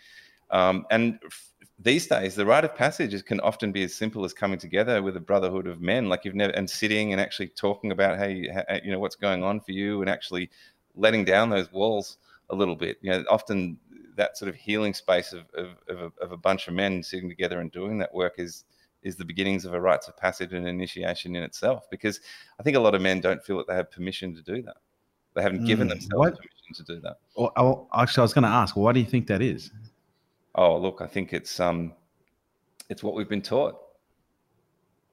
Um, 0.50 0.86
and 0.90 1.20
f- 1.26 1.54
these 1.80 2.08
days, 2.08 2.36
the 2.36 2.46
rite 2.46 2.66
of 2.66 2.76
passages 2.76 3.22
can 3.22 3.40
often 3.42 3.72
be 3.72 3.84
as 3.84 3.94
simple 3.94 4.26
as 4.26 4.34
coming 4.34 4.58
together 4.58 5.04
with 5.04 5.16
a 5.16 5.22
brotherhood 5.22 5.68
of 5.68 5.80
men, 5.80 6.10
like 6.10 6.26
you've 6.26 6.36
never 6.36 6.54
and 6.54 6.70
sitting 6.70 7.12
and 7.12 7.22
actually 7.22 7.50
talking 7.50 7.92
about 7.92 8.18
hey, 8.18 8.50
you 8.84 8.92
know 8.92 9.00
what's 9.00 9.16
going 9.16 9.44
on 9.44 9.60
for 9.62 9.72
you, 9.72 10.02
and 10.02 10.10
actually 10.10 10.50
letting 10.96 11.24
down 11.24 11.50
those 11.50 11.72
walls 11.72 12.18
a 12.50 12.56
little 12.56 12.76
bit. 12.76 12.98
You 13.02 13.12
know, 13.12 13.24
often 13.30 13.78
that 14.18 14.38
sort 14.38 14.50
of 14.50 14.56
healing 14.56 14.94
space 14.94 15.32
of, 15.32 15.46
of, 15.54 15.70
of, 15.88 16.00
a, 16.00 16.24
of, 16.24 16.32
a, 16.32 16.38
bunch 16.38 16.68
of 16.68 16.74
men 16.74 17.02
sitting 17.02 17.30
together 17.30 17.62
and 17.62 17.72
doing 17.72 17.98
that 18.00 18.14
work 18.14 18.34
is 18.38 18.66
is 19.04 19.16
the 19.16 19.24
beginnings 19.24 19.64
of 19.64 19.74
a 19.74 19.80
rites 19.80 20.08
of 20.08 20.18
passage 20.18 20.54
and 20.54 20.68
initiation 20.68 21.36
in 21.36 21.44
itself. 21.44 21.90
Because 21.90 22.20
I 22.60 22.64
think 22.64 22.76
a 22.76 22.80
lot 22.80 22.96
of 22.96 23.02
men 23.02 23.22
don't 23.22 23.42
feel 23.44 23.58
that 23.58 23.68
they 23.68 23.76
have 23.76 23.90
permission 23.92 24.36
to 24.36 24.42
do 24.42 24.62
that. 24.64 24.78
They 25.36 25.44
haven't 25.44 25.62
mm, 25.62 25.68
given 25.68 25.88
themselves 25.88 26.14
what? 26.16 26.36
permission 26.36 26.74
to 26.76 26.84
do 26.84 27.00
that. 27.02 27.18
Well, 27.36 27.88
actually, 27.94 28.22
I 28.22 28.24
was 28.24 28.34
going 28.34 28.44
to 28.44 28.50
ask, 28.50 28.76
why 28.76 28.92
do 28.92 29.00
you 29.00 29.06
think 29.06 29.28
that 29.28 29.42
is? 29.42 29.72
Oh, 30.56 30.78
look, 30.78 31.00
I 31.02 31.08
think 31.08 31.32
it's 31.32 31.60
um, 31.60 31.94
it's 32.90 33.04
what 33.04 33.14
we've 33.14 33.30
been 33.30 33.42
taught. 33.42 33.76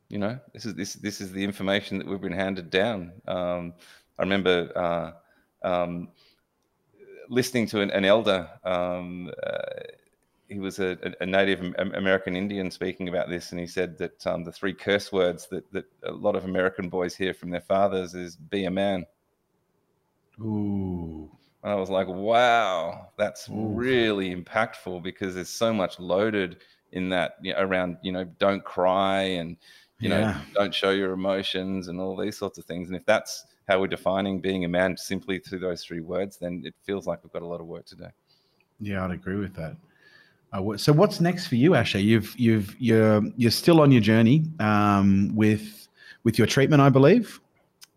You 0.09 0.19
know, 0.19 0.39
this 0.55 0.65
is 0.65 0.75
this 0.75 0.95
this 0.95 1.21
is 1.21 1.31
the 1.33 1.45
information 1.45 1.99
that 1.99 2.07
we've 2.07 2.21
been 2.21 2.33
handed 2.33 2.71
down. 2.71 3.13
Um, 3.29 3.75
I 4.19 4.23
remember. 4.23 4.73
Uh, 4.75 5.13
um, 5.65 6.09
listening 7.29 7.67
to 7.69 7.81
an, 7.81 7.91
an 7.91 8.05
elder. 8.05 8.49
Um, 8.65 9.31
uh, 9.43 9.61
he 10.49 10.59
was 10.59 10.79
a, 10.79 10.99
a, 11.21 11.27
Native 11.27 11.75
American 11.79 12.37
Indian 12.37 12.71
speaking 12.71 13.09
about 13.09 13.29
this, 13.29 13.51
and 13.51 13.61
he 13.61 13.67
said 13.67 13.97
that 13.99 14.27
um, 14.27 14.45
the 14.45 14.53
three 14.53 14.75
curse 14.75 15.11
words 15.11 15.49
that, 15.49 15.71
that 15.73 15.87
a 16.05 16.13
lot 16.13 16.37
of 16.37 16.45
American 16.45 16.89
boys 16.89 17.17
hear 17.17 17.33
from 17.33 17.51
their 17.51 17.63
fathers 17.63 18.15
is 18.15 18.37
"be 18.37 18.67
a 18.67 18.71
man." 18.71 19.07
Ooh. 20.41 21.31
And 21.63 21.73
I 21.73 21.77
was 21.77 21.89
like, 21.89 22.09
wow, 22.09 23.09
that's 23.17 23.49
Ooh. 23.49 23.69
really 23.69 24.35
impactful 24.35 25.03
because 25.03 25.35
there's 25.35 25.49
so 25.49 25.73
much 25.73 25.99
loaded 25.99 26.59
in 26.93 27.09
that 27.09 27.37
you 27.43 27.55
know, 27.55 27.61
around, 27.61 27.97
you 28.03 28.13
know, 28.13 28.25
don't 28.39 28.63
cry 28.63 29.23
and, 29.23 29.57
you 29.99 30.11
yeah. 30.11 30.21
know, 30.21 30.37
don't 30.55 30.75
show 30.75 30.91
your 30.91 31.13
emotions 31.13 31.89
and 31.89 32.01
all 32.01 32.17
these 32.17 32.37
sorts 32.37 32.59
of 32.59 32.67
things. 32.67 32.89
And 32.89 32.97
if 32.97 33.07
that's 33.07 33.47
how 33.69 33.81
we're 33.81 33.87
defining 33.87 34.41
being 34.41 34.65
a 34.65 34.69
man 34.69 34.97
simply 34.97 35.39
through 35.39 35.61
those 35.61 35.85
three 35.85 36.01
words, 36.01 36.37
then 36.37 36.63
it 36.65 36.75
feels 36.83 37.07
like 37.07 37.23
we've 37.23 37.33
got 37.33 37.43
a 37.43 37.47
lot 37.47 37.61
of 37.61 37.67
work 37.67 37.87
to 37.87 37.97
do. 37.97 38.07
Yeah, 38.81 39.05
I'd 39.05 39.11
agree 39.11 39.37
with 39.37 39.55
that. 39.55 39.77
So 40.77 40.93
what's 40.93 41.21
next 41.21 41.49
for 41.49 41.57
you, 41.57 41.75
Asher? 41.75 41.99
You've 41.99 42.33
you've 42.39 42.77
you're 42.79 43.23
you're 43.37 43.51
still 43.51 43.81
on 43.81 43.91
your 43.91 44.01
journey 44.01 44.45
um, 44.61 45.35
with 45.35 45.89
with 46.23 46.39
your 46.39 46.47
treatment, 46.47 46.81
I 46.81 46.91
believe. 46.91 47.41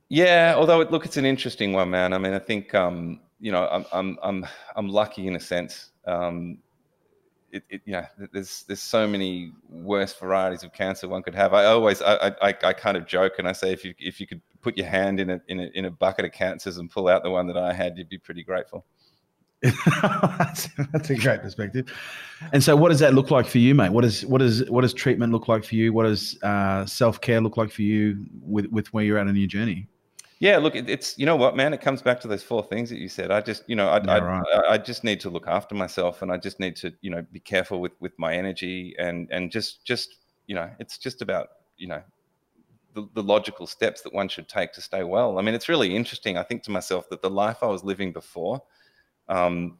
Yeah, 0.09 0.55
although 0.57 0.79
look, 0.79 1.05
it's 1.05 1.17
an 1.17 1.25
interesting 1.25 1.73
one, 1.73 1.91
man. 1.91 2.13
I 2.13 2.17
mean, 2.17 2.33
I 2.33 2.39
think 2.39 2.73
um, 2.73 3.19
you 3.39 3.51
know, 3.51 3.67
I'm 3.67 3.85
I'm 3.93 4.17
I'm 4.23 4.45
I'm 4.75 4.89
lucky 4.89 5.27
in 5.27 5.35
a 5.35 5.39
sense. 5.39 5.91
Um, 6.05 6.57
it, 7.51 7.63
it, 7.69 7.81
there's 8.31 8.63
there's 8.67 8.81
so 8.81 9.07
many 9.07 9.51
worse 9.69 10.13
varieties 10.13 10.63
of 10.63 10.73
cancer 10.73 11.07
one 11.07 11.23
could 11.23 11.35
have. 11.35 11.53
I 11.53 11.65
always 11.65 12.01
I, 12.01 12.35
I, 12.41 12.55
I 12.63 12.73
kind 12.73 12.97
of 12.97 13.05
joke 13.05 13.33
and 13.39 13.47
I 13.47 13.51
say 13.51 13.71
if 13.71 13.85
you 13.85 13.93
if 13.99 14.19
you 14.19 14.27
could 14.27 14.41
put 14.61 14.77
your 14.77 14.87
hand 14.87 15.19
in 15.19 15.29
a, 15.29 15.41
in 15.47 15.59
a 15.59 15.69
in 15.73 15.85
a 15.85 15.91
bucket 15.91 16.25
of 16.25 16.31
cancers 16.31 16.77
and 16.77 16.89
pull 16.89 17.07
out 17.07 17.23
the 17.23 17.29
one 17.29 17.47
that 17.47 17.57
I 17.57 17.73
had, 17.73 17.97
you'd 17.97 18.09
be 18.09 18.17
pretty 18.17 18.43
grateful. 18.43 18.85
that's, 19.63 20.69
that's, 20.93 21.09
a 21.09 21.15
great 21.15 21.41
perspective. 21.41 21.91
And 22.53 22.63
so, 22.63 22.75
what 22.75 22.89
does 22.89 22.99
that 22.99 23.15
look 23.15 23.31
like 23.31 23.47
for 23.47 23.57
you, 23.57 23.73
mate? 23.73 23.89
What 23.89 24.01
does 24.01 24.23
what 24.25 24.37
does 24.37 24.69
what 24.69 24.81
does 24.81 24.93
treatment 24.93 25.33
look 25.33 25.47
like 25.47 25.63
for 25.63 25.73
you? 25.73 25.93
What 25.93 26.03
does 26.03 26.41
uh, 26.43 26.85
self 26.85 27.21
care 27.21 27.41
look 27.41 27.57
like 27.57 27.71
for 27.71 27.81
you 27.81 28.23
with 28.41 28.67
with 28.67 28.93
where 28.93 29.03
you're 29.03 29.17
at 29.17 29.27
in 29.27 29.35
your 29.35 29.47
journey? 29.47 29.87
Yeah, 30.39 30.57
look, 30.57 30.75
it, 30.75 30.89
it's 30.89 31.17
you 31.17 31.25
know 31.25 31.35
what, 31.35 31.55
man. 31.55 31.73
It 31.73 31.81
comes 31.81 32.01
back 32.01 32.19
to 32.21 32.27
those 32.27 32.43
four 32.43 32.63
things 32.63 32.89
that 32.89 32.99
you 32.99 33.09
said. 33.09 33.31
I 33.31 33.41
just, 33.41 33.63
you 33.67 33.75
know, 33.75 33.89
I, 33.89 34.03
yeah, 34.03 34.11
I, 34.11 34.19
right. 34.19 34.45
I, 34.53 34.73
I, 34.73 34.77
just 34.77 35.03
need 35.03 35.19
to 35.21 35.29
look 35.29 35.47
after 35.47 35.73
myself, 35.73 36.21
and 36.21 36.31
I 36.31 36.37
just 36.37 36.59
need 36.59 36.75
to, 36.77 36.93
you 37.01 37.09
know, 37.09 37.25
be 37.31 37.39
careful 37.39 37.81
with 37.81 37.93
with 37.99 38.13
my 38.19 38.35
energy, 38.35 38.95
and 38.99 39.27
and 39.31 39.51
just 39.51 39.83
just 39.83 40.15
you 40.45 40.55
know, 40.55 40.69
it's 40.79 40.97
just 40.97 41.21
about 41.21 41.47
you 41.77 41.87
know 41.87 42.01
the, 42.93 43.07
the, 43.13 43.23
logical 43.23 43.67
steps 43.67 44.01
that 44.01 44.13
one 44.13 44.27
should 44.27 44.47
take 44.47 44.73
to 44.73 44.81
stay 44.81 45.03
well. 45.03 45.37
I 45.37 45.41
mean, 45.41 45.53
it's 45.53 45.69
really 45.69 45.95
interesting. 45.95 46.37
I 46.37 46.43
think 46.43 46.63
to 46.63 46.71
myself 46.71 47.09
that 47.09 47.21
the 47.21 47.29
life 47.29 47.57
I 47.61 47.67
was 47.67 47.83
living 47.83 48.11
before 48.11 48.61
um, 49.29 49.77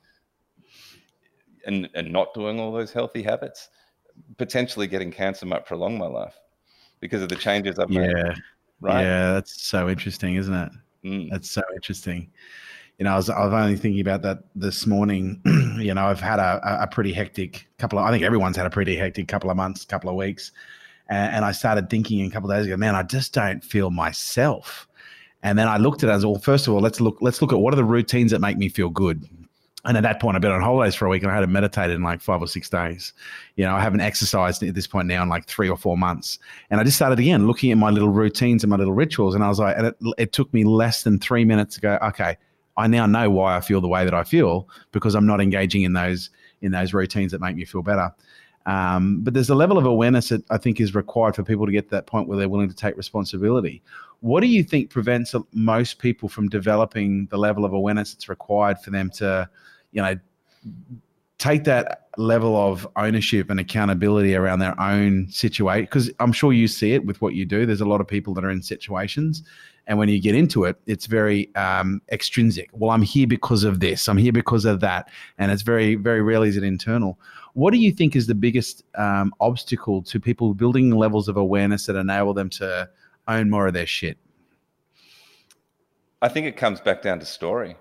and 1.66 1.90
and 1.94 2.12
not 2.12 2.34
doing 2.34 2.60
all 2.60 2.72
those 2.72 2.92
healthy 2.92 3.22
habits, 3.22 3.70
potentially 4.38 4.88
getting 4.88 5.12
cancer 5.12 5.46
might 5.46 5.66
prolong 5.66 5.98
my 5.98 6.08
life 6.08 6.36
because 7.00 7.22
of 7.22 7.30
the 7.30 7.36
changes 7.36 7.78
I've 7.80 7.92
yeah. 7.92 8.02
made. 8.02 8.36
Right. 8.80 9.02
Yeah, 9.02 9.34
that's 9.34 9.62
so 9.62 9.90
interesting, 9.90 10.36
isn't 10.36 10.54
it? 10.54 10.72
Mm. 11.04 11.30
That's 11.32 11.50
so 11.50 11.62
interesting. 11.74 12.30
You 13.00 13.06
know, 13.06 13.14
I 13.14 13.16
was, 13.16 13.30
I 13.30 13.46
was 13.46 13.54
only 13.54 13.76
thinking 13.76 14.02
about 14.02 14.22
that 14.24 14.40
this 14.56 14.88
morning. 14.88 15.42
you 15.80 15.94
know, 15.94 16.08
I've 16.08 16.20
had 16.20 16.40
a, 16.40 16.84
a 16.84 16.88
pretty 16.88 17.14
hectic 17.14 17.68
couple 17.78 18.00
of, 18.00 18.06
I 18.06 18.12
think 18.12 18.24
everyone's 18.24 18.58
had 18.58 18.66
a 18.66 18.72
pretty 18.72 18.96
hectic 18.96 19.28
couple 19.28 19.50
of 19.50 19.58
months, 19.58 19.86
couple 19.86 20.10
of 20.10 20.16
weeks. 20.16 20.52
And, 21.10 21.36
and 21.36 21.46
I 21.46 21.52
started 21.52 21.90
thinking 21.90 22.26
a 22.26 22.30
couple 22.32 22.52
of 22.52 22.58
days 22.58 22.66
ago, 22.66 22.78
man, 22.78 22.96
I 22.96 23.04
just 23.04 23.34
don't 23.34 23.64
feel 23.64 23.92
myself. 23.92 24.88
And 25.44 25.58
then 25.58 25.68
I 25.68 25.78
looked 25.78 26.04
at 26.04 26.10
it 26.10 26.14
as 26.14 26.26
well. 26.26 26.40
First 26.40 26.68
of 26.68 26.74
all, 26.74 26.82
let's 26.82 27.00
look. 27.00 27.18
Let's 27.22 27.42
look 27.42 27.54
at 27.54 27.60
what 27.60 27.72
are 27.74 27.78
the 27.78 27.84
routines 27.84 28.32
that 28.32 28.42
make 28.42 28.58
me 28.58 28.70
feel 28.70 28.90
good. 28.90 29.24
And 29.86 29.96
at 29.96 30.04
that 30.04 30.20
point, 30.20 30.36
I've 30.36 30.42
been 30.42 30.52
on 30.52 30.62
holidays 30.62 30.96
for 30.96 31.06
a 31.06 31.10
week, 31.10 31.24
and 31.24 31.32
I 31.32 31.36
hadn't 31.36 31.52
meditated 31.52 31.96
in 31.96 32.02
like 32.02 32.20
five 32.20 32.42
or 32.42 32.48
six 32.48 32.70
days. 32.70 33.14
You 33.56 33.64
know, 33.64 33.76
I 33.76 33.80
haven't 33.80 34.02
exercised 34.02 34.62
at 34.64 34.74
this 34.74 34.88
point 34.88 35.08
now 35.08 35.24
in 35.24 35.30
like 35.30 35.46
three 35.46 35.70
or 35.70 35.78
four 35.78 35.98
months. 35.98 36.40
And 36.70 36.82
I 36.82 36.84
just 36.84 36.98
started 36.98 37.20
again 37.20 37.48
looking 37.48 37.72
at 37.72 37.78
my 37.78 37.90
little 37.90 38.10
routines 38.10 38.64
and 38.64 38.70
my 38.70 38.76
little 38.76 38.94
rituals, 38.94 39.36
and 39.36 39.44
I 39.44 39.48
was 39.48 39.60
like, 39.60 39.78
and 39.78 39.88
it, 39.88 39.96
it 40.18 40.34
took 40.34 40.54
me 40.54 40.64
less 40.64 41.04
than 41.04 41.20
three 41.20 41.46
minutes 41.46 41.76
to 41.76 41.82
go, 41.82 42.00
okay, 42.02 42.38
I 42.76 42.88
now 42.88 43.06
know 43.06 43.30
why 43.30 43.56
I 43.56 43.62
feel 43.62 43.82
the 43.82 43.88
way 43.88 44.04
that 44.06 44.14
I 44.14 44.24
feel 44.24 44.68
because 44.92 45.16
I'm 45.16 45.26
not 45.26 45.42
engaging 45.42 45.84
in 45.84 45.94
those 45.94 46.30
in 46.62 46.72
those 46.72 46.94
routines 46.94 47.32
that 47.32 47.42
make 47.42 47.56
me 47.56 47.66
feel 47.66 47.84
better. 47.84 48.12
Um, 48.68 49.22
but 49.22 49.34
there's 49.34 49.50
a 49.50 49.56
level 49.56 49.78
of 49.78 49.86
awareness 49.86 50.28
that 50.30 50.44
I 50.52 50.58
think 50.58 50.82
is 50.82 50.94
required 50.94 51.36
for 51.36 51.44
people 51.44 51.66
to 51.66 51.72
get 51.72 51.86
to 51.86 51.92
that 51.92 52.06
point 52.06 52.28
where 52.28 52.38
they're 52.38 52.50
willing 52.50 52.68
to 52.70 52.76
take 52.76 52.98
responsibility. 52.98 53.82
What 54.20 54.42
do 54.42 54.48
you 54.48 54.62
think 54.62 54.90
prevents 54.90 55.34
most 55.54 56.00
people 56.00 56.28
from 56.28 56.50
developing 56.50 57.28
the 57.28 57.38
level 57.38 57.64
of 57.64 57.72
awareness 57.72 58.14
that's 58.14 58.28
required 58.28 58.80
for 58.80 58.92
them 58.92 59.10
to, 59.12 59.50
you 59.94 60.02
know, 60.02 60.20
take 61.38 61.64
that 61.66 62.08
level 62.18 62.56
of 62.58 62.88
ownership 62.96 63.50
and 63.50 63.60
accountability 63.60 64.36
around 64.36 64.60
their 64.60 64.80
own 64.80 65.30
situation? 65.30 65.86
Because 65.86 66.12
I'm 66.20 66.32
sure 66.32 66.54
you 66.54 66.68
see 66.68 66.94
it 66.94 67.06
with 67.06 67.22
what 67.22 67.34
you 67.36 67.46
do. 67.46 67.66
There's 67.66 67.82
a 67.82 67.86
lot 67.86 68.02
of 68.02 68.08
people 68.08 68.34
that 68.36 68.44
are 68.44 68.50
in 68.50 68.62
situations. 68.62 69.44
And 69.88 69.98
when 69.98 70.10
you 70.10 70.22
get 70.22 70.36
into 70.36 70.66
it, 70.66 70.78
it's 70.86 71.06
very 71.06 71.54
um, 71.56 72.02
extrinsic. 72.12 72.70
Well, 72.74 72.92
I'm 72.92 73.02
here 73.02 73.28
because 73.28 73.64
of 73.64 73.80
this. 73.80 74.10
I'm 74.10 74.18
here 74.18 74.34
because 74.34 74.66
of 74.66 74.82
that. 74.82 75.10
And 75.38 75.52
it's 75.52 75.62
very, 75.62 75.96
very 75.96 76.22
rarely 76.22 76.50
is 76.50 76.58
it 76.58 76.64
internal. 76.64 77.18
What 77.54 77.72
do 77.72 77.80
you 77.80 77.92
think 77.92 78.16
is 78.16 78.28
the 78.28 78.36
biggest 78.36 78.84
um, 78.96 79.34
obstacle 79.40 80.02
to 80.04 80.20
people 80.20 80.54
building 80.54 80.92
levels 80.92 81.28
of 81.28 81.38
awareness 81.38 81.86
that 81.86 81.96
enable 81.96 82.34
them 82.34 82.50
to 82.52 82.90
own 83.28 83.50
more 83.50 83.68
of 83.68 83.74
their 83.74 83.88
shit? 83.88 84.18
I 86.22 86.30
think 86.30 86.48
it 86.48 86.58
comes 86.58 86.82
back 86.82 87.02
down 87.02 87.20
to 87.20 87.26
story. 87.26 87.76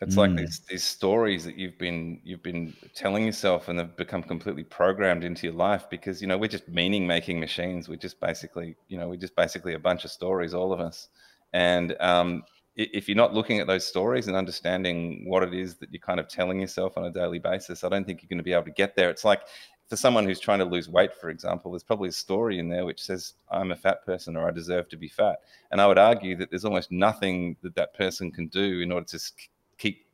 It's 0.00 0.14
mm. 0.14 0.18
like 0.18 0.36
these 0.36 0.60
these 0.68 0.84
stories 0.84 1.44
that 1.44 1.56
you've 1.56 1.78
been 1.78 2.20
you've 2.22 2.42
been 2.42 2.74
telling 2.94 3.24
yourself 3.24 3.68
and 3.68 3.78
they've 3.78 3.96
become 3.96 4.22
completely 4.22 4.64
programmed 4.64 5.24
into 5.24 5.46
your 5.46 5.56
life 5.56 5.88
because 5.88 6.20
you 6.20 6.26
know 6.28 6.36
we're 6.36 6.48
just 6.48 6.68
meaning 6.68 7.06
making 7.06 7.40
machines. 7.40 7.88
We're 7.88 7.96
just 7.96 8.20
basically 8.20 8.76
you 8.88 8.98
know 8.98 9.08
we're 9.08 9.16
just 9.16 9.36
basically 9.36 9.74
a 9.74 9.78
bunch 9.78 10.04
of 10.04 10.10
stories, 10.10 10.52
all 10.52 10.72
of 10.72 10.80
us. 10.80 11.08
And 11.52 11.96
um, 12.00 12.42
if 12.76 13.08
you're 13.08 13.16
not 13.16 13.32
looking 13.32 13.58
at 13.58 13.66
those 13.66 13.86
stories 13.86 14.28
and 14.28 14.36
understanding 14.36 15.24
what 15.26 15.42
it 15.42 15.54
is 15.54 15.76
that 15.76 15.90
you're 15.90 16.00
kind 16.00 16.20
of 16.20 16.28
telling 16.28 16.60
yourself 16.60 16.98
on 16.98 17.04
a 17.04 17.10
daily 17.10 17.38
basis, 17.38 17.82
I 17.82 17.88
don't 17.88 18.06
think 18.06 18.20
you're 18.20 18.28
going 18.28 18.38
to 18.38 18.44
be 18.44 18.52
able 18.52 18.64
to 18.64 18.70
get 18.70 18.96
there. 18.96 19.08
It's 19.08 19.24
like 19.24 19.40
for 19.88 19.96
someone 19.96 20.26
who's 20.26 20.40
trying 20.40 20.58
to 20.58 20.66
lose 20.66 20.88
weight, 20.88 21.14
for 21.14 21.30
example, 21.30 21.70
there's 21.70 21.82
probably 21.82 22.10
a 22.10 22.12
story 22.12 22.58
in 22.58 22.68
there 22.68 22.84
which 22.84 23.02
says, 23.02 23.34
I'm 23.50 23.70
a 23.70 23.76
fat 23.76 24.04
person 24.04 24.36
or 24.36 24.46
I 24.46 24.50
deserve 24.50 24.90
to 24.90 24.96
be 24.96 25.08
fat. 25.08 25.38
And 25.70 25.80
I 25.80 25.86
would 25.86 25.96
argue 25.96 26.36
that 26.36 26.50
there's 26.50 26.64
almost 26.66 26.92
nothing 26.92 27.56
that 27.62 27.76
that 27.76 27.94
person 27.94 28.30
can 28.30 28.48
do 28.48 28.80
in 28.80 28.92
order 28.92 29.06
to 29.06 29.18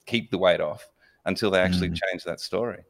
keep, 0.07 0.31
the 0.31 0.39
weight 0.39 0.61
off 0.61 0.89
until 1.25 1.51
they 1.51 1.61
actually 1.61 1.91
mm. 1.91 1.99
change 2.11 2.25
that 2.25 2.41
story. 2.41 2.85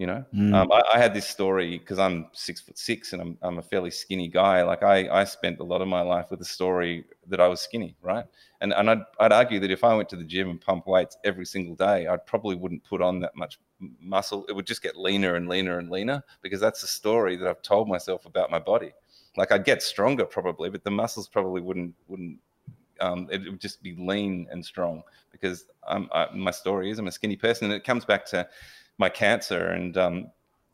You 0.00 0.06
know, 0.06 0.24
mm. 0.34 0.54
um, 0.54 0.72
I, 0.72 0.82
I, 0.94 0.98
had 0.98 1.12
this 1.12 1.26
story 1.26 1.76
because 1.76 1.98
I'm 1.98 2.28
six 2.32 2.62
foot 2.62 2.78
six 2.78 3.12
and 3.12 3.20
I'm, 3.20 3.36
I'm 3.42 3.58
a 3.58 3.62
fairly 3.62 3.90
skinny 3.90 4.28
guy. 4.28 4.62
Like 4.62 4.82
I, 4.82 5.06
I 5.10 5.24
spent 5.24 5.60
a 5.60 5.62
lot 5.62 5.82
of 5.82 5.88
my 5.88 6.00
life 6.00 6.30
with 6.30 6.40
a 6.40 6.44
story 6.46 7.04
that 7.26 7.38
I 7.38 7.48
was 7.48 7.60
skinny, 7.60 7.94
right? 8.00 8.24
And 8.62 8.72
and 8.72 8.88
I'd, 8.88 9.02
I'd 9.18 9.32
argue 9.32 9.60
that 9.60 9.70
if 9.70 9.84
I 9.84 9.94
went 9.94 10.08
to 10.08 10.16
the 10.16 10.24
gym 10.24 10.48
and 10.48 10.58
pump 10.58 10.86
weights 10.86 11.18
every 11.22 11.44
single 11.44 11.74
day, 11.74 12.08
I 12.08 12.16
probably 12.16 12.56
wouldn't 12.56 12.82
put 12.82 13.02
on 13.02 13.20
that 13.20 13.36
much 13.36 13.60
muscle. 14.00 14.46
It 14.48 14.54
would 14.54 14.66
just 14.66 14.82
get 14.82 14.96
leaner 14.96 15.34
and 15.34 15.50
leaner 15.50 15.78
and 15.78 15.90
leaner 15.90 16.22
because 16.40 16.60
that's 16.60 16.80
the 16.80 16.86
story 16.86 17.36
that 17.36 17.46
I've 17.46 17.60
told 17.60 17.86
myself 17.86 18.24
about 18.24 18.50
my 18.50 18.58
body. 18.58 18.92
Like 19.36 19.52
I'd 19.52 19.66
get 19.66 19.82
stronger 19.82 20.24
probably, 20.24 20.70
but 20.70 20.82
the 20.82 20.90
muscles 20.90 21.28
probably 21.28 21.60
wouldn't 21.60 21.94
wouldn't. 22.08 22.38
Um, 23.00 23.28
it 23.30 23.42
would 23.44 23.60
just 23.60 23.82
be 23.82 23.94
lean 23.96 24.46
and 24.50 24.64
strong 24.64 25.02
because 25.32 25.66
I'm, 25.88 26.08
I, 26.12 26.26
my 26.34 26.50
story 26.50 26.90
is 26.90 26.98
I'm 26.98 27.08
a 27.08 27.12
skinny 27.12 27.36
person, 27.36 27.66
and 27.66 27.74
it 27.74 27.84
comes 27.84 28.04
back 28.04 28.26
to 28.26 28.48
my 28.98 29.08
cancer 29.08 29.68
and 29.68 29.96
um, 29.96 30.30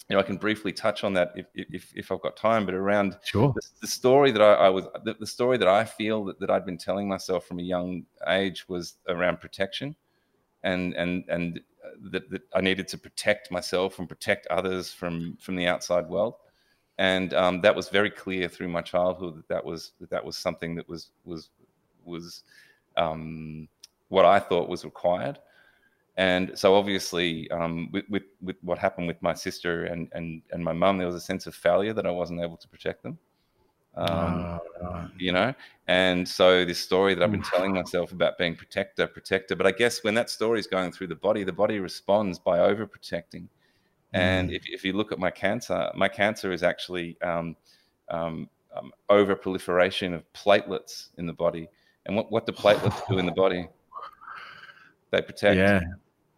you 0.09 0.15
know, 0.15 0.21
I 0.21 0.23
can 0.23 0.37
briefly 0.37 0.73
touch 0.73 1.03
on 1.03 1.15
that 1.15 1.33
if 1.35 1.47
if, 1.55 1.93
if 1.95 2.13
I've 2.13 2.21
got 2.21 2.37
time. 2.37 2.65
But 2.65 2.75
around 2.75 3.19
sure. 3.25 3.53
the, 3.53 3.63
the 3.81 3.87
story 3.89 4.31
that 4.31 4.43
I, 4.43 4.53
I 4.53 4.69
was, 4.69 4.85
the, 5.05 5.15
the, 5.19 5.27
story 5.27 5.59
that 5.59 5.67
I 5.67 5.85
feel 5.85 6.25
that, 6.27 6.39
that 6.39 6.49
I'd 6.49 6.65
been 6.65 6.79
telling 6.79 7.09
myself 7.09 7.45
from 7.45 7.59
a 7.59 7.63
young 7.63 8.05
age 8.29 8.69
was 8.69 8.95
around 9.09 9.41
protection, 9.41 9.97
and 10.63 10.95
and 10.95 11.25
and 11.29 11.61
that, 12.11 12.31
that 12.31 12.43
I 12.55 12.61
needed 12.61 12.87
to 12.89 12.99
protect 12.99 13.51
myself 13.51 13.99
and 13.99 14.09
protect 14.09 14.47
others 14.47 14.93
from 14.93 15.39
from 15.41 15.57
the 15.57 15.67
outside 15.67 16.09
world, 16.09 16.35
and 16.99 17.35
um, 17.35 17.61
that 17.63 17.75
was 17.75 17.89
very 17.89 18.11
clear 18.11 18.49
through 18.49 18.69
my 18.69 18.83
childhood 18.83 19.37
that 19.39 19.49
that 19.49 19.65
was 19.65 19.93
that, 19.99 20.11
that 20.11 20.25
was 20.25 20.37
something 20.37 20.77
that 20.77 20.89
was 20.89 21.11
was 21.25 21.51
was 22.07 22.43
um, 22.97 23.69
what 24.09 24.25
I 24.25 24.39
thought 24.39 24.69
was 24.69 24.85
required 24.85 25.39
and 26.17 26.59
so 26.59 26.75
obviously, 26.75 27.51
um, 27.51 27.91
with, 27.93 28.05
with, 28.09 28.23
with 28.41 28.57
what 28.63 28.79
happened 28.79 29.07
with 29.07 29.21
my 29.21 29.35
sister 29.35 29.85
and 29.85 30.09
and 30.13 30.41
and 30.51 30.65
my 30.65 30.73
mum, 30.73 30.97
there 30.97 31.07
was 31.07 31.17
a 31.17 31.21
sense 31.21 31.47
of 31.47 31.55
failure 31.55 31.93
that 31.93 32.07
I 32.07 32.11
wasn't 32.11 32.41
able 32.41 32.57
to 32.57 32.69
protect 32.69 33.03
them. 33.03 33.19
Um, 33.97 34.61
you 35.19 35.33
know, 35.33 35.55
and 35.89 36.27
so 36.29 36.65
this 36.65 36.79
story 36.79 37.15
that 37.15 37.23
I've 37.23 37.31
been 37.31 37.43
telling 37.43 37.73
myself 37.73 38.13
about 38.13 38.37
being 38.37 38.55
protector, 38.55 39.07
protector. 39.07 39.57
But 39.57 39.67
I 39.67 39.73
guess 39.73 40.05
when 40.05 40.15
that 40.15 40.29
story 40.29 40.59
is 40.59 40.67
going 40.67 40.93
through 40.93 41.07
the 41.09 41.17
body, 41.17 41.45
the 41.45 41.53
body 41.53 41.81
responds 41.81 42.39
by 42.39 42.59
overprotecting. 42.59 43.49
And 44.13 44.51
mm. 44.51 44.57
if, 44.57 44.65
if 44.67 44.85
you 44.85 44.93
look 44.93 45.13
at 45.13 45.19
my 45.19 45.31
cancer, 45.31 45.91
my 45.95 46.09
cancer 46.09 46.53
is 46.53 46.63
actually 46.63 47.17
um, 47.23 47.57
um, 48.11 48.49
um, 48.75 48.93
over 49.09 49.35
proliferation 49.35 50.13
of 50.13 50.31
platelets 50.33 51.09
in 51.17 51.27
the 51.27 51.33
body. 51.33 51.69
And 52.07 52.17
what, 52.17 52.31
what 52.31 52.47
do 52.47 52.53
platelets 52.53 53.07
do 53.09 53.19
in 53.19 53.27
the 53.27 53.33
body? 53.33 53.69
They 55.11 55.23
protect. 55.23 55.57
Yeah. 55.57 55.81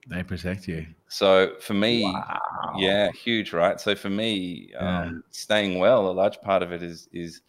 They 0.09 0.23
protect 0.23 0.66
you. 0.66 0.87
So 1.09 1.55
for 1.61 1.75
me, 1.75 2.05
wow. 2.05 2.41
yeah, 2.77 3.11
huge, 3.12 3.53
right? 3.53 3.79
So 3.79 3.95
for 3.95 4.09
me, 4.09 4.71
yeah. 4.73 5.03
um, 5.03 5.25
staying 5.31 5.79
well, 5.79 6.09
a 6.09 6.12
large 6.12 6.41
part 6.41 6.62
of 6.62 6.73
it 6.73 6.83
is 6.83 7.09
is 7.12 7.43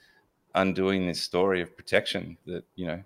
undoing 0.55 1.07
this 1.07 1.22
story 1.22 1.61
of 1.61 1.76
protection 1.78 2.38
that 2.45 2.65
you 2.76 2.88
know 2.88 3.01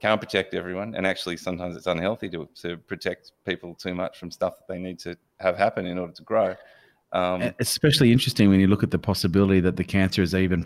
can't 0.00 0.20
protect 0.20 0.54
everyone, 0.54 0.94
and 0.94 1.06
actually 1.06 1.36
sometimes 1.38 1.76
it's 1.76 1.86
unhealthy 1.86 2.28
to 2.30 2.48
to 2.62 2.76
protect 2.76 3.32
people 3.46 3.74
too 3.74 3.94
much 3.94 4.18
from 4.18 4.30
stuff 4.30 4.58
that 4.58 4.68
they 4.68 4.78
need 4.78 4.98
to 4.98 5.16
have 5.38 5.56
happen 5.56 5.86
in 5.86 5.98
order 5.98 6.12
to 6.12 6.22
grow. 6.22 6.54
Um, 7.12 7.54
Especially 7.58 8.12
interesting 8.12 8.50
when 8.50 8.60
you 8.60 8.68
look 8.68 8.82
at 8.82 8.90
the 8.90 8.98
possibility 8.98 9.60
that 9.60 9.76
the 9.76 9.84
cancer 9.84 10.22
is 10.22 10.34
even 10.34 10.62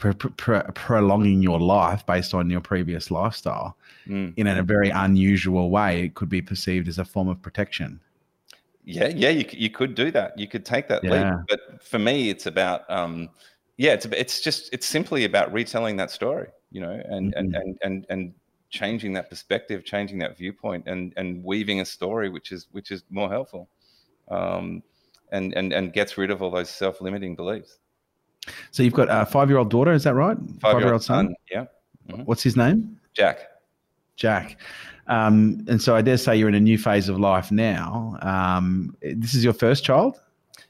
prolonging 0.00 1.42
your 1.42 1.60
life 1.60 2.04
based 2.06 2.34
on 2.34 2.48
your 2.50 2.60
previous 2.60 3.10
lifestyle 3.10 3.76
mm. 4.06 4.32
in 4.36 4.46
a 4.46 4.62
very 4.62 4.90
unusual 4.90 5.70
way. 5.70 6.04
It 6.04 6.14
could 6.14 6.28
be 6.28 6.42
perceived 6.42 6.88
as 6.88 6.98
a 6.98 7.04
form 7.04 7.28
of 7.28 7.40
protection. 7.42 8.00
yeah, 8.84 9.08
yeah, 9.08 9.28
you, 9.30 9.44
you 9.52 9.70
could 9.70 9.94
do 9.94 10.10
that. 10.10 10.38
You 10.38 10.48
could 10.48 10.64
take 10.64 10.88
that 10.88 11.04
yeah. 11.04 11.36
leap. 11.36 11.44
But 11.48 11.82
for 11.82 11.98
me, 11.98 12.30
it's 12.30 12.46
about, 12.46 12.88
um, 12.90 13.28
yeah, 13.76 13.92
it's 13.92 14.06
it's 14.06 14.40
just 14.40 14.72
it's 14.72 14.86
simply 14.86 15.24
about 15.24 15.52
retelling 15.52 15.96
that 15.96 16.10
story, 16.10 16.48
you 16.70 16.80
know, 16.80 17.00
and 17.08 17.34
mm-hmm. 17.34 17.38
and 17.38 17.54
and 17.54 17.78
and 17.82 18.06
and 18.10 18.34
changing 18.70 19.12
that 19.14 19.28
perspective, 19.28 19.84
changing 19.84 20.18
that 20.18 20.36
viewpoint, 20.36 20.86
and 20.86 21.12
and 21.16 21.42
weaving 21.44 21.80
a 21.80 21.84
story 21.84 22.28
which 22.28 22.52
is 22.52 22.68
which 22.72 22.90
is 22.90 23.04
more 23.10 23.30
helpful, 23.30 23.68
um, 24.30 24.82
and 25.32 25.54
and 25.54 25.72
and 25.72 25.92
gets 25.92 26.18
rid 26.18 26.30
of 26.30 26.42
all 26.42 26.50
those 26.50 26.70
self-limiting 26.70 27.36
beliefs. 27.36 27.78
So 28.70 28.82
you've 28.82 28.94
got 28.94 29.08
a 29.10 29.26
five-year-old 29.26 29.70
daughter, 29.70 29.92
is 29.92 30.04
that 30.04 30.14
right? 30.14 30.36
Five-year-old 30.60 31.02
son. 31.02 31.26
son. 31.26 31.34
Yeah. 31.50 31.66
Mm-hmm. 32.08 32.22
What's 32.22 32.42
his 32.42 32.56
name? 32.56 32.98
Jack. 33.14 33.40
Jack. 34.16 34.58
Um, 35.06 35.64
and 35.68 35.82
so 35.82 35.96
I 35.96 36.02
dare 36.02 36.16
say 36.16 36.36
you're 36.36 36.48
in 36.48 36.54
a 36.54 36.60
new 36.60 36.78
phase 36.78 37.08
of 37.08 37.18
life 37.18 37.50
now. 37.50 38.16
Um, 38.22 38.96
this 39.02 39.34
is 39.34 39.42
your 39.42 39.52
first 39.52 39.84
child? 39.84 40.20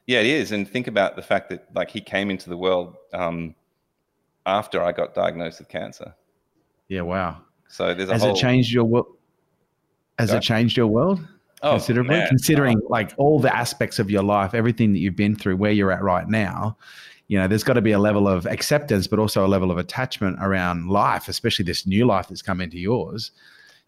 Yeah, 0.07 0.21
it 0.21 0.27
is. 0.27 0.53
And 0.53 0.69
think 0.69 0.87
about 0.87 1.15
the 1.15 1.23
fact 1.23 1.51
that 1.51 1.69
like 1.75 1.91
he 1.91 2.01
came 2.01 2.31
into 2.31 2.49
the 2.49 2.57
world 2.57 2.97
um, 3.13 3.55
after 4.47 4.83
I 4.83 4.93
got 4.93 5.15
diagnosed 5.15 5.59
with 5.59 5.69
cancer. 5.69 6.15
Yeah, 6.89 7.03
wow. 7.03 7.43
So 7.69 7.95
there's 7.95 8.09
a 8.09 8.15
Has 8.15 8.23
whole... 8.23 8.35
it 8.35 8.41
changed 8.41 8.73
your 8.73 8.85
world? 8.85 9.17
Has 10.19 10.33
it 10.33 10.43
changed 10.43 10.77
your 10.77 10.87
world? 10.87 11.27
Oh, 11.63 11.73
considerably, 11.73 12.17
man. 12.17 12.29
considering 12.29 12.81
oh. 12.83 12.89
like 12.89 13.13
all 13.19 13.39
the 13.39 13.55
aspects 13.55 13.99
of 13.99 14.11
your 14.11 14.23
life, 14.23 14.55
everything 14.55 14.93
that 14.93 14.99
you've 14.99 15.17
been 15.17 15.37
through, 15.37 15.57
where 15.57 15.73
you're 15.73 15.93
at 15.93 16.03
right 16.03 16.29
now, 16.29 16.77
you 17.31 17.39
know, 17.39 17.47
there's 17.47 17.63
got 17.63 17.75
to 17.75 17.81
be 17.81 17.93
a 17.93 17.99
level 18.01 18.27
of 18.27 18.45
acceptance, 18.47 19.07
but 19.07 19.21
also 19.21 19.47
a 19.47 19.49
level 19.49 19.71
of 19.71 19.79
attachment 19.79 20.37
around 20.41 20.89
life, 20.89 21.29
especially 21.29 21.65
this 21.65 21.87
new 21.87 22.05
life 22.05 22.27
that's 22.27 22.43
come 22.43 22.61
into 22.61 22.77
yours. 22.77 23.31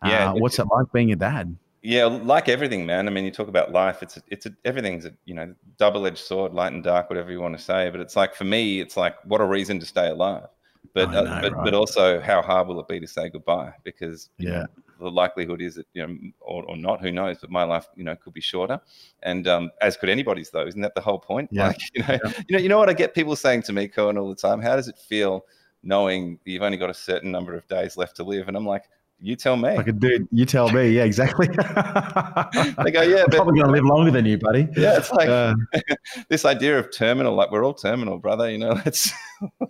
Yeah. 0.04 0.30
Uh, 0.30 0.34
what's 0.34 0.60
it 0.60 0.66
like 0.70 0.92
being 0.92 1.10
a 1.10 1.16
dad? 1.16 1.56
Yeah, 1.82 2.04
like 2.04 2.48
everything, 2.48 2.86
man. 2.86 3.08
I 3.08 3.10
mean, 3.10 3.24
you 3.24 3.32
talk 3.32 3.48
about 3.48 3.72
life. 3.72 4.00
It's 4.00 4.16
a, 4.16 4.22
it's 4.28 4.46
a, 4.46 4.54
everything's 4.64 5.06
a 5.06 5.12
you 5.24 5.34
know 5.34 5.52
double-edged 5.76 6.18
sword, 6.18 6.54
light 6.54 6.72
and 6.72 6.84
dark, 6.84 7.10
whatever 7.10 7.32
you 7.32 7.40
want 7.40 7.56
to 7.58 7.62
say. 7.62 7.90
But 7.90 7.98
it's 7.98 8.14
like 8.14 8.36
for 8.36 8.44
me, 8.44 8.80
it's 8.80 8.96
like 8.96 9.16
what 9.24 9.40
a 9.40 9.44
reason 9.44 9.80
to 9.80 9.86
stay 9.86 10.06
alive. 10.06 10.46
But 10.94 11.10
know, 11.10 11.20
uh, 11.20 11.40
but, 11.40 11.52
right. 11.52 11.64
but 11.64 11.74
also 11.74 12.20
how 12.20 12.42
hard 12.42 12.68
will 12.68 12.80
it 12.80 12.88
be 12.88 13.00
to 13.00 13.06
say 13.06 13.30
goodbye? 13.30 13.72
Because 13.82 14.28
yeah, 14.38 14.50
know, 14.50 14.66
the 15.00 15.10
likelihood 15.10 15.62
is 15.62 15.76
that 15.76 15.86
you 15.94 16.06
know 16.06 16.16
or, 16.40 16.64
or 16.64 16.76
not, 16.76 17.00
who 17.00 17.10
knows? 17.10 17.38
But 17.40 17.50
my 17.50 17.62
life 17.64 17.86
you 17.96 18.04
know 18.04 18.14
could 18.16 18.34
be 18.34 18.40
shorter, 18.40 18.80
and 19.22 19.48
um, 19.48 19.70
as 19.80 19.96
could 19.96 20.08
anybody's 20.08 20.50
though. 20.50 20.66
Isn't 20.66 20.82
that 20.82 20.94
the 20.94 21.00
whole 21.00 21.18
point? 21.18 21.48
Yeah. 21.52 21.68
Like 21.68 21.80
you 21.94 22.02
know, 22.02 22.18
yeah. 22.24 22.32
you 22.48 22.56
know, 22.56 22.62
you 22.62 22.68
know 22.68 22.78
what 22.78 22.90
I 22.90 22.94
get 22.94 23.14
people 23.14 23.36
saying 23.36 23.62
to 23.62 23.72
me, 23.72 23.88
Kerwin, 23.88 24.18
all 24.18 24.28
the 24.28 24.34
time. 24.34 24.60
How 24.60 24.76
does 24.76 24.88
it 24.88 24.98
feel 24.98 25.46
knowing 25.82 26.38
you've 26.44 26.62
only 26.62 26.78
got 26.78 26.90
a 26.90 26.94
certain 26.94 27.30
number 27.30 27.54
of 27.54 27.66
days 27.68 27.96
left 27.96 28.16
to 28.16 28.24
live? 28.24 28.48
And 28.48 28.56
I'm 28.56 28.66
like 28.66 28.84
you 29.22 29.36
tell 29.36 29.56
me. 29.56 29.76
Like 29.76 29.86
a 29.86 29.92
dude, 29.92 30.26
you 30.32 30.44
tell 30.44 30.68
me. 30.70 30.90
Yeah, 30.90 31.04
exactly. 31.04 31.46
they 32.84 32.90
go, 32.90 33.02
yeah, 33.02 33.24
but, 33.26 33.36
probably 33.36 33.60
going 33.60 33.66
to 33.66 33.70
live 33.70 33.84
longer 33.84 34.10
than 34.10 34.26
you, 34.26 34.36
buddy. 34.36 34.68
Yeah, 34.76 34.98
it's 34.98 35.12
like 35.12 35.28
uh, 35.28 35.54
this 36.28 36.44
idea 36.44 36.78
of 36.78 36.92
terminal. 36.92 37.34
Like 37.34 37.52
we're 37.52 37.64
all 37.64 37.72
terminal, 37.72 38.18
brother. 38.18 38.50
You 38.50 38.58
know, 38.58 38.80
it's 38.84 39.12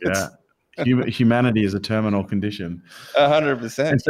yeah. 0.04 0.28
Humanity 0.84 1.64
is 1.64 1.74
a 1.74 1.80
terminal 1.80 2.24
condition. 2.24 2.82
A 3.16 3.28
hundred 3.28 3.58
percent 3.58 4.02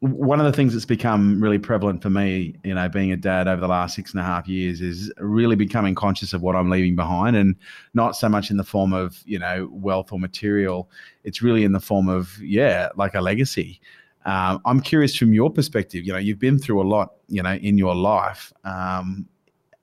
one 0.00 0.38
of 0.38 0.44
the 0.44 0.52
things 0.52 0.74
that's 0.74 0.84
become 0.84 1.40
really 1.42 1.58
prevalent 1.58 2.02
for 2.02 2.10
me, 2.10 2.54
you 2.62 2.74
know, 2.74 2.88
being 2.90 3.10
a 3.12 3.16
dad 3.16 3.48
over 3.48 3.60
the 3.60 3.68
last 3.68 3.94
six 3.94 4.12
and 4.12 4.20
a 4.20 4.24
half 4.24 4.46
years 4.46 4.82
is 4.82 5.10
really 5.16 5.56
becoming 5.56 5.94
conscious 5.94 6.34
of 6.34 6.42
what 6.42 6.54
I'm 6.54 6.68
leaving 6.68 6.94
behind 6.94 7.36
and 7.36 7.56
not 7.94 8.14
so 8.14 8.28
much 8.28 8.50
in 8.50 8.58
the 8.58 8.64
form 8.64 8.92
of, 8.92 9.22
you 9.24 9.38
know, 9.38 9.70
wealth 9.72 10.12
or 10.12 10.18
material. 10.18 10.90
It's 11.22 11.40
really 11.40 11.64
in 11.64 11.72
the 11.72 11.80
form 11.80 12.08
of, 12.08 12.38
yeah, 12.42 12.90
like 12.96 13.14
a 13.14 13.22
legacy. 13.22 13.80
Um, 14.26 14.60
I'm 14.66 14.80
curious 14.80 15.16
from 15.16 15.32
your 15.32 15.50
perspective, 15.50 16.04
you 16.04 16.12
know, 16.12 16.18
you've 16.18 16.38
been 16.38 16.58
through 16.58 16.82
a 16.82 16.84
lot, 16.86 17.14
you 17.28 17.42
know, 17.42 17.54
in 17.54 17.78
your 17.78 17.94
life. 17.94 18.52
Um, 18.64 19.26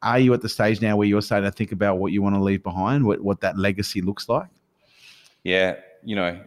are 0.03 0.19
you 0.19 0.35
at 0.35 0.41
the 0.41 0.49
stage 0.49 0.81
now 0.81 0.97
where 0.97 1.07
you're 1.07 1.21
starting 1.23 1.49
to 1.49 1.55
think 1.55 1.71
about 1.71 1.97
what 1.97 2.11
you 2.11 2.21
want 2.21 2.35
to 2.35 2.43
leave 2.43 2.61
behind, 2.61 3.05
what, 3.05 3.21
what 3.21 3.41
that 3.41 3.57
legacy 3.57 4.01
looks 4.01 4.29
like? 4.29 4.49
Yeah, 5.43 5.75
you 6.03 6.15
know, 6.15 6.39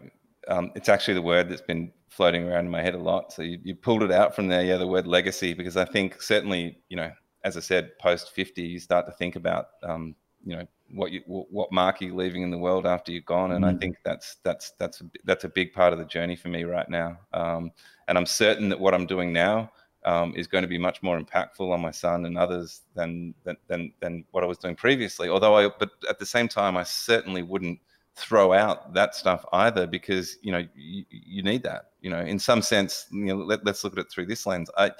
um, 0.48 0.72
it's 0.74 0.88
actually 0.88 1.14
the 1.14 1.22
word 1.22 1.48
that's 1.48 1.62
been 1.62 1.92
floating 2.08 2.48
around 2.48 2.66
in 2.66 2.70
my 2.70 2.82
head 2.82 2.94
a 2.94 2.98
lot. 2.98 3.32
So 3.32 3.42
you, 3.42 3.58
you 3.62 3.74
pulled 3.74 4.02
it 4.02 4.12
out 4.12 4.36
from 4.36 4.48
there, 4.48 4.64
yeah, 4.64 4.76
the 4.76 4.86
word 4.86 5.06
legacy, 5.06 5.52
because 5.52 5.76
I 5.76 5.84
think 5.84 6.22
certainly, 6.22 6.78
you 6.88 6.96
know, 6.96 7.10
as 7.42 7.56
I 7.56 7.60
said, 7.60 7.98
post 7.98 8.30
50, 8.30 8.62
you 8.62 8.78
start 8.78 9.06
to 9.06 9.12
think 9.12 9.36
about, 9.36 9.70
um, 9.82 10.14
you 10.44 10.56
know, 10.56 10.66
what 10.90 11.10
you 11.10 11.22
what 11.26 11.72
mark 11.72 12.00
are 12.00 12.04
you 12.04 12.14
leaving 12.14 12.42
in 12.42 12.50
the 12.50 12.58
world 12.58 12.86
after 12.86 13.10
you're 13.10 13.22
gone, 13.22 13.52
and 13.52 13.64
mm. 13.64 13.74
I 13.74 13.78
think 13.78 13.96
that's 14.04 14.36
that's 14.44 14.72
that's 14.78 15.00
a, 15.00 15.04
that's 15.24 15.44
a 15.44 15.48
big 15.48 15.72
part 15.72 15.92
of 15.92 15.98
the 15.98 16.04
journey 16.04 16.36
for 16.36 16.48
me 16.48 16.64
right 16.64 16.88
now. 16.88 17.18
Um, 17.32 17.72
and 18.06 18.18
I'm 18.18 18.26
certain 18.26 18.68
that 18.68 18.78
what 18.78 18.94
I'm 18.94 19.06
doing 19.06 19.32
now 19.32 19.72
um, 20.04 20.34
is 20.36 20.46
going 20.46 20.62
to 20.62 20.68
be 20.68 20.78
much 20.78 21.02
more 21.02 21.18
impactful 21.18 21.72
on 21.72 21.80
my 21.80 21.90
son 21.90 22.26
and 22.26 22.38
others 22.38 22.82
than 22.94 23.34
than 23.44 23.56
than, 23.66 23.92
than 24.00 24.24
what 24.30 24.44
I 24.44 24.46
was 24.46 24.58
doing 24.58 24.76
previously. 24.76 25.28
Although 25.28 25.56
I, 25.56 25.70
but 25.78 25.90
at 26.08 26.18
the 26.18 26.26
same 26.26 26.48
time, 26.48 26.76
I 26.76 26.82
certainly 26.82 27.42
wouldn't 27.42 27.80
throw 28.16 28.52
out 28.52 28.94
that 28.94 29.14
stuff 29.14 29.44
either 29.52 29.86
because 29.86 30.36
you 30.40 30.52
know 30.52 30.64
you, 30.74 31.04
you 31.10 31.42
need 31.42 31.62
that 31.62 31.90
you 32.00 32.08
know 32.08 32.20
in 32.20 32.38
some 32.38 32.62
sense 32.62 33.06
you 33.10 33.24
know 33.24 33.36
let, 33.36 33.66
us 33.66 33.82
look 33.82 33.92
at 33.94 33.98
it 33.98 34.10
through 34.10 34.26
this 34.26 34.46
lens 34.46 34.70
i 34.76 34.90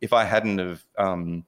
if 0.00 0.12
i 0.12 0.24
hadn't 0.24 0.58
have 0.58 0.84
um, 0.98 1.44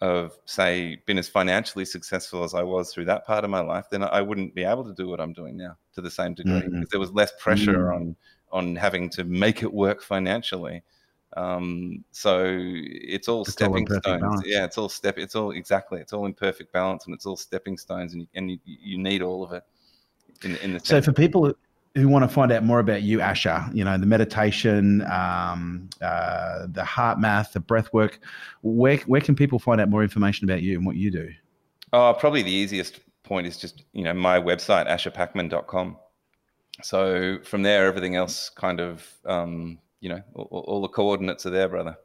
of 0.00 0.38
say 0.44 0.96
been 1.06 1.18
as 1.18 1.28
financially 1.28 1.84
successful 1.84 2.44
as 2.44 2.54
i 2.54 2.62
was 2.62 2.92
through 2.92 3.04
that 3.04 3.26
part 3.26 3.42
of 3.42 3.50
my 3.50 3.60
life 3.60 3.86
then 3.90 4.04
i 4.04 4.22
wouldn't 4.22 4.54
be 4.54 4.62
able 4.62 4.84
to 4.84 4.94
do 4.94 5.08
what 5.08 5.20
i'm 5.20 5.32
doing 5.32 5.56
now 5.56 5.76
to 5.92 6.00
the 6.00 6.10
same 6.10 6.32
degree 6.34 6.52
mm-hmm. 6.52 6.74
because 6.74 6.90
there 6.90 7.00
was 7.00 7.10
less 7.12 7.32
pressure 7.40 7.86
mm-hmm. 7.86 7.94
on 7.94 8.16
on 8.52 8.76
having 8.76 9.10
to 9.10 9.24
make 9.24 9.62
it 9.62 9.72
work 9.72 10.00
financially 10.00 10.82
um, 11.36 12.04
so 12.10 12.46
it's 12.46 13.28
all 13.28 13.42
it's 13.42 13.52
stepping 13.52 13.86
all 13.90 14.00
stones 14.00 14.20
balance. 14.20 14.42
yeah 14.46 14.64
it's 14.64 14.78
all 14.78 14.88
step 14.88 15.18
it's 15.18 15.34
all 15.34 15.50
exactly 15.50 16.00
it's 16.00 16.12
all 16.12 16.24
in 16.24 16.32
perfect 16.32 16.72
balance 16.72 17.04
and 17.04 17.14
it's 17.14 17.26
all 17.26 17.36
stepping 17.36 17.76
stones 17.76 18.14
and, 18.14 18.26
and 18.34 18.50
you, 18.50 18.58
you 18.64 18.96
need 18.96 19.20
all 19.20 19.44
of 19.44 19.52
it 19.52 19.62
in, 20.42 20.56
in 20.56 20.72
the 20.74 20.80
so 20.80 21.02
for 21.02 21.12
people 21.12 21.54
who 21.94 22.08
want 22.08 22.22
to 22.22 22.28
find 22.28 22.52
out 22.52 22.64
more 22.64 22.78
about 22.78 23.02
you, 23.02 23.20
Asher, 23.20 23.64
you 23.72 23.84
know, 23.84 23.98
the 23.98 24.06
meditation, 24.06 25.02
um, 25.10 25.88
uh, 26.00 26.66
the 26.68 26.82
HeartMath, 26.82 27.52
the 27.52 27.60
breath 27.60 27.92
work, 27.92 28.20
where, 28.62 28.98
where 28.98 29.20
can 29.20 29.34
people 29.34 29.58
find 29.58 29.80
out 29.80 29.88
more 29.88 30.02
information 30.02 30.48
about 30.48 30.62
you 30.62 30.76
and 30.76 30.86
what 30.86 30.96
you 30.96 31.10
do? 31.10 31.30
Oh, 31.92 32.14
probably 32.18 32.42
the 32.42 32.52
easiest 32.52 33.00
point 33.22 33.46
is 33.46 33.56
just, 33.56 33.84
you 33.92 34.04
know, 34.04 34.14
my 34.14 34.38
website, 34.38 34.88
asherpackman.com. 34.88 35.96
So 36.82 37.38
from 37.42 37.62
there, 37.62 37.86
everything 37.86 38.14
else 38.14 38.50
kind 38.50 38.80
of, 38.80 39.06
um, 39.24 39.78
you 40.00 40.08
know, 40.08 40.22
all, 40.34 40.64
all, 40.68 40.82
the 40.82 40.88
coordinates 40.88 41.44
are 41.46 41.50
there, 41.50 41.68
brother. 41.68 41.96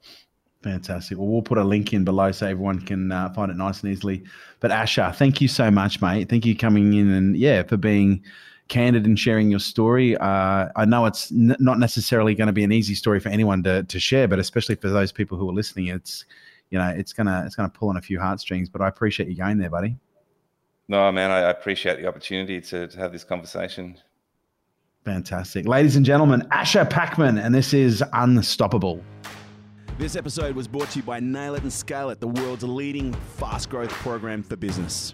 Fantastic. 0.63 1.17
Well, 1.17 1.27
we'll 1.27 1.41
put 1.41 1.57
a 1.57 1.63
link 1.63 1.91
in 1.91 2.05
below 2.05 2.31
so 2.31 2.47
everyone 2.47 2.79
can 2.79 3.11
uh, 3.11 3.29
find 3.33 3.51
it 3.51 3.57
nice 3.57 3.83
and 3.83 3.91
easily. 3.91 4.23
But 4.61 4.71
Asher, 4.71 5.11
thank 5.13 5.41
you 5.41 5.49
so 5.49 5.69
much, 5.69 6.01
mate. 6.01 6.29
Thank 6.29 6.45
you 6.45 6.55
coming 6.55 6.93
in 6.93 7.11
and 7.11 7.35
yeah, 7.35 7.63
for 7.63 7.75
being 7.75 8.23
candid 8.69 9.05
and 9.05 9.19
sharing 9.19 9.51
your 9.51 9.59
story. 9.59 10.15
Uh, 10.15 10.69
I 10.77 10.85
know 10.85 11.05
it's 11.05 11.33
n- 11.33 11.57
not 11.59 11.79
necessarily 11.79 12.33
going 12.33 12.47
to 12.47 12.53
be 12.53 12.63
an 12.63 12.71
easy 12.71 12.95
story 12.95 13.19
for 13.19 13.27
anyone 13.27 13.61
to, 13.63 13.83
to 13.83 13.99
share, 13.99 14.25
but 14.25 14.39
especially 14.39 14.75
for 14.75 14.87
those 14.87 15.11
people 15.11 15.37
who 15.37 15.49
are 15.49 15.53
listening, 15.53 15.87
it's 15.87 16.23
you 16.69 16.79
know 16.79 16.87
it's 16.87 17.11
gonna 17.11 17.43
it's 17.45 17.55
gonna 17.55 17.69
pull 17.69 17.89
on 17.89 17.97
a 17.97 18.01
few 18.01 18.19
heartstrings. 18.19 18.69
But 18.69 18.81
I 18.81 18.87
appreciate 18.87 19.27
you 19.27 19.35
going 19.35 19.57
there, 19.57 19.69
buddy. 19.69 19.97
No, 20.87 21.11
man, 21.11 21.29
I 21.29 21.39
appreciate 21.49 21.99
the 21.99 22.07
opportunity 22.07 22.61
to, 22.61 22.87
to 22.87 22.97
have 22.97 23.11
this 23.11 23.23
conversation. 23.23 23.97
Fantastic, 25.03 25.67
ladies 25.67 25.97
and 25.97 26.05
gentlemen, 26.05 26.47
Asher 26.51 26.85
Packman, 26.85 27.37
and 27.37 27.53
this 27.53 27.73
is 27.73 28.01
Unstoppable. 28.13 29.03
This 29.99 30.15
episode 30.15 30.55
was 30.55 30.67
brought 30.67 30.89
to 30.91 30.99
you 30.99 31.03
by 31.03 31.19
Nail 31.19 31.53
It 31.53 31.61
and 31.61 31.71
Scale 31.71 32.09
It, 32.09 32.19
the 32.19 32.27
world's 32.27 32.63
leading 32.63 33.13
fast 33.37 33.69
growth 33.69 33.91
program 33.91 34.41
for 34.41 34.55
business. 34.55 35.13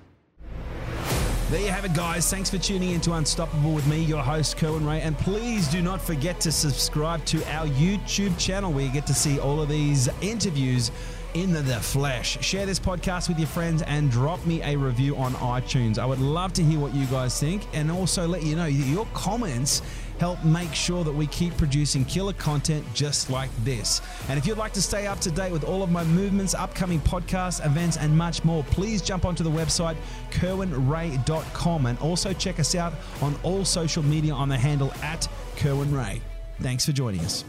There 1.50 1.60
you 1.60 1.68
have 1.68 1.84
it, 1.84 1.94
guys. 1.94 2.30
Thanks 2.30 2.50
for 2.50 2.60
tuning 2.60 2.92
in 2.92 3.02
to 3.02 3.14
Unstoppable 3.14 3.74
with 3.74 3.86
me, 3.88 4.02
your 4.02 4.24
host, 4.24 4.56
Kerwin 4.56 4.86
Ray. 4.86 5.02
And 5.02 5.18
please 5.18 5.68
do 5.68 5.82
not 5.82 6.02
forget 6.02 6.40
to 6.42 6.52
subscribe 6.52 7.26
to 7.26 7.44
our 7.52 7.68
YouTube 7.68 8.38
channel 8.40 8.72
where 8.72 8.86
you 8.86 8.92
get 8.92 9.06
to 9.08 9.14
see 9.14 9.38
all 9.38 9.62
of 9.62 9.68
these 9.68 10.08
interviews 10.22 10.92
in 11.34 11.52
the 11.52 11.64
flesh. 11.64 12.42
Share 12.44 12.66
this 12.66 12.80
podcast 12.80 13.28
with 13.28 13.38
your 13.38 13.48
friends 13.48 13.82
and 13.82 14.10
drop 14.10 14.44
me 14.46 14.62
a 14.64 14.78
review 14.78 15.16
on 15.18 15.34
iTunes. 15.34 16.00
I 16.00 16.06
would 16.06 16.20
love 16.20 16.54
to 16.54 16.64
hear 16.64 16.80
what 16.80 16.94
you 16.96 17.06
guys 17.08 17.38
think 17.38 17.64
and 17.74 17.92
also 17.92 18.28
let 18.28 18.44
you 18.44 18.56
know 18.56 18.66
your 18.66 19.06
comments 19.14 19.82
help 20.20 20.44
make 20.44 20.74
sure 20.74 21.04
that 21.04 21.12
we 21.12 21.28
keep 21.28 21.56
producing 21.58 22.06
killer 22.06 22.34
content 22.34 22.86
just 22.94 23.30
like 23.30 23.50
this. 23.64 24.02
And 24.28 24.38
if 24.38 24.46
you'd 24.46 24.58
like 24.58 24.74
to 24.74 24.82
stay 24.82 25.08
up 25.08 25.20
to 25.22 25.32
date 25.32 25.52
with 25.52 25.64
all 25.64 25.82
of 25.82 25.92
my 25.92 26.04
movements, 26.04 26.54
upcoming 26.54 27.00
podcasts, 27.02 27.66
events, 27.66 27.98
and 27.98 28.16
much 28.18 28.44
more, 28.44 28.64
please 28.66 29.02
jump 29.02 29.26
onto 29.26 29.44
the 29.44 29.52
website 29.52 29.96
kerwinray.com 30.32 31.86
and 31.86 32.00
also 32.00 32.34
check 32.34 32.60
us 32.60 32.76
out 32.76 32.94
on 33.22 33.36
all 33.44 33.66
social 33.66 34.04
media 34.04 34.34
on 34.34 34.50
the 34.50 34.58
handle 34.58 34.94
at 35.02 35.28
Kerwin 35.58 35.94
Ray. 35.94 36.22
Thanks 36.62 36.86
for 36.86 36.92
joining 36.92 37.22
us. 37.22 37.44